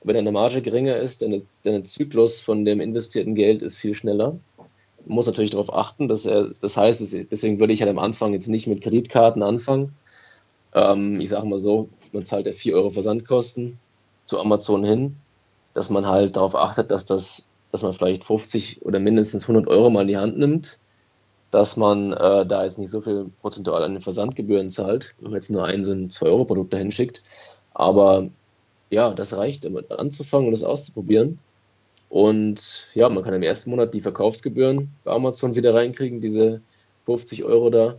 wenn 0.03 0.15
deine 0.15 0.31
Marge 0.31 0.61
geringer 0.61 0.95
ist, 0.97 1.21
dann 1.21 1.41
der 1.65 1.83
Zyklus 1.83 2.39
von 2.39 2.65
dem 2.65 2.79
investierten 2.79 3.35
Geld 3.35 3.61
ist 3.61 3.77
viel 3.77 3.93
schneller. 3.93 4.37
Man 5.05 5.15
muss 5.15 5.27
natürlich 5.27 5.51
darauf 5.51 5.73
achten, 5.73 6.07
dass 6.07 6.25
er, 6.25 6.49
das 6.61 6.77
heißt, 6.77 7.13
deswegen 7.31 7.59
würde 7.59 7.73
ich 7.73 7.81
halt 7.81 7.91
am 7.91 7.99
Anfang 7.99 8.33
jetzt 8.33 8.47
nicht 8.47 8.67
mit 8.67 8.81
Kreditkarten 8.81 9.43
anfangen. 9.43 9.93
Ähm, 10.77 11.19
ich 11.19 11.29
sage 11.29 11.47
mal 11.47 11.59
so, 11.59 11.89
man 12.11 12.25
zahlt 12.25 12.45
ja 12.45 12.51
4 12.51 12.75
Euro 12.75 12.91
Versandkosten 12.91 13.79
zu 14.25 14.39
Amazon 14.39 14.83
hin, 14.83 15.17
dass 15.73 15.89
man 15.89 16.05
halt 16.05 16.35
darauf 16.35 16.55
achtet, 16.55 16.91
dass 16.91 17.05
das, 17.05 17.47
dass 17.71 17.81
man 17.81 17.93
vielleicht 17.93 18.23
50 18.23 18.85
oder 18.85 18.99
mindestens 18.99 19.43
100 19.43 19.67
Euro 19.67 19.89
mal 19.89 20.03
in 20.03 20.07
die 20.07 20.17
Hand 20.17 20.37
nimmt, 20.37 20.77
dass 21.51 21.77
man 21.77 22.13
äh, 22.13 22.45
da 22.45 22.63
jetzt 22.63 22.77
nicht 22.77 22.91
so 22.91 23.01
viel 23.01 23.31
prozentual 23.41 23.83
an 23.83 23.93
den 23.93 24.01
Versandgebühren 24.03 24.69
zahlt, 24.69 25.15
wenn 25.19 25.31
man 25.31 25.37
jetzt 25.37 25.49
nur 25.49 25.65
ein 25.65 25.83
so 25.83 25.93
ein 25.93 26.09
2 26.11 26.27
Euro 26.27 26.45
Produkt 26.45 26.73
dahin 26.73 26.91
schickt. 26.91 27.23
Aber 27.73 28.29
ja, 28.89 29.13
das 29.13 29.35
reicht, 29.35 29.65
damit 29.65 29.91
anzufangen 29.91 30.47
und 30.47 30.51
das 30.51 30.63
auszuprobieren. 30.63 31.39
Und 32.09 32.87
ja, 32.93 33.09
man 33.09 33.23
kann 33.23 33.33
im 33.33 33.43
ersten 33.43 33.71
Monat 33.71 33.93
die 33.93 34.01
Verkaufsgebühren 34.01 34.91
bei 35.03 35.11
Amazon 35.11 35.55
wieder 35.55 35.73
reinkriegen, 35.73 36.21
diese 36.21 36.61
50 37.05 37.43
Euro 37.45 37.69
da. 37.69 37.97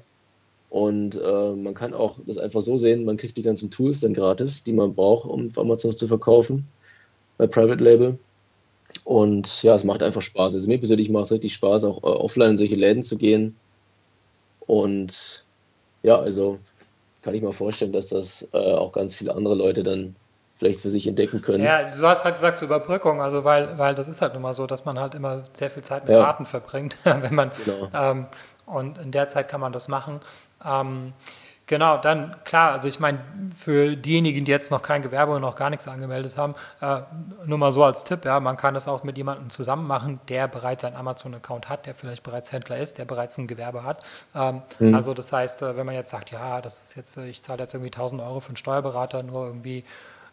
Und 0.71 1.17
äh, 1.17 1.53
man 1.53 1.75
kann 1.75 1.95
auch 1.95 2.17
das 2.27 2.37
einfach 2.37 2.61
so 2.61 2.77
sehen, 2.77 3.05
man 3.05 3.17
kriegt 3.17 3.37
die 3.37 3.43
ganzen 3.43 3.71
Tools 3.71 4.01
dann 4.01 4.13
gratis, 4.13 4.65
die 4.65 4.75
man 4.75 4.95
braucht, 4.95 5.29
um 5.29 5.49
auf 5.49 5.59
Amazon 5.59 5.97
zu 5.97 6.07
verkaufen, 6.07 6.69
bei 7.39 7.47
Private 7.47 7.83
Label. 7.83 8.19
Und 9.05 9.63
ja, 9.63 9.75
es 9.75 9.85
macht 9.85 10.03
einfach 10.03 10.23
Spaß. 10.23 10.55
Also 10.55 10.69
mir 10.69 10.79
persönlich 10.79 11.09
macht 11.09 11.27
es 11.27 11.33
richtig 11.33 11.55
Spaß, 11.55 11.85
auch 11.85 12.03
äh, 12.03 12.07
offline 12.07 12.51
in 12.51 12.59
solche 12.59 12.75
Läden 12.75 13.03
zu 13.03 13.17
gehen. 13.17 13.57
Und 14.61 15.45
ja, 16.03 16.19
also 16.19 16.59
kann 17.23 17.35
ich 17.35 17.43
mir 17.43 17.53
vorstellen, 17.53 17.93
dass 17.93 18.07
das 18.07 18.49
äh, 18.53 18.75
auch 18.75 18.93
ganz 18.93 19.15
viele 19.15 19.35
andere 19.35 19.55
Leute 19.55 19.83
dann 19.83 20.15
vielleicht 20.57 20.81
für 20.81 20.91
sich 20.91 21.07
entdecken 21.07 21.41
können. 21.41 21.65
Ja, 21.65 21.85
du 21.85 22.07
hast 22.07 22.23
gerade 22.23 22.35
gesagt, 22.35 22.59
zur 22.59 22.67
Überbrückung, 22.67 23.23
also 23.23 23.45
weil, 23.45 23.79
weil 23.79 23.95
das 23.95 24.09
ist 24.09 24.21
halt 24.21 24.35
nun 24.35 24.43
mal 24.43 24.55
so, 24.55 24.67
dass 24.67 24.85
man 24.85 24.99
halt 24.99 25.15
immer 25.15 25.45
sehr 25.53 25.71
viel 25.71 25.85
Zeit 25.85 26.05
mit 26.05 26.17
ja. 26.17 26.25
Karten 26.25 26.47
verbringt, 26.47 26.97
wenn 27.05 27.35
man 27.35 27.53
genau. 27.65 27.89
ähm, 27.95 28.27
und 28.67 28.99
in 28.99 29.13
der 29.13 29.29
Zeit 29.29 29.49
kann 29.49 29.61
man 29.61 29.73
das 29.73 29.89
machen. 29.89 30.21
Ähm, 30.65 31.13
Genau, 31.69 31.99
dann 31.99 32.35
klar, 32.45 32.73
also 32.73 32.89
ich 32.89 32.99
meine, 32.99 33.19
für 33.55 33.95
diejenigen, 33.95 34.47
die 34.47 34.51
jetzt 34.51 34.71
noch 34.71 34.81
kein 34.81 35.03
Gewerbe 35.03 35.35
und 35.35 35.43
noch 35.43 35.55
gar 35.55 35.69
nichts 35.69 35.87
angemeldet 35.87 36.39
haben, 36.39 36.55
äh, 36.81 37.03
nur 37.45 37.59
mal 37.59 37.73
so 37.73 37.85
als 37.85 38.05
Tipp, 38.05 38.25
ja, 38.25 38.41
man 38.41 38.57
kann 38.57 38.73
das 38.73 38.89
auch 38.89 39.05
mit 39.05 39.19
jemandem 39.19 39.51
zusammen 39.51 39.87
machen, 39.87 40.19
der 40.31 40.49
bereits 40.49 40.85
einen 40.85 40.97
Amazon-Account 40.97 41.69
hat, 41.69 41.85
der 41.85 41.95
vielleicht 41.95 42.23
bereits 42.23 42.53
Händler 42.53 42.79
ist, 42.79 42.97
der 42.97 43.05
bereits 43.05 43.37
ein 43.37 43.47
Gewerbe 43.47 43.85
hat. 43.85 44.03
Ähm, 44.35 44.63
mhm. 44.79 44.95
Also 44.95 45.13
das 45.13 45.31
heißt, 45.31 45.61
äh, 45.61 45.77
wenn 45.77 45.85
man 45.85 45.95
jetzt 45.95 46.11
sagt, 46.11 46.31
ja, 46.31 46.63
das 46.63 46.81
ist 46.81 46.97
jetzt, 46.97 47.19
ich 47.19 47.43
zahle 47.43 47.61
jetzt 47.65 47.75
irgendwie 47.75 47.93
1000 47.93 48.23
Euro 48.23 48.41
für 48.41 48.49
einen 48.49 48.57
Steuerberater, 48.57 49.23
nur 49.23 49.45
irgendwie 49.45 49.81
äh, 49.81 49.83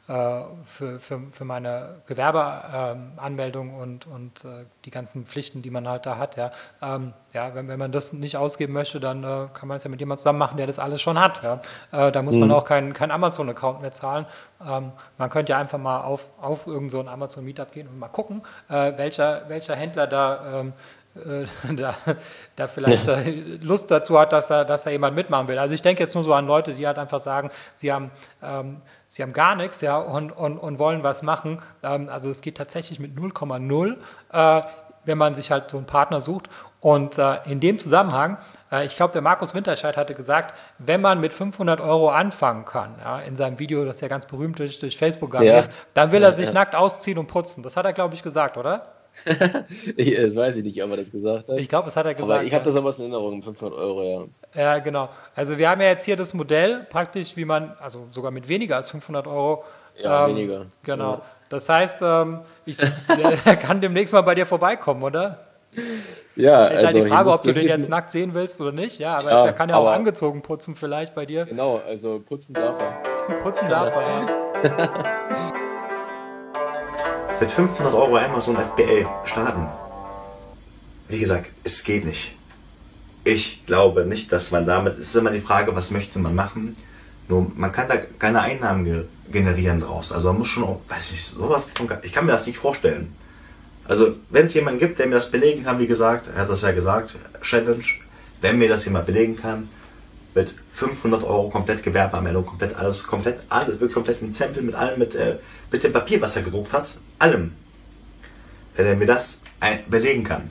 für, 0.07 0.99
für, 0.99 1.19
für 1.31 1.45
meine 1.45 2.01
Gewerbeanmeldung 2.05 3.69
ähm, 3.69 3.75
und, 3.75 4.07
und 4.07 4.45
äh, 4.45 4.65
die 4.85 4.91
ganzen 4.91 5.25
Pflichten, 5.25 5.63
die 5.63 5.71
man 5.71 5.87
halt 5.87 6.05
da 6.05 6.19
hat. 6.19 6.37
Ja, 6.37 6.51
ähm, 6.79 7.13
ja 7.33 7.55
wenn, 7.55 7.67
wenn 7.67 7.79
man 7.79 7.91
das 7.91 8.13
nicht 8.13 8.37
ausgeben 8.37 8.73
möchte, 8.73 8.99
dann 8.99 9.23
äh, 9.23 9.47
kann 9.53 9.67
man 9.67 9.77
es 9.77 9.83
ja 9.83 9.89
mit 9.89 9.99
jemandem 9.99 10.19
zusammen 10.19 10.37
machen, 10.37 10.57
der 10.57 10.67
das 10.67 10.77
alles 10.77 11.01
schon 11.01 11.19
hat. 11.19 11.41
Ja. 11.41 11.59
Äh, 11.91 12.11
da 12.11 12.21
muss 12.21 12.35
mhm. 12.35 12.41
man 12.41 12.51
auch 12.51 12.65
keinen 12.65 12.93
kein 12.93 13.09
Amazon-Account 13.09 13.81
mehr 13.81 13.93
zahlen. 13.93 14.27
Ähm, 14.61 14.91
man 15.17 15.29
könnte 15.31 15.53
ja 15.53 15.57
einfach 15.57 15.79
mal 15.79 16.01
auf, 16.01 16.27
auf 16.39 16.67
irgendein 16.67 16.89
so 17.05 17.09
Amazon-Meetup 17.09 17.71
gehen 17.71 17.87
und 17.87 17.97
mal 17.97 18.07
gucken, 18.09 18.43
äh, 18.69 18.93
welcher, 18.97 19.49
welcher 19.49 19.75
Händler 19.75 20.05
da 20.05 20.59
ähm, 20.59 20.73
äh, 21.15 21.45
da, 21.75 21.95
da 22.55 22.67
vielleicht 22.67 23.07
ja. 23.07 23.19
Lust 23.61 23.89
dazu 23.91 24.19
hat, 24.19 24.33
dass 24.33 24.47
da, 24.47 24.63
dass 24.63 24.83
da 24.83 24.89
jemand 24.89 25.15
mitmachen 25.15 25.47
will. 25.47 25.57
Also 25.57 25.73
ich 25.73 25.81
denke 25.81 26.03
jetzt 26.03 26.15
nur 26.15 26.23
so 26.23 26.33
an 26.33 26.45
Leute, 26.45 26.73
die 26.73 26.85
halt 26.85 26.97
einfach 26.97 27.19
sagen, 27.19 27.49
sie 27.73 27.91
haben, 27.91 28.11
ähm, 28.43 28.77
sie 29.15 29.23
haben 29.23 29.31
gar 29.31 29.55
nichts 29.55 29.79
ja, 29.79 29.97
und, 29.97 30.31
und, 30.31 30.57
und 30.57 30.77
wollen 30.77 31.01
was 31.01 31.23
machen. 31.23 31.61
Ähm, 31.83 32.09
also 32.09 32.29
es 32.29 32.41
geht 32.41 32.57
tatsächlich 32.57 32.99
mit 32.99 33.15
0,0, 33.15 33.95
äh, 34.33 34.67
wenn 35.05 35.17
man 35.17 35.33
sich 35.35 35.51
halt 35.51 35.69
so 35.69 35.77
einen 35.77 35.85
Partner 35.85 36.19
sucht. 36.19 36.49
Und 36.81 37.17
äh, 37.17 37.37
in 37.45 37.61
dem 37.61 37.79
Zusammenhang, 37.79 38.37
äh, 38.73 38.85
ich 38.85 38.97
glaube, 38.97 39.13
der 39.13 39.21
Markus 39.21 39.55
Winterscheid 39.55 39.95
hatte 39.95 40.15
gesagt, 40.15 40.53
wenn 40.79 40.99
man 40.99 41.21
mit 41.21 41.33
500 41.33 41.79
Euro 41.79 42.09
anfangen 42.09 42.65
kann, 42.65 42.95
ja, 43.01 43.19
in 43.19 43.37
seinem 43.37 43.57
Video, 43.57 43.85
das 43.85 44.01
ja 44.01 44.09
ganz 44.09 44.25
berühmt 44.25 44.59
durch, 44.59 44.79
durch 44.79 44.97
Facebook 44.97 45.31
gegangen 45.31 45.47
ja. 45.47 45.59
ist, 45.59 45.71
dann 45.93 46.11
will 46.11 46.21
er 46.21 46.35
sich 46.35 46.51
nackt 46.51 46.75
ausziehen 46.75 47.17
und 47.17 47.27
putzen. 47.27 47.63
Das 47.63 47.77
hat 47.77 47.85
er, 47.85 47.93
glaube 47.93 48.15
ich, 48.15 48.21
gesagt, 48.21 48.57
oder? 48.57 48.95
ich, 49.97 50.15
das 50.15 50.35
weiß 50.35 50.57
ich 50.57 50.63
nicht, 50.63 50.83
ob 50.83 50.91
er 50.91 50.97
das 50.97 51.11
gesagt 51.11 51.49
hat. 51.49 51.57
Ich 51.57 51.69
glaube, 51.69 51.85
das 51.85 51.95
hat 51.95 52.05
er 52.05 52.13
gesagt. 52.13 52.31
Aber 52.31 52.43
ich 52.43 52.53
habe 52.53 52.65
das 52.65 52.75
aber 52.75 52.89
in 52.89 53.01
Erinnerung, 53.01 53.41
500 53.41 53.77
Euro, 53.77 54.29
ja. 54.55 54.61
Ja, 54.61 54.79
genau. 54.79 55.09
Also 55.35 55.57
wir 55.57 55.69
haben 55.69 55.81
ja 55.81 55.87
jetzt 55.87 56.05
hier 56.05 56.15
das 56.15 56.33
Modell 56.33 56.85
praktisch, 56.89 57.35
wie 57.35 57.45
man, 57.45 57.73
also 57.79 58.07
sogar 58.11 58.31
mit 58.31 58.47
weniger 58.47 58.75
als 58.75 58.91
500 58.91 59.27
Euro. 59.27 59.63
Ja, 59.97 60.27
ähm, 60.27 60.35
weniger. 60.35 60.65
Genau. 60.83 61.13
Ja. 61.13 61.21
Das 61.49 61.69
heißt, 61.69 61.99
ähm, 62.01 62.41
ich 62.65 62.77
der 62.77 63.55
kann 63.61 63.81
demnächst 63.81 64.13
mal 64.13 64.21
bei 64.21 64.35
dir 64.35 64.45
vorbeikommen, 64.45 65.03
oder? 65.03 65.39
Ja, 66.35 66.65
Jetzt 66.65 66.75
also 66.75 66.87
halt 66.87 66.95
die 66.95 67.09
Frage, 67.09 67.31
ob 67.31 67.43
du 67.43 67.53
den 67.53 67.67
jetzt 67.67 67.89
nackt 67.89 68.09
sehen 68.09 68.33
willst 68.33 68.59
oder 68.61 68.71
nicht. 68.71 68.99
Ja, 68.99 69.17
aber 69.17 69.31
ja, 69.31 69.45
er 69.45 69.53
kann 69.53 69.69
ja 69.69 69.77
auch 69.77 69.89
angezogen 69.89 70.41
putzen 70.41 70.75
vielleicht 70.75 71.15
bei 71.15 71.25
dir. 71.25 71.45
Genau, 71.45 71.81
also 71.87 72.19
putzen 72.19 72.53
darf 72.53 72.79
er. 72.79 73.35
putzen 73.41 73.69
darf 73.69 73.91
er, 73.93 74.69
ja. 74.69 75.54
Mit 77.39 77.51
500 77.51 77.93
Euro 77.93 78.17
Amazon 78.17 78.55
FBA 78.55 79.25
starten. 79.25 79.67
Wie 81.07 81.19
gesagt, 81.19 81.47
es 81.63 81.83
geht 81.83 82.05
nicht. 82.05 82.35
Ich 83.23 83.65
glaube 83.65 84.05
nicht, 84.05 84.31
dass 84.31 84.51
man 84.51 84.65
damit, 84.65 84.93
es 84.93 85.07
ist 85.07 85.15
immer 85.15 85.31
die 85.31 85.41
Frage, 85.41 85.75
was 85.75 85.91
möchte 85.91 86.19
man 86.19 86.35
machen. 86.35 86.75
Nur 87.27 87.51
man 87.55 87.71
kann 87.71 87.87
da 87.87 87.97
keine 87.97 88.41
Einnahmen 88.41 89.07
generieren 89.31 89.81
draus. 89.81 90.11
Also 90.11 90.29
man 90.29 90.39
muss 90.39 90.47
schon, 90.47 90.77
weiß 90.87 91.11
ich, 91.11 91.25
sowas, 91.25 91.69
ich 92.03 92.13
kann 92.13 92.25
mir 92.25 92.31
das 92.31 92.47
nicht 92.47 92.57
vorstellen. 92.57 93.15
Also 93.87 94.15
wenn 94.29 94.45
es 94.45 94.53
jemanden 94.53 94.79
gibt, 94.79 94.99
der 94.99 95.07
mir 95.07 95.15
das 95.15 95.31
belegen 95.31 95.63
kann, 95.63 95.79
wie 95.79 95.87
gesagt, 95.87 96.29
er 96.33 96.43
hat 96.43 96.49
das 96.49 96.61
ja 96.61 96.71
gesagt, 96.71 97.11
Challenge, 97.41 97.83
wenn 98.41 98.57
mir 98.57 98.69
das 98.69 98.85
jemand 98.85 99.05
belegen 99.05 99.35
kann, 99.35 99.69
mit 100.35 100.53
500 100.71 101.23
Euro 101.23 101.49
komplett 101.49 101.81
Gewerbeanmeldung, 101.81 102.45
komplett 102.45 102.75
alles, 102.75 103.03
komplett 103.03 103.39
alles, 103.49 103.79
wirklich 103.79 103.93
komplett 103.93 104.21
mit 104.21 104.35
Stempel, 104.35 104.61
mit 104.63 104.75
allem, 104.75 104.99
mit, 104.99 105.15
äh, 105.15 105.37
mit 105.71 105.83
dem 105.83 105.93
Papier, 105.93 106.21
was 106.21 106.35
er 106.35 106.43
gedruckt 106.43 106.73
hat, 106.73 106.97
allem. 107.17 107.53
Wenn 108.75 108.85
er 108.85 108.95
mir 108.97 109.07
das 109.07 109.39
belegen 109.89 110.25
kann 110.25 110.49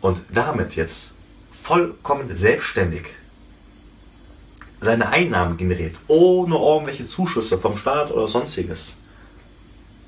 und 0.00 0.22
damit 0.30 0.74
jetzt 0.74 1.12
vollkommen 1.52 2.34
selbstständig 2.34 3.04
seine 4.80 5.10
Einnahmen 5.10 5.58
generiert, 5.58 5.94
ohne 6.08 6.56
irgendwelche 6.56 7.06
Zuschüsse 7.06 7.58
vom 7.58 7.76
Staat 7.76 8.10
oder 8.10 8.26
sonstiges 8.26 8.96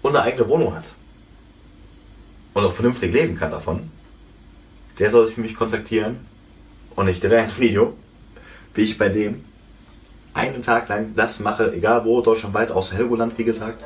und 0.03 0.16
eine 0.16 0.25
eigene 0.25 0.49
Wohnung 0.49 0.75
hat 0.75 0.87
und 2.55 2.64
auch 2.64 2.73
vernünftig 2.73 3.12
leben 3.12 3.37
kann 3.37 3.53
davon, 3.53 3.90
der 4.99 5.11
soll 5.11 5.31
mich 5.37 5.55
kontaktieren 5.55 6.34
und 6.96 7.09
ich 7.09 7.20
drehe 7.20 7.40
ein 7.40 7.59
Video, 7.59 7.96
wie 8.74 8.83
ich 8.83 8.98
bei 8.98 9.09
dem 9.09 9.44
einen 10.35 10.62
Tag 10.62 10.88
lang 10.88 11.14
das 11.14 11.40
mache, 11.40 11.72
egal 11.72 12.04
wo, 12.04 12.20
deutschlandweit, 12.20 12.70
außer 12.70 12.96
Helgoland, 12.96 13.38
wie 13.38 13.44
gesagt, 13.44 13.83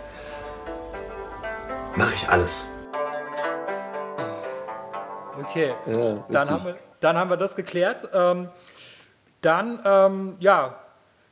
mache 1.97 2.15
ich 2.15 2.29
alles. 2.29 2.67
Okay, 5.41 5.75
ja, 5.87 6.25
dann, 6.31 6.51
haben 6.51 6.65
wir, 6.65 6.77
dann 7.01 7.17
haben 7.17 7.31
wir 7.31 7.37
das 7.37 7.55
geklärt. 7.55 8.09
Ähm, 8.13 8.49
dann, 9.41 9.81
ähm, 9.85 10.37
ja, 10.41 10.79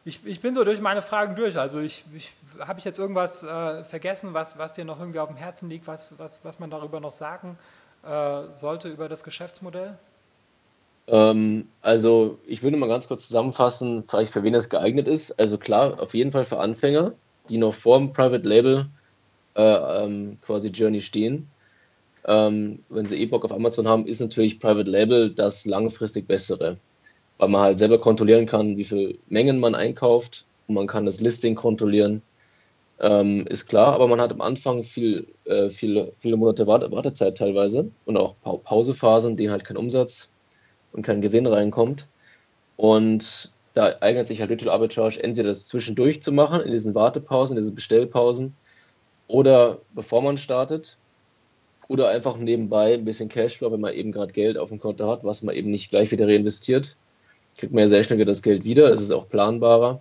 ich, 0.05 0.25
ich 0.25 0.41
bin 0.41 0.55
so 0.55 0.63
durch 0.65 0.81
meine 0.81 1.03
Fragen 1.03 1.35
durch. 1.35 1.59
Also 1.59 1.81
ich, 1.81 2.05
ich 2.15 2.33
habe 2.61 2.79
ich 2.79 2.85
jetzt 2.85 2.99
irgendwas 2.99 3.43
äh, 3.43 3.83
vergessen, 3.85 4.33
was, 4.33 4.59
was 4.59 4.73
dir 4.75 4.85
noch 4.85 5.01
irgendwie 5.01 5.19
auf 5.19 5.29
dem 5.29 5.37
Herzen 5.37 5.69
liegt, 5.69 5.87
was, 5.87 6.19
was, 6.19 6.45
was 6.45 6.59
man 6.61 6.71
darüber 6.71 7.01
noch 7.01 7.11
sagen 7.11 7.59
äh, 8.05 8.43
sollte 8.55 8.89
über 8.89 9.09
das 9.09 9.25
Geschäftsmodell? 9.25 9.99
Ähm, 11.09 11.69
also 11.83 12.39
ich 12.47 12.63
würde 12.63 12.77
mal 12.77 12.89
ganz 12.89 13.09
kurz 13.09 13.29
zusammenfassen, 13.29 14.05
vielleicht 14.09 14.33
für 14.33 14.43
wen 14.43 14.53
das 14.53 14.69
geeignet 14.69 15.07
ist. 15.07 15.33
Also 15.39 15.59
klar, 15.59 16.01
auf 16.01 16.15
jeden 16.15 16.33
Fall 16.33 16.45
für 16.45 16.59
Anfänger, 16.59 17.13
die 17.49 17.59
noch 17.59 17.75
vor 17.75 17.99
dem 17.99 18.13
Private 18.13 18.47
Label 18.49 18.87
äh, 19.55 20.05
ähm, 20.05 20.39
quasi 20.43 20.69
Journey 20.69 21.01
stehen. 21.01 21.49
Ähm, 22.27 22.81
wenn 22.89 23.05
sie 23.05 23.21
eh 23.21 23.27
Bock 23.27 23.45
auf 23.45 23.53
Amazon 23.53 23.87
haben, 23.87 24.07
ist 24.07 24.21
natürlich 24.21 24.59
Private 24.59 24.91
Label 24.91 25.31
das 25.31 25.65
langfristig 25.65 26.27
bessere, 26.27 26.77
weil 27.39 27.49
man 27.49 27.61
halt 27.61 27.79
selber 27.79 28.01
kontrollieren 28.01 28.47
kann, 28.47 28.77
wie 28.77 28.85
viel 28.85 29.19
Mengen 29.29 29.61
man 29.61 29.77
einkauft 29.77 30.45
und 30.67 30.75
man 30.75 30.89
kann 30.89 31.07
das 31.07 31.21
Listing 31.21 31.55
kontrollieren. 31.55 32.23
Ähm, 32.99 33.47
ist 33.47 33.67
klar, 33.67 33.93
aber 33.95 34.09
man 34.09 34.21
hat 34.21 34.33
am 34.33 34.41
Anfang 34.41 34.83
viel, 34.83 35.29
äh, 35.45 35.69
viele, 35.69 36.13
viele 36.19 36.37
Monate 36.37 36.67
Wartezeit 36.67 37.37
teilweise 37.37 37.91
und 38.07 38.17
auch 38.17 38.35
Pausephasen, 38.43 39.37
die 39.37 39.51
halt 39.51 39.65
keinen 39.65 39.77
Umsatz 39.77 40.33
und 40.93 41.03
kein 41.03 41.21
Gewinn 41.21 41.47
reinkommt. 41.47 42.07
Und 42.77 43.53
da 43.75 43.95
eignet 44.01 44.27
sich 44.27 44.41
halt 44.41 44.51
Digital 44.51 44.73
Arbitrage 44.73 45.23
entweder 45.23 45.49
das 45.49 45.69
zwischendurch 45.69 46.23
zu 46.23 46.33
machen, 46.33 46.63
in 46.63 46.71
diesen 46.71 46.95
Wartepausen, 46.95 47.57
in 47.57 47.63
diesen 47.63 47.75
Bestellpausen, 47.75 48.55
oder 49.29 49.79
bevor 49.95 50.23
man 50.23 50.39
startet. 50.39 50.97
Oder 51.89 52.09
einfach 52.09 52.37
nebenbei 52.37 52.95
ein 52.95 53.05
bisschen 53.05 53.29
Cashflow, 53.29 53.71
wenn 53.71 53.81
man 53.81 53.95
eben 53.95 54.13
gerade 54.13 54.33
Geld 54.33 54.59
auf 54.59 54.71
dem 54.71 54.81
Konto 54.81 55.09
hat, 55.09 55.25
was 55.25 55.43
man 55.43 55.55
eben 55.55 55.71
nicht 55.71 55.91
gleich 55.91 56.11
wieder 56.11 56.27
reinvestiert. 56.27 56.97
Kriegt 57.57 57.73
man 57.73 57.83
ja 57.83 57.89
sehr 57.89 58.03
schnell 58.03 58.19
wieder 58.19 58.27
das 58.31 58.43
Geld 58.43 58.65
wieder, 58.65 58.89
das 58.89 59.01
ist 59.01 59.13
auch 59.13 59.29
planbarer. 59.29 60.01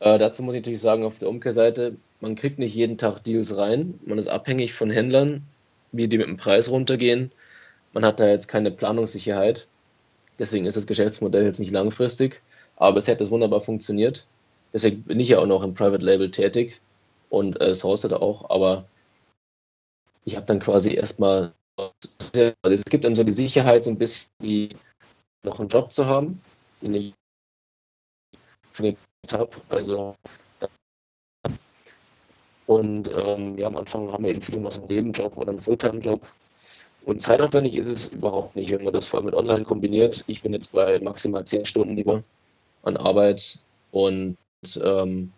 Äh, 0.00 0.18
dazu 0.18 0.42
muss 0.42 0.54
ich 0.54 0.60
natürlich 0.60 0.80
sagen, 0.80 1.04
auf 1.04 1.18
der 1.18 1.28
Umkehrseite, 1.28 1.96
man 2.20 2.36
kriegt 2.36 2.58
nicht 2.58 2.74
jeden 2.74 2.98
Tag 2.98 3.24
Deals 3.24 3.56
rein. 3.56 3.98
Man 4.04 4.18
ist 4.18 4.28
abhängig 4.28 4.72
von 4.74 4.90
Händlern, 4.90 5.42
wie 5.92 6.08
die 6.08 6.18
mit 6.18 6.26
dem 6.26 6.36
Preis 6.36 6.70
runtergehen. 6.70 7.32
Man 7.92 8.04
hat 8.04 8.20
da 8.20 8.28
jetzt 8.28 8.48
keine 8.48 8.70
Planungssicherheit. 8.70 9.66
Deswegen 10.38 10.66
ist 10.66 10.76
das 10.76 10.86
Geschäftsmodell 10.86 11.44
jetzt 11.44 11.58
nicht 11.58 11.72
langfristig. 11.72 12.42
Aber 12.76 12.98
es 12.98 13.08
hätte 13.08 13.28
wunderbar 13.30 13.60
funktioniert. 13.60 14.26
Deswegen 14.72 15.02
bin 15.02 15.20
ich 15.20 15.28
ja 15.28 15.38
auch 15.38 15.46
noch 15.46 15.62
im 15.62 15.74
Private 15.74 16.04
Label 16.04 16.30
tätig 16.30 16.80
und 17.30 17.60
äh, 17.60 17.74
source 17.74 18.04
auch. 18.04 18.50
Aber 18.50 18.84
ich 20.24 20.36
habe 20.36 20.46
dann 20.46 20.60
quasi 20.60 20.94
erstmal, 20.94 21.52
also 21.76 22.52
es 22.62 22.84
gibt 22.84 23.04
dann 23.04 23.16
so 23.16 23.24
die 23.24 23.32
Sicherheit, 23.32 23.84
so 23.84 23.90
ein 23.90 23.98
bisschen 23.98 24.28
wie 24.40 24.76
noch 25.42 25.58
einen 25.58 25.68
Job 25.68 25.92
zu 25.92 26.06
haben, 26.06 26.40
den 26.82 26.94
ich 26.94 27.14
habe. 29.32 29.50
Also 29.68 30.14
und 32.66 33.10
ähm, 33.16 33.56
ja, 33.56 33.66
am 33.66 33.76
Anfang 33.76 34.12
haben 34.12 34.24
wir 34.24 34.34
eben 34.34 34.62
noch 34.62 34.70
so 34.70 34.80
einen 34.80 34.88
Nebenjob 34.88 35.36
oder 35.38 35.52
einen 35.52 35.62
Fulltime-Job. 35.62 36.20
Und 37.08 37.22
zeitaufwendig 37.22 37.74
ist 37.74 37.88
es 37.88 38.08
überhaupt 38.08 38.54
nicht, 38.54 38.70
wenn 38.70 38.84
man 38.84 38.92
das 38.92 39.08
vor 39.08 39.18
allem 39.18 39.24
mit 39.24 39.34
Online 39.34 39.64
kombiniert. 39.64 40.24
Ich 40.26 40.42
bin 40.42 40.52
jetzt 40.52 40.72
bei 40.72 40.98
maximal 40.98 41.42
zehn 41.46 41.64
Stunden 41.64 41.96
lieber 41.96 42.22
an 42.82 42.98
Arbeit 42.98 43.60
und 43.92 44.36
ähm, 44.84 45.32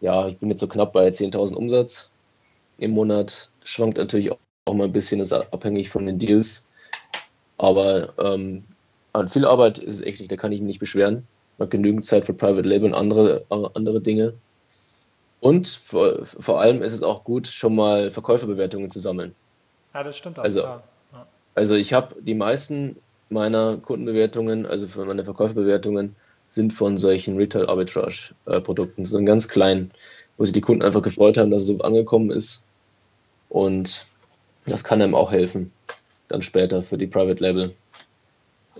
ja, 0.00 0.28
ich 0.28 0.38
bin 0.38 0.50
jetzt 0.50 0.60
so 0.60 0.68
knapp 0.68 0.92
bei 0.92 1.08
10.000 1.08 1.54
Umsatz 1.56 2.12
im 2.78 2.92
Monat. 2.92 3.50
Schwankt 3.64 3.98
natürlich 3.98 4.30
auch, 4.30 4.38
auch 4.66 4.74
mal 4.74 4.84
ein 4.84 4.92
bisschen, 4.92 5.18
ist 5.18 5.32
abhängig 5.32 5.90
von 5.90 6.06
den 6.06 6.20
Deals. 6.20 6.64
Aber 7.58 8.14
ähm, 8.18 8.62
an 9.12 9.28
viel 9.28 9.46
Arbeit 9.46 9.80
ist 9.80 9.94
es 9.94 10.02
echt 10.02 10.20
nicht, 10.20 10.30
da 10.30 10.36
kann 10.36 10.52
ich 10.52 10.60
mich 10.60 10.68
nicht 10.68 10.78
beschweren. 10.78 11.26
Man 11.58 11.66
hat 11.66 11.72
genügend 11.72 12.04
Zeit 12.04 12.24
für 12.24 12.34
Private 12.34 12.68
Label 12.68 12.90
und 12.90 12.94
andere, 12.94 13.44
andere 13.50 14.00
Dinge. 14.00 14.34
Und 15.40 15.66
vor, 15.66 16.24
vor 16.24 16.60
allem 16.60 16.84
ist 16.84 16.92
es 16.92 17.02
auch 17.02 17.24
gut, 17.24 17.48
schon 17.48 17.74
mal 17.74 18.12
Verkäuferbewertungen 18.12 18.92
zu 18.92 19.00
sammeln. 19.00 19.34
Ja, 19.92 20.04
das 20.04 20.16
stimmt 20.16 20.38
auch. 20.38 20.44
Also, 20.44 20.60
ja. 20.60 20.84
Also 21.56 21.74
ich 21.74 21.92
habe 21.92 22.14
die 22.20 22.34
meisten 22.34 22.96
meiner 23.28 23.78
Kundenbewertungen, 23.78 24.66
also 24.66 24.86
für 24.86 25.04
meine 25.04 25.24
Verkäuferbewertungen, 25.24 26.14
sind 26.48 26.72
von 26.72 26.96
solchen 26.96 27.36
Retail 27.36 27.68
Arbitrage 27.68 28.34
Produkten, 28.62 29.04
so 29.04 29.22
ganz 29.24 29.48
klein, 29.48 29.90
wo 30.36 30.44
sich 30.44 30.52
die 30.52 30.60
Kunden 30.60 30.82
einfach 30.82 31.02
gefreut 31.02 31.36
haben, 31.36 31.50
dass 31.50 31.62
es 31.62 31.68
so 31.68 31.78
angekommen 31.78 32.30
ist. 32.30 32.64
Und 33.48 34.06
das 34.66 34.84
kann 34.84 35.02
einem 35.02 35.14
auch 35.14 35.32
helfen, 35.32 35.72
dann 36.28 36.42
später 36.42 36.82
für 36.82 36.98
die 36.98 37.06
Private 37.06 37.42
Label, 37.42 37.74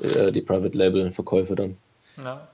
äh, 0.01 0.31
die 0.31 0.43
Private 0.43 0.77
Label 0.77 1.11
Verkäufe 1.12 1.57
dann. 1.57 1.77
Ja. 2.16 2.47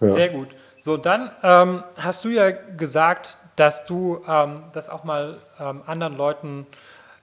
ja. 0.00 0.10
Sehr 0.12 0.28
gut. 0.30 0.48
So, 0.80 0.96
dann 0.96 1.30
ähm, 1.42 1.84
hast 1.96 2.24
du 2.24 2.28
ja 2.28 2.50
gesagt, 2.50 3.38
dass 3.56 3.84
du 3.84 4.20
ähm, 4.26 4.64
das 4.72 4.90
auch 4.90 5.04
mal 5.04 5.36
ähm, 5.58 5.82
anderen 5.86 6.16
Leuten 6.16 6.66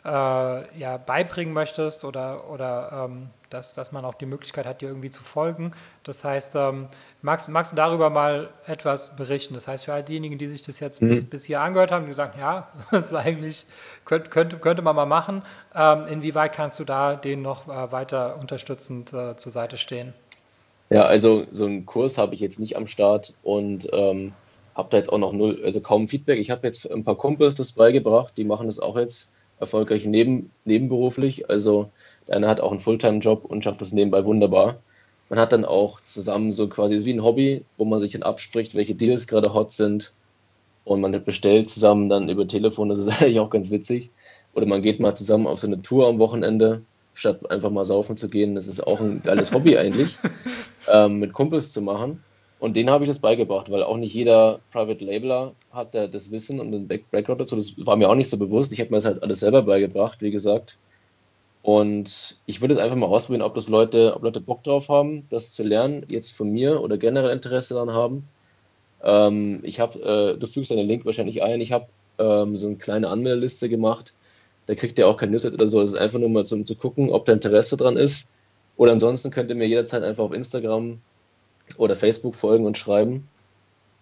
äh, 0.08 0.80
ja, 0.80 0.98
beibringen 0.98 1.54
möchtest 1.54 2.06
oder, 2.06 2.50
oder 2.50 3.08
ähm, 3.10 3.30
dass, 3.50 3.74
dass 3.74 3.92
man 3.92 4.06
auch 4.06 4.14
die 4.14 4.26
Möglichkeit 4.26 4.66
hat, 4.66 4.82
dir 4.82 4.88
irgendwie 4.88 5.10
zu 5.10 5.22
folgen. 5.22 5.74
Das 6.04 6.24
heißt, 6.24 6.56
ähm, 6.56 6.88
magst, 7.22 7.50
magst 7.50 7.74
du 7.74 7.76
darüber 7.76 8.10
mal 8.10 8.50
etwas 8.66 9.16
berichten? 9.16 9.54
Das 9.54 9.68
heißt, 9.68 9.86
für 9.86 9.94
all 9.94 10.04
diejenigen, 10.04 10.38
die 10.38 10.48
sich 10.48 10.62
das 10.62 10.80
jetzt 10.80 11.02
mhm. 11.02 11.10
bis, 11.10 11.30
bis 11.30 11.46
hier 11.46 11.60
angehört 11.62 11.92
haben, 11.92 12.08
die 12.08 12.14
sagen, 12.14 12.40
ja, 12.40 12.70
das 12.92 13.08
ist 13.08 13.14
eigentlich, 13.14 13.66
könnte, 14.06 14.30
könnte, 14.30 14.58
könnte 14.58 14.82
man 14.82 14.96
mal 14.96 15.06
machen. 15.06 15.42
Ähm, 15.76 16.06
inwieweit 16.10 16.54
kannst 16.54 16.80
du 16.80 16.86
da 16.86 17.16
denen 17.16 17.42
noch 17.42 17.68
äh, 17.68 17.92
weiter 17.92 18.38
unterstützend 18.40 19.14
äh, 19.14 19.36
zur 19.36 19.52
Seite 19.52 19.78
stehen? 19.78 20.14
Ja, 20.90 21.02
also 21.02 21.46
so 21.52 21.66
einen 21.66 21.86
Kurs 21.86 22.18
habe 22.18 22.34
ich 22.34 22.40
jetzt 22.40 22.62
nicht 22.62 22.78
am 22.78 22.88
Start 22.88 23.34
und 23.44 23.90
ähm, 23.92 24.34
habe 24.74 24.88
da 24.90 24.98
jetzt 24.98 25.12
auch 25.12 25.18
noch 25.18 25.34
null, 25.34 25.60
also 25.66 25.82
kaum 25.82 26.08
Feedback. 26.08 26.40
Ich 26.40 26.50
habe 26.50 26.66
jetzt 26.66 26.90
ein 26.90 27.04
paar 27.04 27.16
Kumpels 27.16 27.56
das 27.56 27.74
beigebracht, 27.74 28.34
die 28.38 28.46
machen 28.46 28.68
das 28.68 28.80
auch 28.80 28.96
jetzt 28.96 29.34
erfolgreich 29.60 30.06
neben, 30.06 30.52
nebenberuflich. 30.66 31.50
Also 31.50 31.90
der 32.28 32.36
eine 32.36 32.48
hat 32.48 32.60
auch 32.60 32.72
einen 32.72 32.80
Fulltime-Job 32.80 33.46
und 33.46 33.64
schafft 33.64 33.82
das 33.82 33.94
nebenbei 33.94 34.26
wunderbar. 34.26 34.80
Man 35.30 35.40
hat 35.40 35.52
dann 35.52 35.66
auch 35.66 36.00
zusammen 36.02 36.52
so 36.52 36.68
quasi 36.70 37.04
wie 37.06 37.14
ein 37.14 37.24
Hobby, 37.24 37.64
wo 37.78 37.86
man 37.86 38.00
sich 38.00 38.12
dann 38.12 38.24
abspricht, 38.24 38.76
welche 38.76 38.96
Deals 38.96 39.28
gerade 39.28 39.54
hot 39.54 39.74
sind. 39.74 40.14
Und 40.86 41.02
man 41.02 41.24
bestellt 41.24 41.70
zusammen 41.70 42.08
dann 42.08 42.30
über 42.30 42.48
Telefon, 42.48 42.90
das 42.90 43.00
ist 43.00 43.10
eigentlich 43.22 43.40
auch 43.40 43.50
ganz 43.50 43.72
witzig. 43.72 44.12
Oder 44.54 44.66
man 44.66 44.82
geht 44.82 45.00
mal 45.00 45.16
zusammen 45.16 45.48
auf 45.48 45.60
so 45.60 45.68
eine 45.68 45.82
Tour 45.82 46.08
am 46.08 46.20
Wochenende, 46.20 46.82
statt 47.14 47.52
einfach 47.52 47.70
mal 47.70 47.86
saufen 47.86 48.16
zu 48.16 48.30
gehen. 48.30 48.56
Das 48.56 48.68
ist 48.68 48.86
auch 48.86 49.00
ein 49.00 49.22
geiles 49.22 49.54
Hobby 49.54 49.78
eigentlich, 49.78 50.16
ähm, 50.92 51.20
mit 51.20 51.34
Kumpels 51.34 51.74
zu 51.74 51.82
machen. 51.82 52.24
Und 52.60 52.76
denen 52.76 52.90
habe 52.90 53.04
ich 53.04 53.10
das 53.10 53.20
beigebracht, 53.20 53.70
weil 53.72 53.84
auch 53.84 53.98
nicht 53.98 54.14
jeder 54.14 54.60
Private 54.72 55.06
Labeler 55.06 55.54
hat 55.72 55.94
das 55.94 56.32
Wissen 56.32 56.60
und 56.60 56.72
den 56.72 56.88
Background 56.88 57.40
dazu. 57.40 57.56
Das 57.56 57.74
war 57.86 57.96
mir 57.96 58.10
auch 58.10 58.16
nicht 58.16 58.30
so 58.30 58.38
bewusst. 58.38 58.72
Ich 58.74 58.80
habe 58.80 58.90
mir 58.90 58.98
das 58.98 59.06
halt 59.06 59.22
alles 59.22 59.42
selber 59.42 59.62
beigebracht, 59.62 60.22
wie 60.22 60.32
gesagt. 60.32 60.78
Und 61.62 62.38
ich 62.46 62.62
würde 62.62 62.74
es 62.74 62.80
einfach 62.80 62.96
mal 62.96 63.08
ausprobieren, 63.08 63.44
ob 63.44 63.54
das 63.54 63.68
Leute, 63.68 64.16
ob 64.16 64.24
Leute 64.24 64.40
Bock 64.40 64.64
drauf 64.64 64.90
haben, 64.90 65.28
das 65.30 65.52
zu 65.52 65.64
lernen, 65.64 66.06
jetzt 66.10 66.32
von 66.32 66.50
mir 66.50 66.82
oder 66.82 66.98
generell 66.98 67.32
Interesse 67.32 67.74
daran 67.74 67.92
haben. 67.92 68.28
Ähm, 69.04 69.60
ich 69.64 69.80
habe, 69.80 70.00
äh, 70.00 70.40
du 70.40 70.48
fügst 70.48 70.72
deinen 70.72 70.88
Link 70.88 71.06
wahrscheinlich 71.06 71.44
ein. 71.44 71.62
Ich 71.62 71.72
habe 71.72 71.88
ähm, 72.18 72.58
so 72.58 72.68
eine 72.68 72.78
kleine 72.78 73.10
Anmeldeliste 73.10 73.70
gemacht. 73.70 74.14
Da 74.66 74.76
kriegt 74.76 74.98
ihr 74.98 75.08
auch 75.08 75.18
kein 75.18 75.32
Newsletter 75.32 75.56
oder 75.56 75.68
so. 75.68 75.82
Das 75.82 75.92
ist 75.92 76.00
einfach 76.00 76.20
nur 76.20 76.30
mal 76.30 76.46
zum 76.46 76.66
zu 76.66 76.76
gucken, 76.76 77.10
ob 77.12 77.26
da 77.26 77.34
Interesse 77.34 77.78
dran 77.78 77.98
ist. 77.98 78.32
Oder 78.78 78.94
ansonsten 78.94 79.32
könnt 79.32 79.50
ihr 79.50 79.56
mir 79.56 79.68
jederzeit 79.68 80.04
einfach 80.04 80.24
auf 80.24 80.34
Instagram 80.34 81.00
oder 81.78 81.96
Facebook 81.96 82.36
folgen 82.36 82.66
und 82.66 82.78
schreiben. 82.78 83.28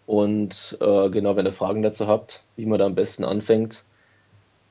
Und 0.05 0.77
äh, 0.81 1.09
genau, 1.09 1.35
wenn 1.35 1.45
ihr 1.45 1.51
Fragen 1.51 1.81
dazu 1.81 2.07
habt, 2.07 2.43
wie 2.55 2.65
man 2.65 2.79
da 2.79 2.85
am 2.85 2.95
besten 2.95 3.23
anfängt, 3.23 3.83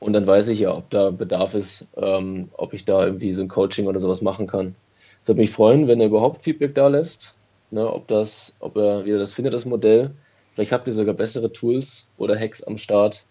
und 0.05 0.13
dann 0.13 0.27
weiß 0.27 0.49
ich 0.49 0.61
ja, 0.61 0.77
ob 0.77 0.91
da 0.91 1.11
Bedarf 1.11 1.55
ist, 1.55 1.89
ähm, 1.97 2.51
ob 2.53 2.75
ich 2.75 2.85
da 2.85 3.07
irgendwie 3.07 3.33
so 3.33 3.41
ein 3.41 3.49
Coaching 3.49 3.87
oder 3.87 4.01
sowas 4.01 4.21
machen 4.21 4.47
kann. 4.47 4.75
Ich 5.23 5.29
würde 5.29 5.41
mich 5.41 5.51
freuen, 5.51 5.89
wenn 5.89 5.99
er 5.99 6.09
überhaupt 6.09 6.43
Feedback 6.43 6.75
da 6.75 6.89
lässt, 6.89 7.37
ne, 7.71 7.91
ob 7.91 8.07
das, 8.07 8.55
ob 8.61 8.77
er 8.77 9.07
wieder 9.07 9.19
das 9.19 9.33
findet, 9.33 9.55
das 9.55 9.65
Modell. 9.65 10.11
Vielleicht 10.53 10.73
habt 10.73 10.87
ihr 10.87 10.93
sogar 10.93 11.15
bessere 11.15 11.51
Tools 11.51 12.11
oder 12.19 12.39
Hacks 12.39 12.63
am 12.63 12.77
Start. 12.77 13.25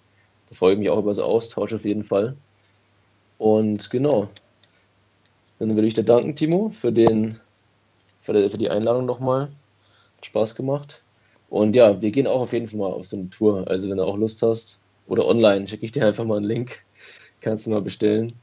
Da 0.49 0.55
freue 0.55 0.74
ich 0.74 0.80
mich 0.80 0.89
auch 0.89 0.97
über 0.97 1.14
so 1.14 1.24
Austausch 1.24 1.74
auf 1.74 1.86
jeden 1.86 2.03
Fall. 2.03 2.36
Und 3.38 3.91
genau. 3.91 4.30
Dann 5.59 5.76
würde 5.76 5.88
ich 5.88 5.93
dir 5.93 6.03
danken, 6.03 6.36
Timo, 6.36 6.70
für, 6.70 6.91
den, 6.91 7.39
für, 8.24 8.34
die, 8.34 8.50
für 8.50 8.58
die 8.58 8.70
Einladung 8.70 9.06
nochmal. 9.06 9.50
Hat 10.18 10.26
Spaß 10.26 10.56
gemacht. 10.56 11.04
Und 11.50 11.76
ja, 11.76 12.02
wir 12.02 12.12
gehen 12.12 12.26
auch 12.26 12.40
auf 12.40 12.54
jeden 12.54 12.68
Fall 12.68 12.80
mal 12.80 12.94
auf 12.94 13.06
so 13.06 13.18
eine 13.18 13.30
Tour. 13.30 13.68
Also 13.68 13.90
wenn 13.90 13.98
du 13.98 14.04
auch 14.04 14.18
Lust 14.18 14.42
hast, 14.42 14.80
oder 15.08 15.26
online 15.26 15.68
schicke 15.68 15.86
ich 15.86 15.92
dir 15.92 16.06
einfach 16.06 16.24
mal 16.24 16.38
einen 16.38 16.46
Link. 16.46 16.80
Kannst 17.42 17.68
du 17.68 17.72
mal 17.72 17.82
bestellen. 17.82 18.34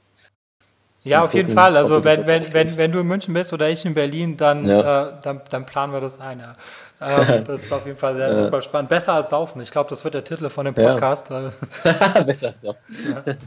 Ja, 1.03 1.25
auf 1.25 1.31
gucken, 1.31 1.47
jeden 1.47 1.55
Fall. 1.55 1.77
Also 1.77 2.05
wenn, 2.05 2.27
wenn, 2.27 2.53
wenn, 2.53 2.79
wenn 2.79 2.93
du 2.93 3.01
in 3.01 3.07
München 3.07 3.33
bist 3.33 3.55
oder 3.55 3.71
ich 3.71 3.87
in 3.87 3.95
Berlin, 3.95 4.37
dann, 4.37 4.69
ja. 4.69 5.09
äh, 5.09 5.13
dann, 5.23 5.41
dann 5.49 5.65
planen 5.65 5.95
wir 5.95 6.01
das 6.01 6.21
ein. 6.21 6.41
Ja. 6.41 6.57
Ähm, 7.01 7.45
das 7.47 7.65
ist 7.65 7.73
auf 7.73 7.87
jeden 7.87 7.97
Fall 7.97 8.15
sehr 8.17 8.31
ja. 8.33 8.41
super 8.41 8.61
spannend. 8.61 8.91
Besser 8.91 9.15
als 9.15 9.31
Saufen. 9.31 9.63
Ich 9.63 9.71
glaube, 9.71 9.89
das 9.89 10.05
wird 10.05 10.13
der 10.13 10.25
Titel 10.25 10.51
von 10.51 10.67
dem 10.67 10.75
Podcast. 10.75 11.31
Besser 12.27 12.49
als 12.49 12.61
Saufen. 12.61 13.39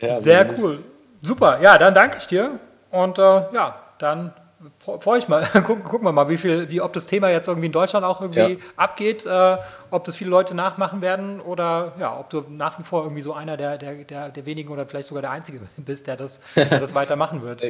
sehr 0.18 0.58
cool. 0.58 0.80
Super. 1.22 1.60
Ja, 1.62 1.78
dann 1.78 1.94
danke 1.94 2.18
ich 2.18 2.26
dir. 2.26 2.58
Und 2.90 3.18
äh, 3.18 3.22
ja, 3.22 3.76
dann 3.98 4.34
freue 4.78 5.18
ich 5.18 5.28
mal. 5.28 5.46
Guck, 5.66 5.84
gucken 5.84 6.06
wir 6.06 6.12
mal, 6.12 6.28
wie 6.28 6.36
viel, 6.36 6.68
wie, 6.70 6.80
ob 6.80 6.92
das 6.92 7.06
Thema 7.06 7.30
jetzt 7.30 7.48
irgendwie 7.48 7.66
in 7.66 7.72
Deutschland 7.72 8.04
auch 8.04 8.20
irgendwie 8.20 8.40
ja. 8.40 8.56
abgeht, 8.76 9.26
äh, 9.26 9.56
ob 9.90 10.04
das 10.04 10.16
viele 10.16 10.30
Leute 10.30 10.54
nachmachen 10.54 11.00
werden 11.00 11.40
oder 11.40 11.94
ja, 11.98 12.18
ob 12.18 12.30
du 12.30 12.44
nach 12.48 12.78
wie 12.78 12.84
vor 12.84 13.02
irgendwie 13.02 13.22
so 13.22 13.32
einer 13.32 13.56
der, 13.56 13.78
der, 13.78 14.04
der, 14.04 14.28
der 14.28 14.46
wenigen 14.46 14.70
oder 14.70 14.86
vielleicht 14.86 15.08
sogar 15.08 15.22
der 15.22 15.30
Einzige 15.30 15.60
bist, 15.76 16.06
der 16.06 16.16
das, 16.16 16.40
der 16.54 16.80
das 16.80 16.94
weitermachen 16.94 17.42
wird. 17.42 17.62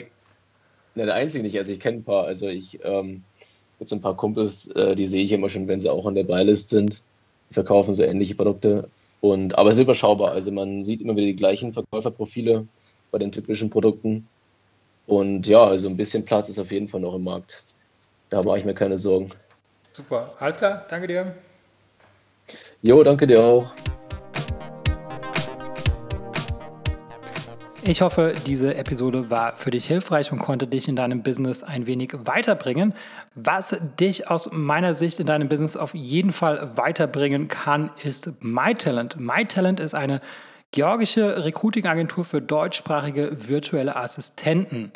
Ne, 0.95 1.07
der 1.07 1.15
Einzige 1.15 1.45
nicht. 1.45 1.57
Also 1.57 1.73
ich 1.73 1.81
kenne 1.81 1.99
ein 1.99 2.05
paar, 2.05 2.25
also 2.25 2.49
ich 2.49 2.81
ähm, 2.83 3.23
jetzt 3.79 3.93
ein 3.93 4.01
paar 4.01 4.17
Kumpels, 4.17 4.69
äh, 4.69 4.97
die 4.97 5.07
sehe 5.07 5.23
ich 5.23 5.33
immer 5.33 5.49
schon, 5.49 5.69
wenn 5.69 5.81
sie 5.81 5.91
auch 5.91 6.07
an 6.07 6.15
der 6.15 6.25
Beilist 6.25 6.71
sind, 6.71 7.03
die 7.49 7.55
verkaufen 7.55 7.95
so 7.95 8.03
ähnliche 8.03 8.35
Produkte. 8.35 8.89
Und, 9.21 9.57
aber 9.59 9.71
es 9.71 9.77
ist 9.77 9.83
überschaubar. 9.83 10.33
Also 10.33 10.51
man 10.51 10.85
sieht 10.85 11.01
immer 11.01 11.15
wieder 11.15 11.27
die 11.27 11.37
gleichen 11.37 11.73
Verkäuferprofile 11.73 12.67
bei 13.11 13.19
den 13.19 13.33
typischen 13.33 13.71
Produkten. 13.71 14.27
Und 15.11 15.49
ja, 15.49 15.65
also 15.65 15.89
ein 15.89 15.97
bisschen 15.97 16.25
Platz 16.25 16.49
ist 16.49 16.61
auf 16.61 16.71
jeden 16.71 16.87
Fall 16.87 17.01
noch 17.01 17.17
im 17.17 17.25
Markt. 17.25 17.65
Da 18.29 18.45
mache 18.45 18.59
ich 18.59 18.65
mir 18.65 18.75
keine 18.75 18.97
Sorgen. 18.97 19.31
Super, 19.91 20.33
alles 20.39 20.57
klar, 20.57 20.87
danke 20.89 21.09
dir. 21.09 21.35
Jo, 22.81 23.03
danke 23.03 23.27
dir 23.27 23.43
auch. 23.43 23.73
Ich 27.83 28.03
hoffe, 28.03 28.35
diese 28.47 28.77
Episode 28.77 29.31
war 29.31 29.55
für 29.55 29.73
dich 29.73 29.87
hilfreich 29.87 30.31
und 30.31 30.39
konnte 30.39 30.69
dich 30.69 30.87
in 30.87 30.95
deinem 30.95 31.25
Business 31.25 31.65
ein 31.65 31.89
wenig 31.89 32.13
weiterbringen. 32.15 32.95
Was 33.35 33.81
dich 33.99 34.31
aus 34.31 34.51
meiner 34.53 34.95
Sicht 34.95 35.19
in 35.19 35.27
deinem 35.27 35.49
Business 35.49 35.77
auf 35.77 35.93
jeden 35.93 36.31
Fall 36.31 36.77
weiterbringen 36.77 37.49
kann, 37.49 37.91
ist 38.05 38.31
MyTalent. 38.39 39.19
MyTalent 39.19 39.81
ist 39.81 39.95
eine 39.95 40.21
georgische 40.73 41.45
Recruiting-Agentur 41.45 42.25
für 42.25 42.41
deutschsprachige 42.41 43.49
virtuelle 43.49 43.97
Assistenten. 43.97 44.93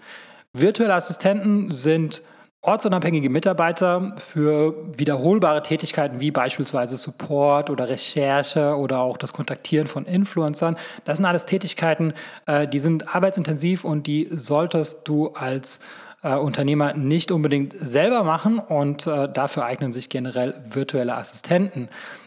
Virtuelle 0.53 0.95
Assistenten 0.95 1.72
sind 1.72 2.22
ortsunabhängige 2.64 3.29
Mitarbeiter 3.29 4.14
für 4.16 4.75
wiederholbare 4.97 5.62
Tätigkeiten 5.62 6.20
wie 6.20 6.31
beispielsweise 6.31 6.97
Support 6.97 7.68
oder 7.68 7.89
Recherche 7.89 8.77
oder 8.77 9.01
auch 9.01 9.18
das 9.18 9.33
Kontaktieren 9.33 9.87
von 9.87 10.07
Influencern. 10.07 10.77
Das 11.05 11.18
sind 11.18 11.27
alles 11.27 11.45
Tätigkeiten, 11.45 12.14
äh, 12.47 12.66
die 12.66 12.79
sind 12.79 13.14
arbeitsintensiv 13.14 13.85
und 13.85 14.07
die 14.07 14.29
solltest 14.31 15.07
du 15.07 15.29
als 15.35 15.81
äh, 16.22 16.35
Unternehmer 16.35 16.95
nicht 16.95 17.31
unbedingt 17.31 17.75
selber 17.79 18.25
machen 18.25 18.59
und 18.59 19.07
äh, 19.07 19.29
dafür 19.31 19.66
eignen 19.66 19.93
sich 19.93 20.09
generell 20.09 20.55
virtuelle 20.68 21.16
Assistenten. 21.16 21.91